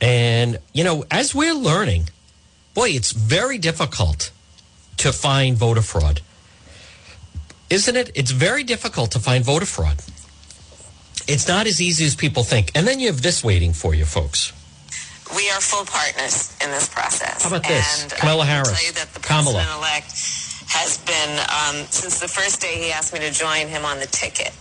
And, 0.00 0.58
you 0.72 0.84
know, 0.84 1.04
as 1.10 1.34
we're 1.34 1.54
learning, 1.54 2.10
boy, 2.72 2.90
it's 2.90 3.10
very 3.12 3.58
difficult 3.58 4.30
to 4.98 5.12
find 5.12 5.56
voter 5.56 5.82
fraud. 5.82 6.20
Isn't 7.68 7.96
it? 7.96 8.10
It's 8.14 8.30
very 8.30 8.62
difficult 8.62 9.10
to 9.12 9.18
find 9.18 9.44
voter 9.44 9.66
fraud. 9.66 10.00
It's 11.26 11.46
not 11.48 11.66
as 11.66 11.80
easy 11.80 12.06
as 12.06 12.14
people 12.14 12.44
think. 12.44 12.70
And 12.74 12.86
then 12.86 13.00
you 13.00 13.08
have 13.08 13.22
this 13.22 13.44
waiting 13.44 13.72
for 13.72 13.92
you, 13.92 14.04
folks. 14.06 14.52
We 15.36 15.50
are 15.50 15.60
full 15.60 15.84
partners 15.84 16.56
in 16.64 16.70
this 16.70 16.88
process. 16.88 17.42
How 17.42 17.48
about 17.50 17.66
this? 17.68 18.02
And 18.02 18.12
Kamala 18.12 18.42
I 18.42 18.46
can 18.46 18.54
Harris. 18.54 18.72
tell 18.72 18.86
you 18.86 18.92
that 18.94 19.12
the 19.14 19.20
Kamala. 19.20 19.60
president-elect 19.60 20.10
has 20.68 20.98
been, 21.04 21.32
um, 21.48 21.86
since 21.90 22.20
the 22.20 22.28
first 22.28 22.60
day 22.60 22.76
he 22.78 22.92
asked 22.92 23.12
me 23.12 23.20
to 23.20 23.30
join 23.30 23.68
him 23.68 23.84
on 23.84 24.00
the 24.00 24.06
ticket, 24.06 24.52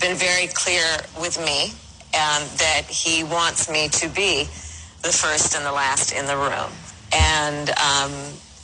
been 0.00 0.16
very 0.16 0.46
clear 0.48 0.84
with 1.20 1.38
me 1.40 1.72
um, 2.14 2.44
that 2.60 2.84
he 2.88 3.24
wants 3.24 3.68
me 3.70 3.88
to 3.88 4.08
be 4.08 4.44
the 5.02 5.12
first 5.12 5.54
and 5.56 5.64
the 5.64 5.72
last 5.72 6.12
in 6.12 6.26
the 6.26 6.36
room. 6.36 6.70
And 7.12 7.70
um, 7.80 8.12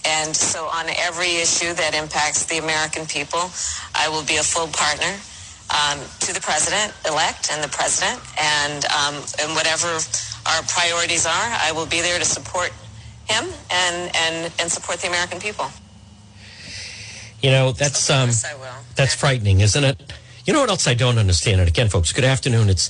and 0.05 0.37
so 0.37 0.67
on 0.67 0.87
every 1.01 1.37
issue 1.41 1.73
that 1.73 1.95
impacts 1.95 2.45
the 2.45 2.59
American 2.59 3.07
people, 3.07 3.49
I 3.95 4.09
will 4.09 4.25
be 4.25 4.37
a 4.37 4.43
full 4.45 4.69
partner 4.69 5.17
um, 5.73 5.99
to 6.21 6.35
the 6.35 6.41
president-elect 6.45 7.49
and 7.51 7.65
the 7.65 7.73
president. 7.73 8.21
And, 8.37 8.85
um, 8.93 9.15
and 9.41 9.57
whatever 9.57 9.97
our 10.47 10.63
priorities 10.63 11.27
are, 11.27 11.31
I 11.33 11.73
will 11.75 11.87
be 11.87 12.01
there 12.01 12.19
to 12.19 12.25
support 12.25 12.73
him 13.27 13.45
and, 13.71 14.11
and, 14.15 14.53
and 14.61 14.71
support 14.71 14.99
the 15.01 15.09
American 15.09 15.41
people. 15.41 15.67
You 17.43 17.51
know, 17.51 17.73
that's 17.73 18.09
um, 18.09 18.31
that's 18.97 19.15
frightening, 19.15 19.61
isn't 19.61 19.85
it? 19.85 20.13
You 20.47 20.55
know 20.55 20.61
what 20.61 20.71
else 20.71 20.89
I 20.89 20.95
don't 20.95 21.19
understand? 21.19 21.61
And 21.61 21.69
again, 21.69 21.91
folks, 21.91 22.11
good 22.11 22.25
afternoon. 22.25 22.71
It's 22.71 22.89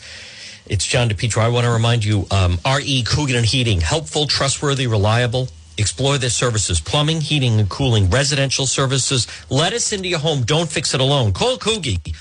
it's 0.67 0.87
John 0.87 1.09
DePetro. 1.09 1.43
I 1.43 1.49
want 1.49 1.65
to 1.65 1.73
remind 1.73 2.05
you, 2.05 2.27
um, 2.31 2.59
R.E. 2.65 3.03
Coogan 3.03 3.35
and 3.35 3.45
Heating, 3.45 3.81
helpful, 3.81 4.27
trustworthy, 4.27 4.87
reliable. 4.87 5.49
Explore 5.77 6.19
their 6.19 6.31
services, 6.31 6.81
plumbing, 6.81 7.21
heating, 7.21 7.59
and 7.59 7.69
cooling, 7.69 8.09
residential 8.09 8.65
services. 8.65 9.27
Let 9.51 9.73
us 9.73 9.93
into 9.93 10.09
your 10.09 10.21
home. 10.21 10.43
Don't 10.43 10.71
fix 10.71 10.95
it 10.95 11.01
alone. 11.01 11.33
Call 11.33 11.59
Coogie. 11.59 12.15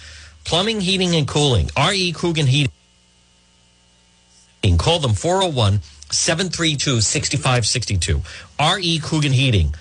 Plumbing, 0.44 0.82
heating, 0.82 1.16
and 1.16 1.28
cooling. 1.28 1.70
R.E. 1.78 2.14
Coogan 2.14 2.48
Heating. 2.48 2.72
Call 4.84 5.00
them 5.00 5.14
401 5.14 5.80
732 6.12 7.02
6562. 7.02 8.22
R.E. 8.60 9.00
Coogan 9.00 9.32
Heating. 9.32 9.74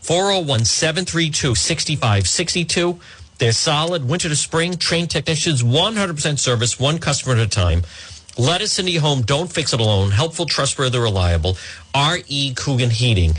401 0.00 0.64
732 0.64 1.54
6562. 1.54 2.98
They're 3.38 3.52
solid 3.52 4.08
winter 4.08 4.30
to 4.30 4.36
spring, 4.36 4.78
trained 4.78 5.10
technicians, 5.10 5.62
100% 5.62 6.38
service, 6.38 6.80
one 6.80 6.98
customer 6.98 7.34
at 7.34 7.40
a 7.40 7.46
time. 7.46 7.82
Let 8.38 8.62
us 8.62 8.78
into 8.78 8.92
your 8.92 9.02
home. 9.02 9.22
Don't 9.22 9.52
fix 9.52 9.74
it 9.74 9.80
alone. 9.80 10.10
Helpful, 10.10 10.46
trustworthy, 10.46 10.98
reliable. 10.98 11.58
R.E. 11.94 12.54
Coogan 12.54 12.90
Heating. 12.90 13.34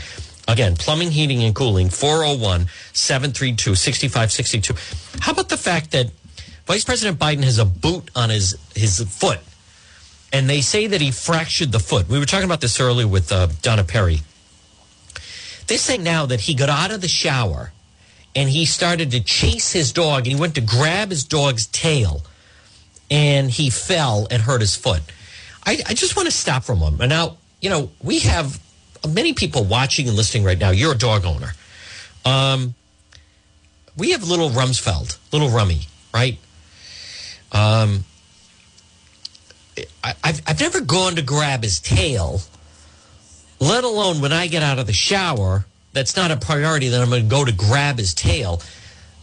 Again, 0.46 0.76
plumbing, 0.76 1.10
heating, 1.10 1.42
and 1.42 1.54
cooling, 1.54 1.90
401 1.90 2.68
732 2.92 3.74
6562. 3.74 4.74
How 5.20 5.32
about 5.32 5.48
the 5.48 5.56
fact 5.56 5.90
that 5.90 6.10
Vice 6.66 6.84
President 6.84 7.18
Biden 7.18 7.42
has 7.42 7.58
a 7.58 7.64
boot 7.64 8.10
on 8.14 8.30
his, 8.30 8.56
his 8.74 9.00
foot? 9.02 9.40
And 10.32 10.48
they 10.48 10.60
say 10.60 10.86
that 10.86 11.00
he 11.00 11.10
fractured 11.10 11.72
the 11.72 11.78
foot. 11.78 12.08
We 12.08 12.18
were 12.18 12.26
talking 12.26 12.44
about 12.44 12.60
this 12.60 12.80
earlier 12.80 13.08
with 13.08 13.32
uh, 13.32 13.48
Donna 13.62 13.84
Perry. 13.84 14.20
They're 15.66 15.78
saying 15.78 16.02
now 16.02 16.26
that 16.26 16.40
he 16.40 16.54
got 16.54 16.68
out 16.68 16.90
of 16.90 17.00
the 17.00 17.08
shower 17.08 17.72
and 18.34 18.48
he 18.48 18.66
started 18.66 19.10
to 19.12 19.20
chase 19.20 19.72
his 19.72 19.92
dog 19.92 20.26
and 20.26 20.34
he 20.34 20.40
went 20.40 20.54
to 20.56 20.60
grab 20.60 21.10
his 21.10 21.24
dog's 21.24 21.66
tail 21.66 22.22
and 23.10 23.50
he 23.50 23.70
fell 23.70 24.26
and 24.30 24.42
hurt 24.42 24.60
his 24.60 24.76
foot. 24.76 25.02
I, 25.64 25.78
I 25.86 25.94
just 25.94 26.16
want 26.16 26.26
to 26.26 26.32
stop 26.32 26.64
for 26.64 26.72
a 26.72 26.76
moment. 26.76 27.02
And 27.02 27.10
now, 27.10 27.36
you 27.60 27.70
know, 27.70 27.90
we 28.02 28.20
have 28.20 28.60
many 29.06 29.32
people 29.34 29.64
watching 29.64 30.08
and 30.08 30.16
listening 30.16 30.44
right 30.44 30.58
now. 30.58 30.70
You're 30.70 30.92
a 30.92 30.98
dog 30.98 31.24
owner. 31.24 31.52
Um, 32.24 32.74
we 33.96 34.12
have 34.12 34.22
little 34.22 34.50
Rumsfeld, 34.50 35.18
little 35.32 35.50
Rummy, 35.50 35.80
right? 36.14 36.38
Um, 37.52 38.04
I've, 40.02 40.40
I've 40.46 40.60
never 40.60 40.80
gone 40.80 41.16
to 41.16 41.22
grab 41.22 41.62
his 41.62 41.80
tail, 41.80 42.40
let 43.60 43.84
alone 43.84 44.20
when 44.20 44.32
I 44.32 44.46
get 44.46 44.62
out 44.62 44.78
of 44.78 44.86
the 44.86 44.92
shower 44.92 45.66
that's 45.92 46.16
not 46.16 46.30
a 46.30 46.36
priority 46.36 46.88
that 46.88 47.00
I'm 47.00 47.10
going 47.10 47.24
to 47.24 47.28
go 47.28 47.44
to 47.44 47.52
grab 47.52 47.98
his 47.98 48.14
tail. 48.14 48.62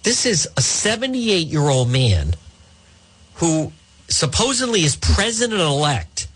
This 0.04 0.26
is 0.26 0.48
a 0.58 0.62
78 0.62 1.48
year 1.48 1.62
old 1.62 1.90
man 1.90 2.36
who 3.36 3.72
supposedly 4.08 4.82
is 4.82 4.96
president 4.96 5.62
elect 5.62 6.28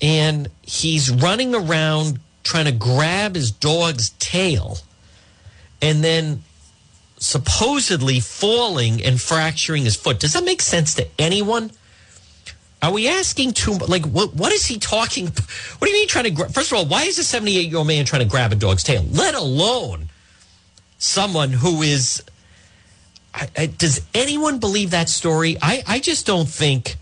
and 0.00 0.48
he's 0.62 1.10
running 1.10 1.54
around 1.54 2.20
trying 2.42 2.66
to 2.66 2.72
grab 2.72 3.34
his 3.34 3.50
dog's 3.50 4.10
tail 4.10 4.78
and 5.82 6.02
then 6.04 6.42
supposedly 7.18 8.20
falling 8.20 9.02
and 9.02 9.20
fracturing 9.20 9.84
his 9.84 9.96
foot. 9.96 10.20
Does 10.20 10.32
that 10.32 10.44
make 10.44 10.62
sense 10.62 10.94
to 10.94 11.06
anyone? 11.18 11.70
Are 12.82 12.92
we 12.92 13.08
asking 13.08 13.52
too 13.52 13.72
much? 13.72 13.88
Like, 13.88 14.06
what, 14.06 14.34
what 14.34 14.52
is 14.52 14.64
he 14.64 14.78
talking? 14.78 15.26
What 15.26 15.80
do 15.82 15.88
you 15.88 15.94
mean 15.94 16.08
trying 16.08 16.34
to? 16.34 16.48
First 16.48 16.72
of 16.72 16.78
all, 16.78 16.86
why 16.86 17.02
is 17.04 17.18
a 17.18 17.24
78 17.24 17.68
year 17.68 17.78
old 17.78 17.86
man 17.86 18.04
trying 18.04 18.22
to 18.22 18.28
grab 18.28 18.52
a 18.52 18.54
dog's 18.54 18.82
tail? 18.82 19.04
Let 19.10 19.34
alone 19.34 20.08
someone 20.98 21.50
who 21.50 21.82
is. 21.82 22.22
I, 23.34 23.48
I, 23.56 23.66
does 23.66 24.00
anyone 24.14 24.58
believe 24.58 24.90
that 24.90 25.08
story? 25.08 25.56
I, 25.62 25.82
I 25.86 26.00
just 26.00 26.26
don't 26.26 26.48
think 26.48 26.96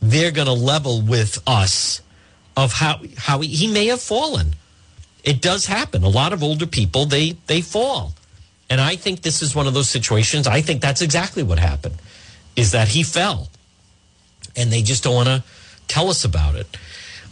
they're 0.00 0.30
going 0.30 0.46
to 0.46 0.52
level 0.52 1.02
with 1.02 1.42
us 1.46 2.02
of 2.56 2.72
how 2.74 3.00
how 3.16 3.40
he, 3.40 3.48
he 3.48 3.72
may 3.72 3.86
have 3.86 4.00
fallen. 4.00 4.54
It 5.24 5.42
does 5.42 5.66
happen. 5.66 6.02
A 6.02 6.08
lot 6.08 6.32
of 6.32 6.42
older 6.42 6.66
people 6.66 7.06
they 7.06 7.32
they 7.46 7.62
fall, 7.62 8.14
and 8.68 8.80
I 8.80 8.96
think 8.96 9.22
this 9.22 9.40
is 9.40 9.54
one 9.54 9.66
of 9.66 9.72
those 9.74 9.88
situations. 9.88 10.46
I 10.46 10.60
think 10.60 10.82
that's 10.82 11.02
exactly 11.02 11.42
what 11.42 11.58
happened. 11.58 11.96
Is 12.54 12.72
that 12.72 12.88
he 12.88 13.02
fell 13.02 13.49
and 14.56 14.72
they 14.72 14.82
just 14.82 15.04
don't 15.04 15.14
want 15.14 15.28
to 15.28 15.42
tell 15.88 16.08
us 16.08 16.24
about 16.24 16.54
it. 16.54 16.76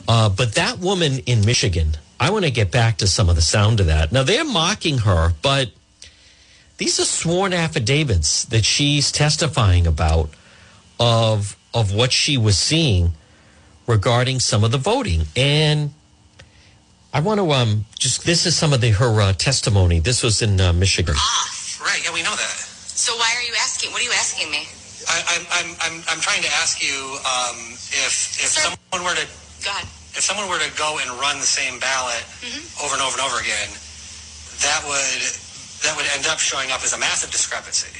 Uh, 0.06 0.28
but 0.28 0.54
that 0.54 0.78
woman 0.78 1.18
in 1.26 1.44
Michigan, 1.44 1.96
I 2.18 2.30
want 2.30 2.44
to 2.44 2.50
get 2.50 2.70
back 2.70 2.98
to 2.98 3.06
some 3.06 3.28
of 3.28 3.36
the 3.36 3.42
sound 3.42 3.80
of 3.80 3.86
that. 3.86 4.10
Now 4.10 4.22
they're 4.22 4.44
mocking 4.44 4.98
her, 4.98 5.32
but 5.42 5.70
these 6.78 6.98
are 6.98 7.04
sworn 7.04 7.52
affidavits 7.52 8.44
that 8.46 8.64
she's 8.64 9.12
testifying 9.12 9.86
about 9.86 10.30
of 10.98 11.56
of 11.74 11.94
what 11.94 12.12
she 12.12 12.38
was 12.38 12.56
seeing 12.56 13.12
regarding 13.86 14.40
some 14.40 14.64
of 14.64 14.72
the 14.72 14.78
voting. 14.78 15.22
And 15.36 15.92
I 17.12 17.20
want 17.20 17.40
to 17.40 17.50
um 17.52 17.84
just 17.98 18.24
this 18.24 18.46
is 18.46 18.56
some 18.56 18.72
of 18.72 18.80
the 18.80 18.90
her 18.90 19.20
uh, 19.20 19.32
testimony. 19.34 20.00
This 20.00 20.22
was 20.22 20.40
in 20.40 20.60
uh, 20.60 20.72
Michigan. 20.72 21.14
Right, 21.80 22.00
yeah, 22.04 22.12
we 22.12 22.22
know 22.22 22.34
that. 22.34 22.56
So 22.88 23.14
why 23.16 23.32
are 23.36 23.42
you 23.42 23.54
asking? 23.60 23.92
What 23.92 24.00
are 24.00 24.04
you 24.04 24.12
asking 24.12 24.50
me? 24.50 24.66
I, 25.08 25.16
I'm, 25.34 25.44
I'm, 25.50 25.70
I'm, 25.80 25.96
I'm 26.12 26.20
trying 26.20 26.42
to 26.44 26.52
ask 26.60 26.78
you 26.84 26.94
um, 27.24 27.56
if, 27.96 28.38
if 28.44 28.52
Sir. 28.52 28.68
someone 28.68 29.02
were 29.08 29.16
to 29.16 29.26
Go 29.64 29.72
ahead. 29.72 29.88
if 30.14 30.22
someone 30.22 30.46
were 30.52 30.60
to 30.60 30.70
go 30.78 31.00
and 31.02 31.08
run 31.18 31.40
the 31.40 31.48
same 31.48 31.80
ballot 31.80 32.22
Mm-hmm. 32.44 32.84
over 32.84 32.94
and 32.94 33.02
over 33.02 33.16
and 33.18 33.24
over 33.26 33.38
again, 33.42 33.70
that 34.62 34.80
would 34.86 35.22
that 35.86 35.94
would 35.98 36.06
end 36.14 36.26
up 36.30 36.38
showing 36.42 36.70
up 36.74 36.82
as 36.82 36.92
a 36.94 37.00
massive 37.00 37.30
discrepancy, 37.30 37.90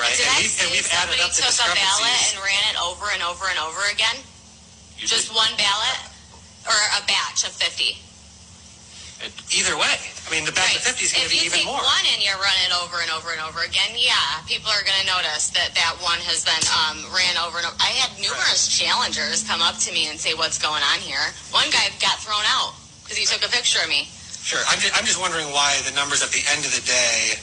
right? 0.00 0.12
Did 0.16 0.24
and 0.28 0.36
I 0.36 0.40
we've, 0.40 0.52
say 0.52 0.64
and 0.64 0.72
we've 0.72 0.88
added 0.92 1.20
up 1.20 1.32
the 1.36 1.44
took 1.44 1.52
a 1.52 1.76
ballot 1.76 2.20
and 2.32 2.40
ran 2.44 2.64
it 2.72 2.76
over 2.80 3.06
and 3.12 3.20
over 3.24 3.44
and 3.48 3.60
over 3.60 3.80
again? 3.92 4.16
Just 4.96 5.28
one 5.32 5.52
ballot? 5.60 5.98
Or 6.66 6.74
a 6.98 7.02
batch 7.06 7.44
of 7.46 7.52
50? 7.54 7.94
Either 9.24 9.72
way, 9.80 9.96
I 9.96 10.28
mean, 10.28 10.44
the 10.44 10.52
batch 10.52 10.76
of 10.76 10.84
50 10.84 11.00
is 11.08 11.10
going 11.16 11.24
to 11.24 11.32
be 11.32 11.40
even 11.40 11.56
you 11.56 11.64
even 11.64 11.64
take 11.64 11.72
more. 11.72 11.80
one 11.80 12.04
and 12.12 12.20
you 12.20 12.28
run 12.36 12.58
it 12.68 12.72
over 12.76 13.00
and 13.00 13.08
over 13.16 13.32
and 13.32 13.40
over 13.40 13.64
again, 13.64 13.96
yeah, 13.96 14.44
people 14.44 14.68
are 14.68 14.84
going 14.84 15.00
to 15.00 15.08
notice 15.08 15.48
that 15.56 15.72
that 15.72 15.96
one 16.04 16.20
has 16.28 16.44
been 16.44 16.60
um, 16.84 17.00
ran 17.16 17.34
over 17.40 17.56
and 17.56 17.64
over. 17.64 17.74
I 17.80 17.96
had 17.96 18.12
numerous 18.20 18.68
challengers 18.68 19.40
come 19.48 19.64
up 19.64 19.80
to 19.82 19.90
me 19.96 20.12
and 20.12 20.20
say, 20.20 20.36
what's 20.36 20.60
going 20.60 20.84
on 20.92 21.00
here? 21.00 21.22
One 21.50 21.66
guy 21.72 21.88
got 21.98 22.20
thrown 22.20 22.44
out 22.60 22.76
because 23.02 23.16
he 23.16 23.24
took 23.24 23.40
a 23.40 23.48
picture 23.48 23.80
of 23.80 23.88
me. 23.88 24.04
Sure. 24.44 24.60
I'm 24.68 24.78
just, 24.78 24.92
I'm 24.92 25.08
just 25.08 25.18
wondering 25.18 25.48
why 25.50 25.74
the 25.88 25.96
numbers 25.96 26.20
at 26.20 26.30
the 26.30 26.44
end 26.52 26.62
of 26.68 26.70
the 26.76 26.84
day 26.84 27.40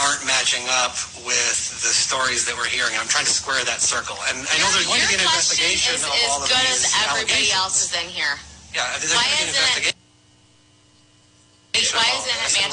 aren't 0.00 0.24
matching 0.24 0.64
up 0.82 0.96
with 1.28 1.56
the 1.84 1.92
stories 1.92 2.48
that 2.48 2.56
we're 2.56 2.66
hearing. 2.72 2.96
I'm 2.96 3.12
trying 3.12 3.28
to 3.28 3.34
square 3.36 3.60
that 3.68 3.84
circle. 3.84 4.16
And 4.32 4.40
I 4.40 4.56
know 4.56 4.66
there's 4.72 4.88
going 4.88 5.04
to 5.04 5.10
be 5.12 5.20
Your 5.20 5.20
an 5.20 5.28
investigation 5.28 6.00
is 6.00 6.02
of 6.02 6.16
as 6.16 6.24
all 6.32 6.40
of 6.42 6.48
good 6.48 6.64
these 6.64 6.88
as 6.88 6.96
everybody 7.12 7.52
allegations. 7.52 7.60
else's 7.60 7.92
in 7.92 8.08
here. 8.08 8.34
Yeah, 8.72 8.88
there's 8.98 9.12
Why 9.12 9.28
going 9.28 9.52
to 9.52 9.52
be 9.52 9.60
an 9.60 9.68
isn't 9.84 9.91
it- 9.91 9.91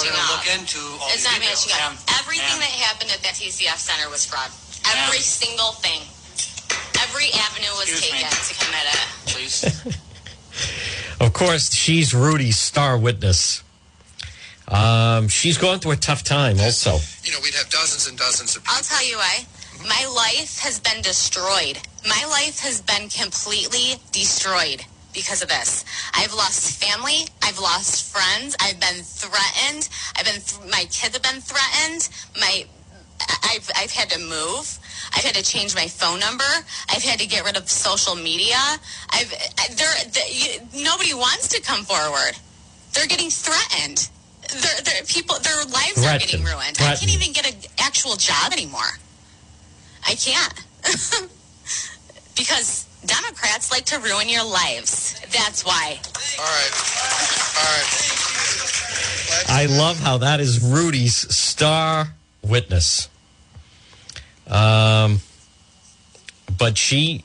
isn't 0.02 0.08
it 0.08 0.16
matching 0.16 0.16
we're 0.16 0.16
going 0.16 0.32
up? 0.32 0.40
look 0.40 0.48
into 0.56 0.80
all 1.02 1.10
It's 1.12 1.24
these 1.24 1.28
not 1.28 1.40
details. 1.40 1.68
matching 1.68 1.74
up. 1.76 1.92
Ma'am, 1.94 2.18
Everything 2.24 2.58
ma'am, 2.60 2.66
that 2.66 2.76
happened 2.88 3.12
at 3.12 3.22
that 3.24 3.36
TCF 3.36 3.78
center 3.80 4.08
was 4.10 4.24
fraud. 4.26 4.50
Every 4.88 5.20
single 5.20 5.74
thing. 5.84 6.02
Every 7.04 7.30
avenue 7.36 7.72
was 7.80 7.90
Excuse 7.90 8.12
me. 8.12 8.24
taken 8.24 8.38
to 8.38 8.54
commit 8.60 8.86
it. 8.88 9.00
please. 9.32 9.58
Of 11.22 11.34
course, 11.34 11.74
she's 11.74 12.14
Rudy's 12.14 12.58
star 12.58 12.98
witness. 12.98 13.62
Um, 14.68 15.28
she's 15.28 15.58
going 15.58 15.80
through 15.80 15.92
a 15.94 15.96
tough 15.98 16.24
time 16.24 16.60
also. 16.60 16.98
you 17.24 17.32
know, 17.34 17.40
we'd 17.44 17.54
have 17.56 17.70
dozens 17.70 18.08
and 18.08 18.18
dozens 18.18 18.56
of 18.56 18.64
people. 18.64 18.76
I'll 18.78 18.84
tell 18.84 19.06
you 19.06 19.18
why. 19.18 19.46
My 19.88 20.06
life 20.16 20.60
has 20.60 20.80
been 20.80 21.02
destroyed. 21.02 21.78
My 22.08 22.26
life 22.30 22.60
has 22.62 22.82
been 22.82 23.10
completely 23.10 23.96
destroyed 24.12 24.84
because 25.20 25.42
of 25.42 25.50
this. 25.50 25.84
I've 26.14 26.34
lost 26.34 26.82
family. 26.82 27.28
I've 27.44 27.60
lost 27.60 28.16
friends. 28.16 28.56
I've 28.62 28.80
been 28.80 29.04
threatened. 29.04 29.90
I've 30.16 30.24
been. 30.24 30.40
Th- 30.40 30.72
my 30.72 30.86
kids 30.88 31.14
have 31.14 31.24
been 31.24 31.42
threatened. 31.42 32.08
My. 32.40 32.66
I've 33.52 33.70
I've 33.76 33.92
had 33.92 34.10
to 34.12 34.20
move. 34.20 34.80
I've 35.14 35.24
had 35.24 35.36
to 35.36 35.44
change 35.44 35.76
my 35.76 35.88
phone 35.88 36.20
number. 36.20 36.52
I've 36.90 37.04
had 37.04 37.20
to 37.20 37.28
get 37.28 37.44
rid 37.44 37.58
of 37.58 37.70
social 37.70 38.16
media. 38.16 38.56
I've 39.10 39.30
there. 39.76 39.96
The, 40.08 40.24
nobody 40.82 41.14
wants 41.14 41.50
to 41.50 41.62
come 41.62 41.84
forward. 41.84 42.40
They're 42.94 43.08
getting 43.08 43.30
threatened. 43.30 44.10
They're, 44.50 44.82
they're, 44.84 45.04
people, 45.04 45.38
their 45.40 45.64
lives 45.66 46.00
are 46.00 46.18
getting 46.18 46.44
ruined. 46.44 46.78
I 46.80 46.96
can't 46.96 47.14
even 47.14 47.34
get 47.34 47.46
an 47.46 47.60
actual 47.78 48.16
job 48.16 48.52
anymore. 48.52 48.98
I 50.08 50.16
can't. 50.16 50.66
because 52.36 52.89
Democrats 53.06 53.72
like 53.72 53.86
to 53.86 54.00
ruin 54.00 54.28
your 54.30 54.44
lives. 54.44 55.20
That's 55.32 55.64
why. 55.66 56.00
All 56.38 56.46
right. 56.46 56.72
All 57.58 57.64
right. 57.78 57.86
I 59.48 59.66
love 59.68 60.00
how 60.00 60.18
that 60.20 60.40
is 60.40 60.60
Rudy's 60.64 61.16
star 61.34 62.10
witness. 62.44 63.10
Um, 64.48 65.20
but 66.58 66.78
she, 66.78 67.24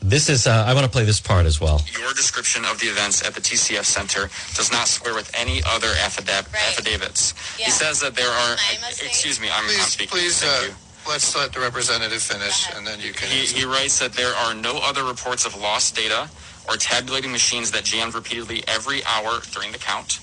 this 0.00 0.28
is, 0.28 0.46
uh, 0.46 0.64
I 0.66 0.74
want 0.74 0.84
to 0.84 0.90
play 0.90 1.04
this 1.04 1.20
part 1.20 1.46
as 1.46 1.60
well. 1.60 1.80
Your 1.98 2.12
description 2.14 2.64
of 2.64 2.80
the 2.80 2.86
events 2.86 3.22
at 3.26 3.34
the 3.34 3.40
TCF 3.40 3.84
Center 3.84 4.28
does 4.54 4.72
not 4.72 4.88
square 4.88 5.14
with 5.14 5.30
any 5.34 5.62
other 5.66 5.88
affidab- 5.88 6.52
Right. 6.52 6.62
affidavits. 6.68 7.34
Yeah. 7.58 7.66
He 7.66 7.70
says 7.70 8.00
that 8.00 8.14
there 8.16 8.30
are. 8.30 8.56
Excuse 9.02 9.38
me, 9.40 9.48
I'm, 9.48 9.60
I'm 9.64 9.66
Please, 9.66 9.86
speaking. 9.86 10.18
please, 10.18 10.40
Thank 10.42 10.52
uh, 10.52 10.66
you. 10.66 10.74
Let's 11.08 11.36
let 11.36 11.52
the 11.52 11.60
representative 11.60 12.22
finish, 12.22 12.68
and 12.74 12.86
then 12.86 13.00
you 13.00 13.12
can. 13.12 13.28
He, 13.28 13.46
he 13.46 13.64
writes 13.64 13.98
that 13.98 14.12
there 14.12 14.34
are 14.34 14.54
no 14.54 14.78
other 14.82 15.04
reports 15.04 15.46
of 15.46 15.56
lost 15.60 15.96
data 15.96 16.28
or 16.68 16.76
tabulating 16.76 17.32
machines 17.32 17.70
that 17.72 17.84
jammed 17.84 18.14
repeatedly 18.14 18.62
every 18.68 19.04
hour 19.04 19.40
during 19.52 19.72
the 19.72 19.78
count. 19.78 20.20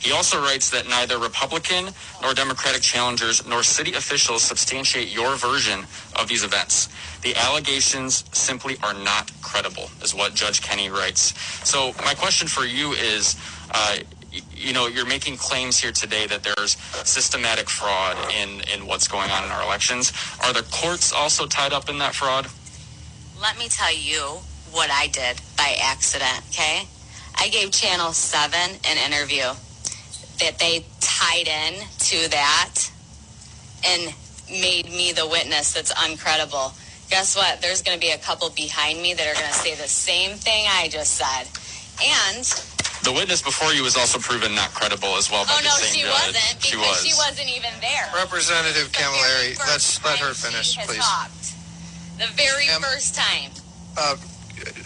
He 0.00 0.12
also 0.12 0.40
writes 0.40 0.70
that 0.70 0.88
neither 0.88 1.18
Republican 1.18 1.88
nor 2.22 2.32
Democratic 2.32 2.82
challengers 2.82 3.44
nor 3.46 3.64
city 3.64 3.94
officials 3.94 4.42
substantiate 4.44 5.08
your 5.08 5.34
version 5.34 5.86
of 6.14 6.28
these 6.28 6.44
events. 6.44 6.88
The 7.22 7.34
allegations 7.34 8.24
simply 8.30 8.76
are 8.84 8.94
not 8.94 9.32
credible, 9.42 9.90
is 10.02 10.14
what 10.14 10.34
Judge 10.34 10.62
Kenny 10.62 10.88
writes. 10.88 11.34
So, 11.68 11.92
my 12.04 12.14
question 12.14 12.48
for 12.48 12.64
you 12.64 12.92
is. 12.92 13.36
Uh, 13.70 13.98
you 14.54 14.72
know, 14.72 14.86
you're 14.86 15.06
making 15.06 15.36
claims 15.36 15.78
here 15.78 15.92
today 15.92 16.26
that 16.26 16.42
there's 16.42 16.76
systematic 17.04 17.68
fraud 17.68 18.16
in, 18.32 18.60
in 18.72 18.86
what's 18.86 19.08
going 19.08 19.30
on 19.30 19.44
in 19.44 19.50
our 19.50 19.62
elections. 19.62 20.12
Are 20.44 20.52
the 20.52 20.62
courts 20.70 21.12
also 21.12 21.46
tied 21.46 21.72
up 21.72 21.88
in 21.88 21.98
that 21.98 22.14
fraud? 22.14 22.46
Let 23.40 23.58
me 23.58 23.68
tell 23.68 23.94
you 23.94 24.40
what 24.72 24.90
I 24.90 25.06
did 25.06 25.40
by 25.56 25.76
accident, 25.80 26.42
okay? 26.50 26.82
I 27.36 27.48
gave 27.48 27.70
Channel 27.70 28.12
7 28.12 28.58
an 28.84 29.12
interview 29.12 29.44
that 30.40 30.58
they 30.58 30.84
tied 31.00 31.48
in 31.48 31.74
to 31.98 32.30
that 32.30 32.90
and 33.86 34.14
made 34.50 34.86
me 34.86 35.12
the 35.12 35.26
witness 35.26 35.72
that's 35.72 35.92
uncredible. 35.94 36.74
Guess 37.10 37.36
what? 37.36 37.62
There's 37.62 37.82
going 37.82 37.98
to 37.98 38.00
be 38.00 38.12
a 38.12 38.18
couple 38.18 38.50
behind 38.50 39.00
me 39.00 39.14
that 39.14 39.26
are 39.26 39.34
going 39.34 39.46
to 39.46 39.52
say 39.52 39.74
the 39.74 39.88
same 39.88 40.36
thing 40.36 40.66
I 40.68 40.88
just 40.88 41.14
said. 41.14 41.48
And 42.02 42.44
The 43.04 43.12
witness 43.12 43.40
before 43.42 43.72
you 43.72 43.82
was 43.82 43.96
also 43.96 44.18
proven 44.18 44.54
not 44.54 44.70
credible 44.74 45.16
as 45.16 45.30
well 45.30 45.44
by 45.44 45.52
oh 45.54 45.58
the 45.58 45.64
no, 45.64 45.70
same 45.70 45.94
she 45.94 46.02
judge. 46.02 46.12
wasn't 46.34 46.62
She 46.62 46.76
was. 46.76 47.06
she 47.06 47.14
wasn't 47.14 47.48
even 47.56 47.70
there. 47.80 48.08
Representative 48.14 48.90
The 48.92 48.98
Camilleri, 48.98 49.58
let's 49.66 50.02
let 50.04 50.18
her 50.18 50.26
time 50.34 50.34
finish, 50.52 50.72
she 50.72 50.80
has 50.80 50.88
please. 50.88 50.98
talked. 50.98 51.54
The 52.18 52.26
very 52.34 52.66
Ma'am. 52.66 52.80
first 52.82 53.14
time. 53.14 53.50
Uh, 53.96 54.16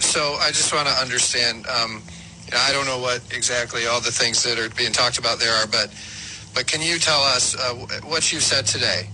so 0.00 0.34
I 0.40 0.48
just 0.48 0.72
want 0.74 0.86
to 0.88 0.94
understand. 0.94 1.66
Um, 1.66 2.02
you 2.46 2.52
know, 2.52 2.58
I 2.60 2.72
don't 2.72 2.86
know 2.86 2.98
what 2.98 3.22
exactly 3.34 3.86
all 3.86 4.00
the 4.00 4.12
things 4.12 4.42
that 4.44 4.58
are 4.58 4.68
being 4.76 4.92
talked 4.92 5.18
about 5.18 5.38
there 5.38 5.52
are, 5.54 5.66
but 5.66 5.88
but 6.54 6.66
can 6.66 6.82
you 6.82 6.98
tell 6.98 7.22
us 7.22 7.56
uh, 7.56 7.74
what 8.04 8.30
you 8.32 8.40
said 8.40 8.66
today 8.66 9.08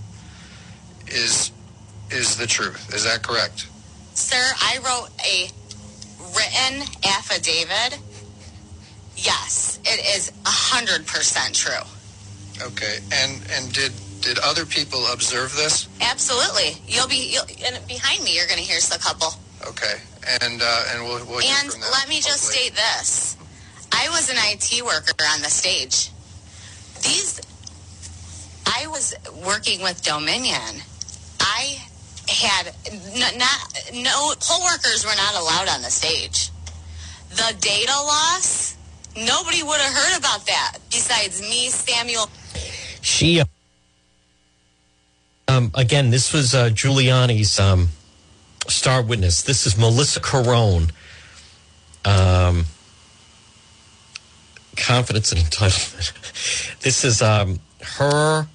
is 1.07 1.51
is 2.11 2.35
the 2.37 2.47
truth? 2.47 2.93
Is 2.93 3.03
that 3.05 3.23
correct? 3.23 3.67
Sir, 4.13 4.35
I 4.61 4.77
wrote 4.83 5.09
a 5.25 5.49
written 6.35 6.81
affidavit 7.07 7.99
Yes, 9.25 9.79
it 9.85 9.99
is 10.15 10.31
100% 10.43 11.53
true. 11.53 12.65
Okay, 12.67 12.99
and 13.11 13.41
and 13.51 13.71
did 13.73 13.91
did 14.21 14.37
other 14.39 14.65
people 14.65 15.05
observe 15.13 15.55
this? 15.55 15.87
Absolutely. 16.01 16.75
You'll 16.87 17.07
be 17.07 17.31
you'll, 17.31 17.45
and 17.65 17.85
behind 17.87 18.23
me. 18.23 18.35
You're 18.35 18.47
going 18.47 18.59
to 18.59 18.63
hear 18.65 18.79
a 18.79 18.99
couple. 18.99 19.29
Okay, 19.65 19.95
and 20.41 20.61
uh, 20.61 20.83
and 20.91 21.03
we'll, 21.03 21.25
we'll 21.25 21.41
And 21.41 21.69
them, 21.71 21.81
let 21.91 22.09
me 22.09 22.15
just 22.17 22.45
hopefully. 22.45 22.69
state 22.69 22.75
this: 22.75 23.37
I 23.93 24.09
was 24.09 24.29
an 24.29 24.35
IT 24.39 24.83
worker 24.85 25.13
on 25.33 25.41
the 25.41 25.49
stage. 25.49 26.11
These, 27.01 27.39
I 28.65 28.87
was 28.87 29.15
working 29.45 29.81
with 29.81 30.01
Dominion. 30.03 30.83
I 31.39 31.77
had 32.27 32.73
n- 32.91 33.37
not 33.37 33.79
no 33.93 34.33
poll 34.41 34.63
workers 34.65 35.05
were 35.05 35.15
not 35.15 35.33
allowed 35.35 35.69
on 35.69 35.81
the 35.81 35.89
stage. 35.89 36.49
The 37.29 37.55
data 37.61 37.93
loss, 37.93 38.68
nobody 39.15 39.63
would 39.63 39.79
have 39.79 39.93
heard 39.93 40.19
about 40.19 40.45
that 40.47 40.77
besides 40.89 41.41
me, 41.41 41.69
Samuel. 41.69 42.29
She, 43.01 43.41
um, 45.47 45.71
again, 45.73 46.09
this 46.09 46.33
was 46.33 46.53
uh, 46.53 46.69
Giuliani's 46.69 47.59
um, 47.59 47.89
star 48.67 49.01
witness. 49.01 49.41
This 49.41 49.65
is 49.65 49.77
Melissa 49.77 50.19
Carone. 50.19 50.91
Um, 52.05 52.65
confidence 54.75 55.31
and 55.31 55.41
entitlement. 55.41 56.79
this 56.81 57.03
is 57.03 57.21
um, 57.21 57.59
her 57.97 58.47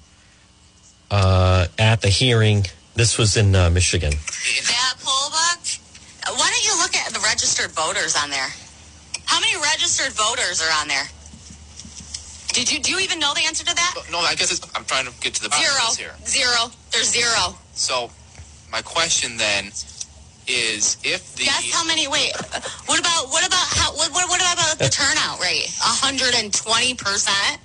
uh, 1.11 1.67
at 1.77 2.01
the 2.01 2.09
hearing. 2.09 2.65
This 2.95 3.17
was 3.17 3.37
in 3.37 3.55
uh, 3.55 3.69
Michigan. 3.69 4.11
That 4.11 4.93
poll 5.01 5.29
book. 5.29 5.59
Why 6.37 6.49
don't 6.49 6.65
you 6.65 6.81
look 6.81 6.95
at 6.95 7.13
the 7.13 7.19
registered 7.19 7.71
voters 7.71 8.15
on 8.15 8.29
there? 8.29 8.47
How 9.35 9.41
many 9.41 9.57
registered 9.61 10.13
voters 10.13 10.63
are 10.63 10.71
on 10.79 10.87
there? 10.87 11.03
Did 12.55 12.71
you 12.71 12.79
do 12.79 12.93
you 12.93 12.99
even 12.99 13.19
know 13.19 13.33
the 13.33 13.43
answer 13.45 13.65
to 13.65 13.75
that? 13.75 13.95
No, 14.09 14.19
I 14.19 14.33
guess 14.33 14.49
it's, 14.49 14.65
I'm 14.73 14.85
trying 14.85 15.07
to 15.07 15.11
get 15.19 15.33
to 15.35 15.43
the 15.43 15.49
bottom 15.49 15.65
Zero. 15.65 15.75
of 15.75 15.87
this 15.89 15.97
here. 15.99 16.15
Zero. 16.23 16.71
There's 16.91 17.09
zero. 17.11 17.59
So, 17.73 18.09
my 18.71 18.81
question 18.81 19.35
then 19.35 19.65
is 20.47 20.95
if 21.03 21.35
the 21.35 21.43
Guess 21.51 21.73
how 21.73 21.85
many? 21.85 22.07
Wait. 22.07 22.31
What 22.85 22.97
about 22.97 23.27
what 23.27 23.45
about 23.45 23.67
how? 23.75 23.91
What, 23.97 24.13
what, 24.13 24.29
what 24.29 24.39
about 24.39 24.79
the 24.79 24.87
turnout 24.87 25.41
rate? 25.41 25.67
hundred 25.83 26.33
and 26.35 26.53
twenty 26.53 26.93
percent. 26.95 27.59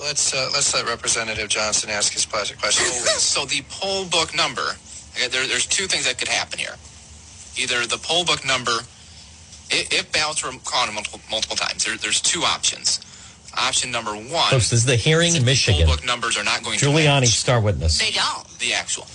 Let's 0.00 0.32
uh, 0.32 0.48
let's 0.54 0.72
let 0.72 0.88
Representative 0.88 1.50
Johnson 1.50 1.90
ask 1.90 2.14
his 2.14 2.24
question. 2.24 2.56
so 2.56 3.44
the 3.44 3.62
poll 3.68 4.06
book 4.06 4.34
number, 4.34 4.64
okay, 5.12 5.28
there, 5.28 5.46
there's 5.46 5.66
two 5.66 5.84
things 5.88 6.06
that 6.06 6.16
could 6.16 6.28
happen 6.28 6.58
here. 6.58 6.76
Either 7.58 7.84
the 7.84 7.98
poll 7.98 8.24
book 8.24 8.46
number, 8.46 8.80
i- 9.70 9.86
if 9.90 10.10
ballots 10.12 10.42
were 10.42 10.50
counted 10.70 10.92
multiple, 10.92 11.20
multiple 11.30 11.56
times, 11.56 11.84
there, 11.84 11.96
there's 11.96 12.20
two 12.20 12.44
options. 12.44 13.00
Option 13.56 13.90
number 13.90 14.12
one, 14.14 14.50
Folks, 14.50 14.68
this 14.70 14.80
is 14.80 14.84
the 14.84 14.96
hearing 14.96 15.34
in 15.34 15.44
Michigan. 15.44 15.86
poll 15.86 15.96
book 15.96 16.04
numbers 16.04 16.36
are 16.36 16.44
not 16.44 16.62
going 16.62 16.78
to 16.78 16.86
Giuliani, 16.86 17.26
star 17.26 17.60
witness. 17.60 17.98
They 17.98 18.10
don't. 18.10 18.46
the 18.58 18.74
actual, 18.74 19.06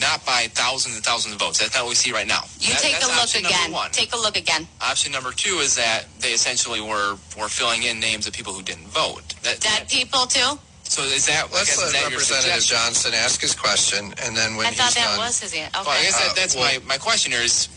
not 0.00 0.24
by 0.24 0.48
thousands 0.54 0.94
and 0.96 1.04
thousands 1.04 1.34
of 1.34 1.40
votes. 1.40 1.58
That's 1.58 1.74
not 1.74 1.82
what 1.84 1.90
we 1.90 1.94
see 1.94 2.10
right 2.12 2.26
now. 2.26 2.44
You 2.58 2.72
That- 2.72 2.80
take 2.82 3.02
a 3.02 3.06
look 3.06 3.34
again. 3.34 3.72
one. 3.72 3.90
Take 3.90 4.14
a 4.14 4.16
look 4.16 4.36
again. 4.36 4.66
Option 4.80 5.12
number 5.12 5.30
two 5.32 5.58
is 5.60 5.74
that 5.74 6.04
they 6.20 6.32
essentially 6.32 6.80
were 6.80 7.18
were 7.36 7.50
filling 7.50 7.82
in 7.82 8.00
names 8.00 8.26
of 8.26 8.32
people 8.32 8.54
who 8.54 8.62
didn't 8.62 8.88
vote. 8.88 9.34
That, 9.42 9.60
Dead 9.60 9.88
people 9.90 10.26
too. 10.26 10.58
so 10.88 11.02
is 11.02 11.26
that? 11.26 11.52
Let's 11.52 11.76
let 11.76 11.92
that 11.92 12.04
Representative? 12.10 12.64
Johnson 12.64 13.12
ask 13.12 13.42
his 13.42 13.54
question, 13.54 14.14
and 14.22 14.34
then 14.34 14.56
when 14.56 14.66
I 14.68 14.70
thought 14.70 14.86
he's 14.86 14.94
that 14.94 15.04
done, 15.16 15.18
was 15.18 15.40
his. 15.40 15.52
Okay. 15.52 15.68
Well, 15.74 15.88
I 15.90 16.02
guess 16.02 16.16
that, 16.18 16.30
Uh, 16.30 16.34
that's 16.34 16.54
well- 16.54 16.64
my, 16.64 16.78
my 16.86 16.96
question 16.98 17.30
here 17.32 17.42
is 17.42 17.68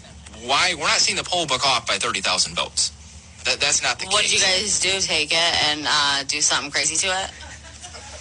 why 0.46 0.74
we're 0.76 0.84
not 0.88 1.00
seeing 1.00 1.18
the 1.18 1.24
poll 1.24 1.46
book 1.46 1.66
off 1.66 1.88
by 1.88 1.96
30,000 1.98 2.56
votes. 2.56 2.92
That, 3.46 3.60
that's 3.60 3.82
not 3.82 4.00
the 4.00 4.06
case. 4.06 4.14
what 4.14 4.24
case. 4.24 4.32
did 4.32 4.40
you 4.40 4.46
guys 4.46 4.80
do? 4.80 5.00
Take 5.08 5.32
it 5.32 5.64
and 5.70 5.86
uh, 5.88 6.24
do 6.28 6.42
something 6.42 6.72
crazy 6.72 6.96
to 6.98 7.08
it? 7.08 7.32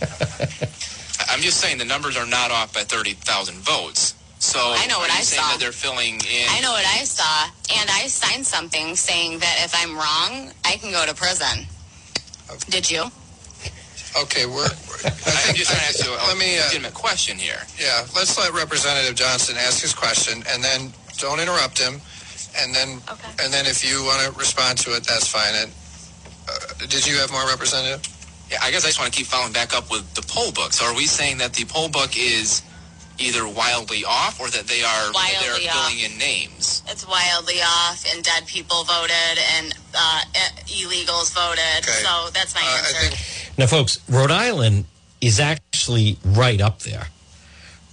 I- 0.01 1.27
I'm 1.35 1.41
just 1.41 1.61
saying 1.61 1.79
the 1.79 1.85
numbers 1.85 2.17
are 2.17 2.27
not 2.27 2.51
off 2.51 2.73
by 2.73 2.81
30,000 2.85 3.57
votes. 3.57 4.15
So 4.39 4.59
I 4.61 4.87
know 4.87 4.99
what 4.99 5.11
I 5.11 5.21
saw. 5.21 5.43
that 5.51 5.59
they're 5.61 5.73
filling 5.73 6.15
in? 6.15 6.47
I 6.49 6.61
know 6.61 6.71
what 6.71 6.87
I 6.87 7.03
saw, 7.03 7.51
and 7.77 7.91
I 7.91 8.07
signed 8.07 8.47
something 8.47 8.95
saying 8.95 9.41
that 9.41 9.57
if 9.65 9.75
I'm 9.75 9.97
wrong, 9.97 10.53
I 10.65 10.77
can 10.77 10.93
go 10.93 11.05
to 11.05 11.13
prison. 11.15 11.67
Did 12.71 12.89
you? 12.89 13.11
okay, 14.23 14.47
we're. 14.47 14.65
I 14.65 15.45
I'm 15.49 15.55
just 15.55 15.71
trying 15.71 15.81
to 15.83 15.89
ask 15.91 16.05
you 16.07 16.13
a 16.13 16.17
let 16.29 16.39
me. 16.39 16.57
Uh, 16.57 16.65
legitimate 16.67 16.95
question 16.95 17.37
here. 17.37 17.59
yeah, 17.79 18.07
let's 18.15 18.39
let 18.39 18.53
Representative 18.55 19.17
Johnson 19.17 19.57
ask 19.59 19.83
his 19.83 19.93
question, 19.93 20.45
and 20.49 20.63
then 20.63 20.93
don't 21.19 21.41
interrupt 21.41 21.79
him. 21.79 22.01
And 22.59 22.75
then, 22.75 23.01
Okay. 23.09 23.29
and 23.45 23.53
then 23.53 23.67
if 23.67 23.85
you 23.85 24.03
want 24.05 24.23
to 24.25 24.33
respond 24.39 24.79
to 24.79 24.97
it, 24.97 25.05
that's 25.05 25.29
fine. 25.29 25.55
And 25.55 25.71
uh, 26.49 26.87
did 26.87 27.07
you 27.07 27.17
have 27.19 27.31
more, 27.31 27.47
Representative? 27.47 28.03
Yeah, 28.51 28.59
I 28.63 28.71
guess 28.71 28.85
I 28.85 28.89
just 28.89 28.99
want 28.99 29.13
to 29.13 29.17
keep 29.17 29.27
following 29.29 29.53
back 29.53 29.75
up 29.77 29.91
with 29.91 30.15
the 30.15 30.23
poll 30.23 30.51
book. 30.53 30.73
So 30.73 30.87
are 30.87 30.95
we 30.95 31.05
saying 31.07 31.39
that 31.39 31.53
the 31.53 31.65
poll 31.67 31.89
book 31.91 32.17
is 32.17 32.63
either 33.19 33.47
wildly 33.47 34.05
off 34.07 34.41
or 34.41 34.49
that 34.49 34.67
they 34.67 34.83
are 34.83 35.13
that 35.13 35.37
they're 35.43 35.71
off. 35.71 35.89
filling 35.91 36.11
in 36.11 36.19
names? 36.19 36.83
It's 36.89 37.07
wildly 37.07 37.61
off, 37.61 38.05
and 38.15 38.25
dead 38.25 38.47
people 38.47 38.85
voted, 38.85 39.39
and 39.59 39.75
uh, 39.95 40.21
illegals 40.67 41.35
voted. 41.35 41.85
Okay. 41.87 42.01
So 42.03 42.31
that's 42.33 42.55
my 42.55 42.63
Uh, 42.65 42.79
answer. 42.79 42.95
think 43.17 43.59
Now, 43.59 43.67
folks, 43.67 43.99
Rhode 44.09 44.31
Island 44.31 44.87
is 45.21 45.39
actually 45.41 46.17
right 46.25 46.61
up 46.61 46.81
there. 46.81 47.09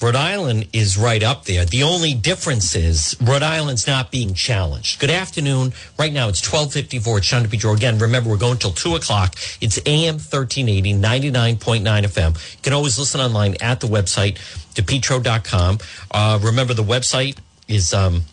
Rhode 0.01 0.15
Island 0.15 0.67
is 0.73 0.97
right 0.97 1.23
up 1.23 1.45
there. 1.45 1.65
The 1.65 1.83
only 1.83 2.13
difference 2.13 2.75
is 2.75 3.15
Rhode 3.21 3.43
Island's 3.43 3.87
not 3.87 4.11
being 4.11 4.33
challenged. 4.33 4.99
Good 4.99 5.09
afternoon. 5.09 5.73
Right 5.97 6.11
now 6.11 6.27
it's 6.27 6.41
1254 6.41 7.17
at 7.17 7.23
Sean 7.23 7.43
DePetro. 7.43 7.75
Again, 7.75 7.97
remember, 7.97 8.29
we're 8.29 8.37
going 8.37 8.57
till 8.57 8.71
2 8.71 8.95
o'clock. 8.95 9.35
It's 9.61 9.79
AM 9.85 10.15
1380, 10.15 10.93
99.9 10.95 11.81
FM. 11.83 12.53
You 12.53 12.61
can 12.61 12.73
always 12.73 12.99
listen 12.99 13.21
online 13.21 13.55
at 13.61 13.79
the 13.79 13.87
website, 13.87 14.35
depetro.com. 14.73 15.79
Uh, 16.11 16.39
remember, 16.41 16.73
the 16.73 16.83
website 16.83 17.37
is... 17.67 17.93
Um, 17.93 18.23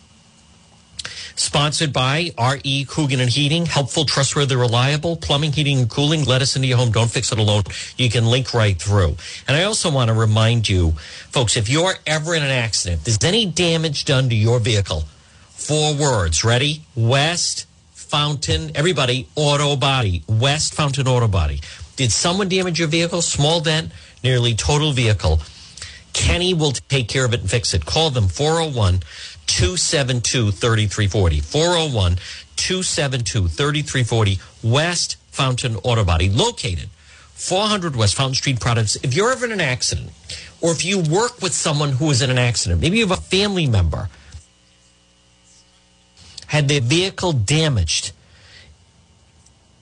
Sponsored 1.37 1.93
by 1.93 2.33
R.E. 2.37 2.85
Coogan 2.85 3.21
and 3.21 3.31
Heating. 3.31 3.67
Helpful, 3.67 4.05
trustworthy, 4.05 4.57
reliable. 4.57 5.17
Plumbing, 5.17 5.53
heating, 5.53 5.79
and 5.79 5.91
cooling. 5.91 6.25
Let 6.25 6.43
us 6.43 6.57
into 6.57 6.69
your 6.69 6.79
home. 6.79 6.91
Don't 6.91 7.11
fix 7.11 7.33
it 7.33 7.39
alone. 7.39 7.65
You 7.97 8.11
can 8.11 8.27
link 8.27 8.55
right 8.55 8.81
through. 8.81 9.17
And 9.49 9.57
I 9.57 9.65
also 9.65 9.91
want 9.91 10.09
to 10.09 10.15
remind 10.15 10.69
you, 10.69 10.93
folks, 11.31 11.57
if 11.57 11.69
you're 11.69 11.95
ever 12.07 12.35
in 12.35 12.43
an 12.43 12.51
accident, 12.51 13.05
there's 13.05 13.23
any 13.23 13.47
damage 13.47 14.05
done 14.05 14.29
to 14.29 14.35
your 14.35 14.59
vehicle, 14.59 15.05
four 15.51 15.95
words. 15.95 16.45
Ready? 16.45 16.83
West 16.95 17.67
Fountain. 17.93 18.73
Everybody, 18.75 19.27
auto 19.35 19.75
body. 19.77 20.23
West 20.29 20.75
Fountain 20.75 21.09
Auto 21.09 21.29
Body. 21.29 21.61
Did 21.97 22.13
someone 22.13 22.49
damage 22.49 22.79
your 22.79 22.89
vehicle? 22.89 23.23
Small 23.23 23.61
dent, 23.61 23.93
nearly 24.23 24.55
total 24.55 24.93
vehicle. 24.93 25.41
Kenny 26.13 26.53
will 26.53 26.73
take 26.73 27.09
care 27.09 27.25
of 27.25 27.33
it 27.33 27.41
and 27.41 27.51
fix 27.51 27.73
it. 27.75 27.87
Call 27.87 28.11
them 28.11 28.29
401 28.29 29.01
272 29.53 30.51
3340. 30.51 31.41
401 31.41 32.17
272 32.57 33.49
3340. 33.49 34.39
West 34.63 35.17
Fountain 35.31 35.77
Auto 35.77 36.05
Body, 36.05 36.31
located 36.31 36.89
400 37.35 37.95
West 37.95 38.15
Fountain 38.15 38.35
Street 38.35 38.61
Products. 38.61 38.97
If 39.03 39.15
you're 39.15 39.31
ever 39.31 39.45
in 39.45 39.53
an 39.53 39.61
accident, 39.61 40.11
or 40.63 40.71
if 40.71 40.85
you 40.85 41.01
work 41.01 41.43
with 41.43 41.53
someone 41.53 41.93
who 41.93 42.11
is 42.11 42.23
in 42.23 42.31
an 42.31 42.39
accident, 42.39 42.81
maybe 42.81 42.97
you 42.97 43.07
have 43.07 43.19
a 43.19 43.21
family 43.21 43.67
member, 43.67 44.09
had 46.47 46.69
their 46.69 46.81
vehicle 46.81 47.33
damaged, 47.33 48.13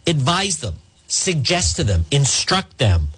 advise 0.04 0.58
them, 0.58 0.76
suggest 1.06 1.76
to 1.76 1.84
them, 1.84 2.06
instruct 2.10 2.78
them, 2.78 3.08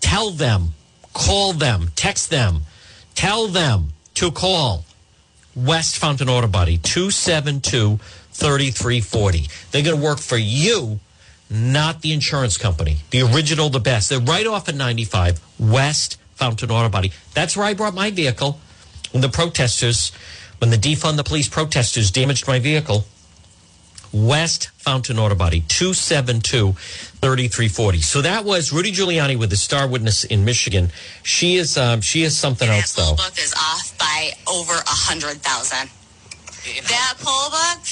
tell 0.00 0.30
them, 0.30 0.68
call 1.12 1.52
them, 1.52 1.90
text 1.94 2.30
them, 2.30 2.62
tell 3.14 3.48
them 3.48 3.88
to 4.14 4.30
call 4.30 4.84
West 5.66 5.98
Fountain 5.98 6.28
Auto 6.28 6.46
Body 6.46 6.78
272 6.78 7.98
3340. 8.32 9.48
They're 9.70 9.82
going 9.82 9.96
to 9.96 10.02
work 10.02 10.20
for 10.20 10.36
you, 10.36 11.00
not 11.50 12.02
the 12.02 12.12
insurance 12.12 12.56
company. 12.56 12.98
The 13.10 13.22
original, 13.22 13.68
the 13.68 13.80
best. 13.80 14.08
They're 14.08 14.20
right 14.20 14.46
off 14.46 14.68
at 14.68 14.76
95 14.76 15.40
West 15.58 16.18
Fountain 16.36 16.70
Auto 16.70 16.88
Body. 16.88 17.12
That's 17.34 17.56
where 17.56 17.66
I 17.66 17.74
brought 17.74 17.94
my 17.94 18.10
vehicle 18.10 18.60
when 19.10 19.22
the 19.22 19.28
protesters, 19.28 20.12
when 20.58 20.70
the 20.70 20.76
defund 20.76 21.16
the 21.16 21.24
police 21.24 21.48
protesters 21.48 22.12
damaged 22.12 22.46
my 22.46 22.60
vehicle. 22.60 23.04
West 24.12 24.70
Fountain 24.78 25.18
Auto 25.18 25.34
Body, 25.34 25.64
272 25.68 26.74
3340. 27.20 28.00
So 28.00 28.22
that 28.22 28.44
was 28.44 28.72
Rudy 28.72 28.92
Giuliani 28.92 29.36
with 29.36 29.50
the 29.50 29.56
star 29.56 29.88
witness 29.88 30.24
in 30.24 30.44
Michigan. 30.44 30.90
She 31.22 31.56
is 31.56 31.76
um, 31.76 32.00
she 32.00 32.22
is 32.22 32.36
something 32.36 32.68
else 32.68 32.94
poll 32.94 33.16
though. 33.16 33.24
book 33.24 33.38
is 33.38 33.52
off 33.54 33.96
by 33.98 34.30
over 34.46 34.72
a 34.72 34.96
hundred 35.06 35.38
thousand. 35.42 35.90
That 36.88 37.14
poll 37.18 37.50
book. 37.50 37.82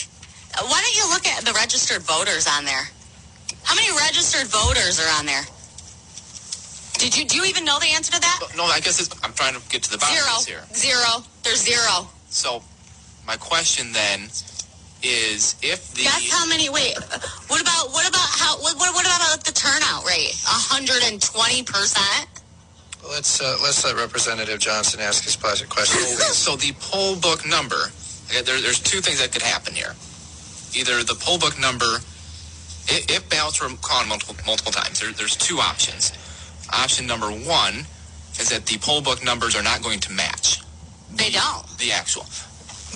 Why 0.70 0.80
don't 0.80 0.96
you 0.96 1.10
look 1.12 1.26
at 1.26 1.44
the 1.44 1.52
registered 1.52 2.02
voters 2.02 2.46
on 2.46 2.64
there? 2.64 2.88
How 3.64 3.74
many 3.74 3.90
registered 3.98 4.46
voters 4.46 5.00
are 5.00 5.18
on 5.18 5.26
there? 5.26 5.42
Did 6.98 7.16
you 7.16 7.26
do 7.26 7.36
you 7.36 7.44
even 7.44 7.64
know 7.64 7.78
the 7.78 7.88
answer 7.88 8.12
to 8.12 8.20
that? 8.20 8.40
No, 8.56 8.64
I 8.64 8.80
guess 8.80 9.00
it's, 9.00 9.10
I'm 9.22 9.32
trying 9.32 9.54
to 9.54 9.60
get 9.68 9.82
to 9.84 9.90
the 9.90 9.98
bottom 9.98 10.16
Zero. 10.16 10.28
of 10.30 10.36
this 10.38 10.46
here. 10.46 10.62
Zero. 10.72 11.24
There's 11.42 11.62
zero. 11.62 12.08
So, 12.30 12.62
my 13.26 13.36
question 13.36 13.92
then 13.92 14.30
is 15.07 15.57
if 15.62 15.94
the 15.94 16.02
Guess 16.02 16.30
how 16.32 16.46
many? 16.46 16.68
Wait, 16.68 16.96
what 17.48 17.61
about 17.61 17.90
what 17.90 18.09
about 18.09 18.28
how? 18.28 18.59
What, 18.59 18.76
what, 18.76 18.94
what 18.94 19.07
about 19.07 19.44
the 19.44 19.52
turnout 19.52 20.04
rate? 20.04 20.34
hundred 20.44 21.02
and 21.11 21.20
twenty 21.22 21.62
percent. 21.62 22.28
Let's 23.09 23.40
uh, 23.40 23.57
let's 23.62 23.84
let 23.84 23.96
Representative 23.96 24.59
Johnson 24.59 25.00
ask 25.00 25.24
his 25.24 25.36
question. 25.36 25.68
so 25.68 26.57
the 26.57 26.72
poll 26.80 27.16
book 27.16 27.46
number, 27.46 27.90
okay, 28.28 28.42
there, 28.42 28.61
there's 28.61 28.80
two 28.80 29.00
things 29.00 29.20
that 29.20 29.32
could 29.32 29.42
happen 29.42 29.74
here. 29.74 29.94
Either 30.74 31.02
the 31.04 31.14
poll 31.14 31.38
book 31.38 31.59
number, 31.61 32.02
if, 32.90 33.07
if 33.09 33.28
ballots 33.30 33.62
were 33.62 33.68
called 33.80 34.09
multiple, 34.09 34.34
multiple 34.44 34.72
times, 34.72 35.00
there, 35.00 35.12
there's 35.12 35.36
two 35.36 35.59
options. 35.59 36.12
Option 36.72 37.07
number 37.07 37.28
one 37.30 37.86
is 38.40 38.50
that 38.50 38.66
the 38.66 38.76
poll 38.78 39.00
book 39.00 39.24
numbers 39.24 39.54
are 39.54 39.62
not 39.62 39.82
going 39.82 40.00
to 40.00 40.12
match. 40.12 40.61
They 41.14 41.30
don't. 41.30 41.66
The 41.78 41.92
actual. 41.92 42.26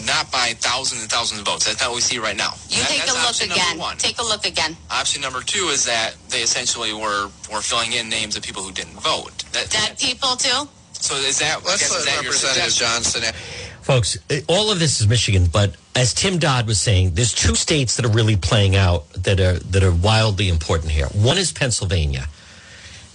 Not 0.07 0.31
by 0.33 0.55
thousands 0.61 1.03
and 1.03 1.11
thousands 1.11 1.41
of 1.41 1.47
votes. 1.47 1.67
That's 1.67 1.81
not 1.81 1.91
what 1.91 1.97
we 1.97 2.01
see 2.03 2.19
right 2.19 2.37
now. 2.37 2.55
You 2.71 2.79
That- 2.83 2.89
take 2.89 3.03
a 3.11 3.13
look 3.13 3.41
again. 3.43 3.79
one. 3.79 3.99
Take 3.99 4.19
a 4.19 4.23
look 4.25 4.47
again. 4.47 4.77
Option 4.91 5.21
number 5.21 5.43
two 5.43 5.69
is 5.69 5.85
that 5.85 6.15
they 6.31 6.41
essentially 6.43 6.93
were, 6.93 7.29
were 7.53 7.61
filling 7.61 7.93
in 7.93 8.09
names 8.09 8.35
of 8.37 8.43
people 8.43 8.63
who 8.63 8.73
didn't 8.73 8.99
vote. 9.01 9.33
That, 9.53 9.69
Dead 9.71 9.99
people 9.99 10.37
too. 10.37 10.69
so 10.99 11.17
is 11.17 11.39
that, 11.41 11.59
I 11.59 11.69
Let's 11.69 11.81
guess, 11.83 11.97
is 11.99 12.05
that 12.07 12.23
your 12.23 12.33
Representative 12.33 12.73
suggestion? 12.73 13.23
Johnson. 13.23 13.35
Folks, 13.83 14.17
eh, 14.31 14.41
all 14.47 14.71
of 14.71 14.79
this 14.79 15.01
is 15.01 15.09
Michigan, 15.09 15.47
but 15.47 15.75
as 15.97 16.15
Tim 16.15 16.39
Dodd 16.39 16.67
was 16.67 16.81
saying, 16.81 17.15
there's 17.15 17.33
two 17.35 17.55
states 17.55 17.97
that 17.97 18.05
are 18.07 18.11
really 18.11 18.37
playing 18.37 18.77
out 18.77 19.11
that 19.15 19.41
are 19.41 19.59
that 19.59 19.83
are 19.83 19.91
wildly 19.93 20.49
important 20.49 20.93
here. 20.93 21.07
One 21.09 21.37
is 21.39 21.51
Pennsylvania, 21.53 22.29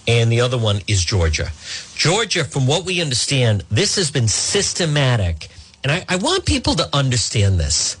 and 0.06 0.30
the 0.30 0.40
other 0.40 0.58
one 0.58 0.82
is 0.86 1.04
Georgia. 1.04 1.50
Georgia, 1.96 2.44
from 2.44 2.66
what 2.66 2.84
we 2.84 3.00
understand, 3.00 3.64
this 3.70 3.94
has 3.96 4.10
been 4.10 4.28
systematic, 4.28 5.48
and 5.86 5.92
I, 5.92 6.04
I 6.08 6.16
want 6.16 6.44
people 6.44 6.74
to 6.74 6.88
understand 6.92 7.60
this. 7.60 7.96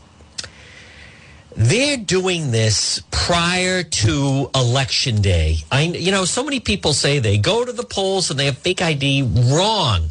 They're 1.54 1.96
doing 1.96 2.50
this 2.50 3.00
prior 3.12 3.84
to 3.84 4.50
election 4.56 5.22
day. 5.22 5.58
I, 5.70 5.82
you 5.82 6.10
know, 6.10 6.24
so 6.24 6.42
many 6.42 6.58
people 6.58 6.92
say 6.94 7.20
they 7.20 7.38
go 7.38 7.64
to 7.64 7.72
the 7.72 7.84
polls 7.84 8.28
and 8.28 8.40
they 8.40 8.46
have 8.46 8.58
fake 8.58 8.82
ID. 8.82 9.22
Wrong 9.22 10.08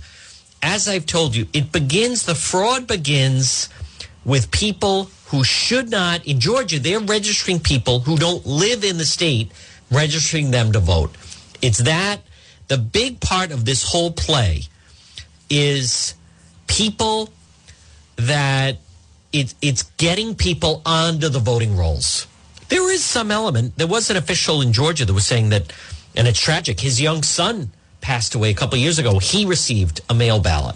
as 0.61 0.87
I've 0.87 1.05
told 1.05 1.35
you, 1.35 1.47
it 1.51 1.73
begins, 1.73 2.25
the 2.25 2.33
fraud 2.33 2.87
begins 2.87 3.67
with 4.23 4.51
people 4.51 5.09
who 5.25 5.43
should 5.43 5.91
not, 5.91 6.25
in 6.25 6.39
Georgia, 6.39 6.79
they're 6.79 7.01
registering 7.01 7.59
people 7.59 7.99
who 7.99 8.15
don't 8.15 8.45
live 8.45 8.85
in 8.85 8.97
the 8.97 9.05
state, 9.05 9.51
registering 9.91 10.51
them 10.51 10.71
to 10.71 10.79
vote. 10.79 11.13
It's 11.61 11.79
that, 11.79 12.21
the 12.69 12.77
big 12.77 13.19
part 13.19 13.51
of 13.51 13.65
this 13.65 13.83
whole 13.83 14.11
play 14.11 14.61
is 15.49 16.15
people 16.67 17.31
that 18.15 18.77
it, 19.33 19.53
it's 19.61 19.83
getting 19.97 20.35
people 20.35 20.81
onto 20.85 21.29
the 21.29 21.39
voting 21.39 21.75
rolls. 21.75 22.27
There 22.69 22.89
is 22.91 23.03
some 23.03 23.31
element. 23.31 23.77
There 23.77 23.87
was 23.87 24.09
an 24.09 24.17
official 24.17 24.61
in 24.61 24.73
Georgia 24.73 25.05
that 25.05 25.13
was 25.13 25.25
saying 25.25 25.49
that, 25.49 25.71
and 26.15 26.27
it's 26.27 26.39
tragic, 26.39 26.79
his 26.79 27.01
young 27.01 27.21
son 27.21 27.71
passed 28.01 28.35
away 28.35 28.51
a 28.51 28.53
couple 28.53 28.77
years 28.77 28.99
ago. 28.99 29.19
He 29.19 29.45
received 29.45 30.01
a 30.09 30.13
mail 30.13 30.39
ballot. 30.39 30.75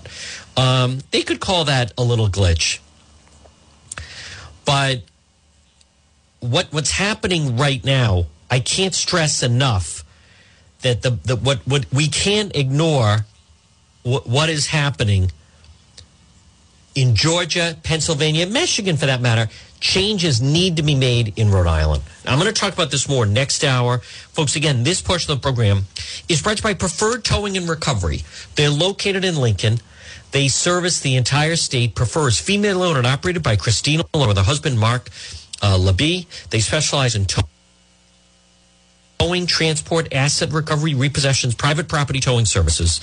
Um, 0.58 1.00
they 1.12 1.24
could 1.24 1.40
call 1.40 1.66
that 1.66 1.94
a 1.98 2.04
little 2.04 2.28
glitch. 2.28 2.80
But 4.66 5.04
what 6.42 6.68
what's 6.72 6.92
happening 6.92 7.58
right 7.58 7.84
now, 7.84 8.26
I 8.52 8.60
can't 8.60 8.94
stress 8.94 9.42
enough 9.42 10.04
that 10.82 11.02
the, 11.02 11.12
the 11.12 11.36
what 11.36 11.60
what 11.66 11.86
we 11.94 12.08
can't 12.08 12.56
ignore 12.56 13.26
what, 14.04 14.28
what 14.28 14.50
is 14.50 14.68
happening 14.68 15.32
in 17.00 17.16
Georgia, 17.16 17.78
Pennsylvania, 17.84 18.46
Michigan 18.46 18.98
for 18.98 19.06
that 19.06 19.22
matter. 19.22 19.50
Changes 19.80 20.42
need 20.42 20.76
to 20.76 20.84
be 20.84 20.96
made 20.96 21.34
in 21.38 21.50
Rhode 21.50 21.68
Island. 21.68 22.04
I'm 22.26 22.38
going 22.38 22.54
to 22.54 22.60
talk 22.60 22.74
about 22.74 22.92
this 22.92 23.08
more 23.08 23.26
next 23.26 23.64
hour. 23.64 24.00
Folks, 24.00 24.58
again, 24.58 24.84
this 24.84 25.02
portion 25.02 25.32
of 25.32 25.38
the 25.38 25.42
program 25.42 25.86
is 26.28 26.42
brought 26.42 26.58
to 26.58 26.62
you 26.62 26.64
by 26.64 26.74
Preferred 26.74 27.24
Towing 27.24 27.56
and 27.56 27.70
Recovery. 27.70 28.24
They're 28.56 28.70
located 28.70 29.24
in 29.24 29.38
Lincoln. 29.38 29.80
They 30.32 30.50
service 30.50 31.00
the 31.00 31.16
entire 31.16 31.56
state. 31.56 31.96
Prefer 31.96 32.28
is 32.28 32.40
female 32.40 32.84
owned 32.84 32.98
and 32.98 33.08
operated 33.08 33.44
by 33.44 33.56
Christina 33.56 34.04
with 34.14 34.38
her 34.38 34.44
husband, 34.44 34.78
Mark 34.78 35.10
uh. 35.62 35.78
They 36.50 36.60
specialize 36.60 37.16
in 37.16 37.26
tow- 37.26 37.48
towing, 39.20 39.46
transport, 39.46 40.14
asset 40.14 40.52
recovery, 40.52 40.94
repossessions, 40.94 41.56
private 41.56 41.88
property 41.88 42.20
towing 42.20 42.46
services. 42.46 43.00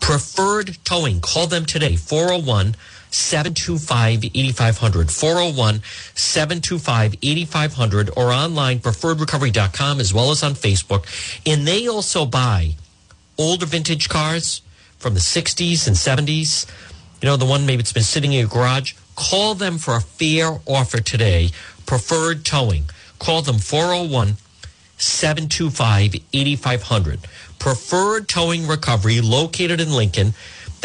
Preferred 0.00 0.78
Towing. 0.84 1.20
Call 1.20 1.46
them 1.46 1.64
today, 1.66 1.96
401 1.96 2.76
725 3.10 4.24
8500. 4.24 5.10
401 5.10 5.82
725 6.14 7.14
8500 7.22 8.10
or 8.16 8.32
online, 8.32 8.78
preferredrecovery.com, 8.78 10.00
as 10.00 10.12
well 10.12 10.30
as 10.30 10.42
on 10.42 10.52
Facebook. 10.52 11.06
And 11.46 11.66
they 11.66 11.88
also 11.88 12.26
buy 12.26 12.74
older 13.38 13.66
vintage 13.66 14.08
cars 14.08 14.62
from 14.98 15.14
the 15.14 15.20
60s 15.20 15.86
and 15.86 15.96
70s. 15.96 16.66
You 17.22 17.26
know, 17.26 17.36
the 17.36 17.44
one 17.44 17.66
maybe 17.66 17.80
it's 17.80 17.92
been 17.92 18.02
sitting 18.02 18.32
in 18.32 18.40
your 18.40 18.48
garage. 18.48 18.94
Call 19.14 19.54
them 19.54 19.78
for 19.78 19.96
a 19.96 20.00
fair 20.00 20.58
offer 20.66 21.00
today. 21.00 21.50
Preferred 21.86 22.44
Towing. 22.44 22.84
Call 23.18 23.42
them 23.42 23.58
401 23.58 24.36
725 24.98 26.16
8500. 26.32 27.20
Preferred 27.58 28.28
Towing 28.28 28.66
Recovery, 28.66 29.20
located 29.20 29.80
in 29.80 29.92
Lincoln. 29.92 30.34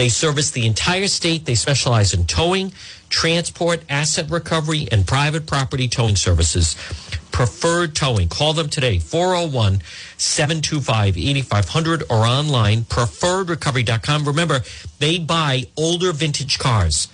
They 0.02 0.10
service 0.10 0.49
the 0.49 0.66
entire 0.66 1.08
state. 1.08 1.45
They 1.45 1.54
specialize 1.54 2.12
in 2.12 2.26
towing, 2.26 2.74
transport, 3.10 3.84
asset 3.88 4.32
recovery, 4.32 4.88
and 4.91 5.06
private 5.06 5.45
property 5.45 5.88
towing 5.88 6.16
services. 6.16 6.76
Preferred 7.32 7.93
Towing. 7.93 8.28
Call 8.28 8.54
them 8.54 8.68
today, 8.68 8.97
401 8.97 9.84
725 10.18 11.20
8500 11.20 12.04
or 12.10 12.26
online, 12.26 12.82
preferredrecovery.com. 12.82 14.26
Remember, 14.26 14.62
they 14.97 15.20
buy 15.20 15.66
older 15.78 16.12
vintage 16.14 16.58
cars 16.58 17.08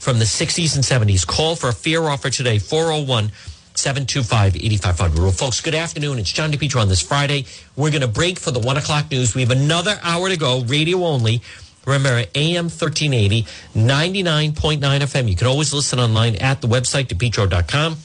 from 0.00 0.18
the 0.18 0.24
60s 0.24 0.74
and 0.74 0.82
70s. 0.82 1.24
Call 1.24 1.54
for 1.54 1.68
a 1.68 1.72
fair 1.72 2.02
offer 2.08 2.28
today, 2.28 2.58
401 2.58 3.30
725 3.74 4.56
8500. 4.56 5.22
Well, 5.22 5.30
folks, 5.30 5.60
good 5.60 5.76
afternoon. 5.76 6.18
It's 6.18 6.32
John 6.32 6.50
DePetro 6.50 6.80
on 6.80 6.88
this 6.88 7.00
Friday. 7.00 7.46
We're 7.76 7.90
going 7.90 8.02
to 8.02 8.08
break 8.08 8.38
for 8.38 8.50
the 8.50 8.58
one 8.58 8.76
o'clock 8.76 9.10
news. 9.12 9.36
We 9.36 9.42
have 9.42 9.52
another 9.52 9.98
hour 10.02 10.28
to 10.28 10.36
go, 10.36 10.62
radio 10.62 11.04
only. 11.04 11.40
Remember, 11.84 12.24
AM 12.34 12.66
1380, 12.66 13.42
99.9 13.74 14.80
FM. 14.80 15.28
You 15.28 15.36
can 15.36 15.46
always 15.46 15.74
listen 15.74 15.98
online 15.98 16.36
at 16.36 16.60
the 16.60 16.68
website, 16.68 17.06
depetro.com. 17.06 17.96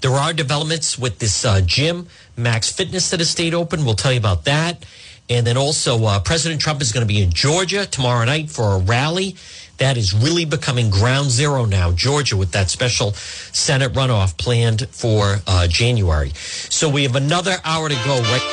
There 0.00 0.12
are 0.12 0.32
developments 0.32 0.98
with 0.98 1.18
this 1.18 1.44
uh, 1.44 1.60
gym, 1.62 2.08
Max 2.36 2.70
Fitness, 2.70 3.10
that 3.10 3.20
has 3.20 3.30
stayed 3.30 3.54
open. 3.54 3.84
We'll 3.84 3.94
tell 3.94 4.12
you 4.12 4.18
about 4.18 4.44
that. 4.44 4.84
And 5.28 5.46
then 5.46 5.56
also, 5.56 6.04
uh, 6.04 6.20
President 6.20 6.60
Trump 6.60 6.80
is 6.80 6.92
going 6.92 7.06
to 7.06 7.12
be 7.12 7.20
in 7.22 7.30
Georgia 7.30 7.86
tomorrow 7.86 8.24
night 8.24 8.50
for 8.50 8.74
a 8.74 8.78
rally. 8.78 9.36
That 9.78 9.96
is 9.96 10.14
really 10.14 10.44
becoming 10.44 10.88
ground 10.88 11.30
zero 11.30 11.64
now, 11.64 11.92
Georgia, 11.92 12.36
with 12.36 12.52
that 12.52 12.70
special 12.70 13.12
Senate 13.12 13.92
runoff 13.92 14.38
planned 14.38 14.88
for 14.90 15.38
uh, 15.46 15.66
January. 15.66 16.30
So 16.34 16.88
we 16.88 17.02
have 17.02 17.16
another 17.16 17.56
hour 17.64 17.88
to 17.88 17.94
go 18.04 18.20
right 18.22 18.52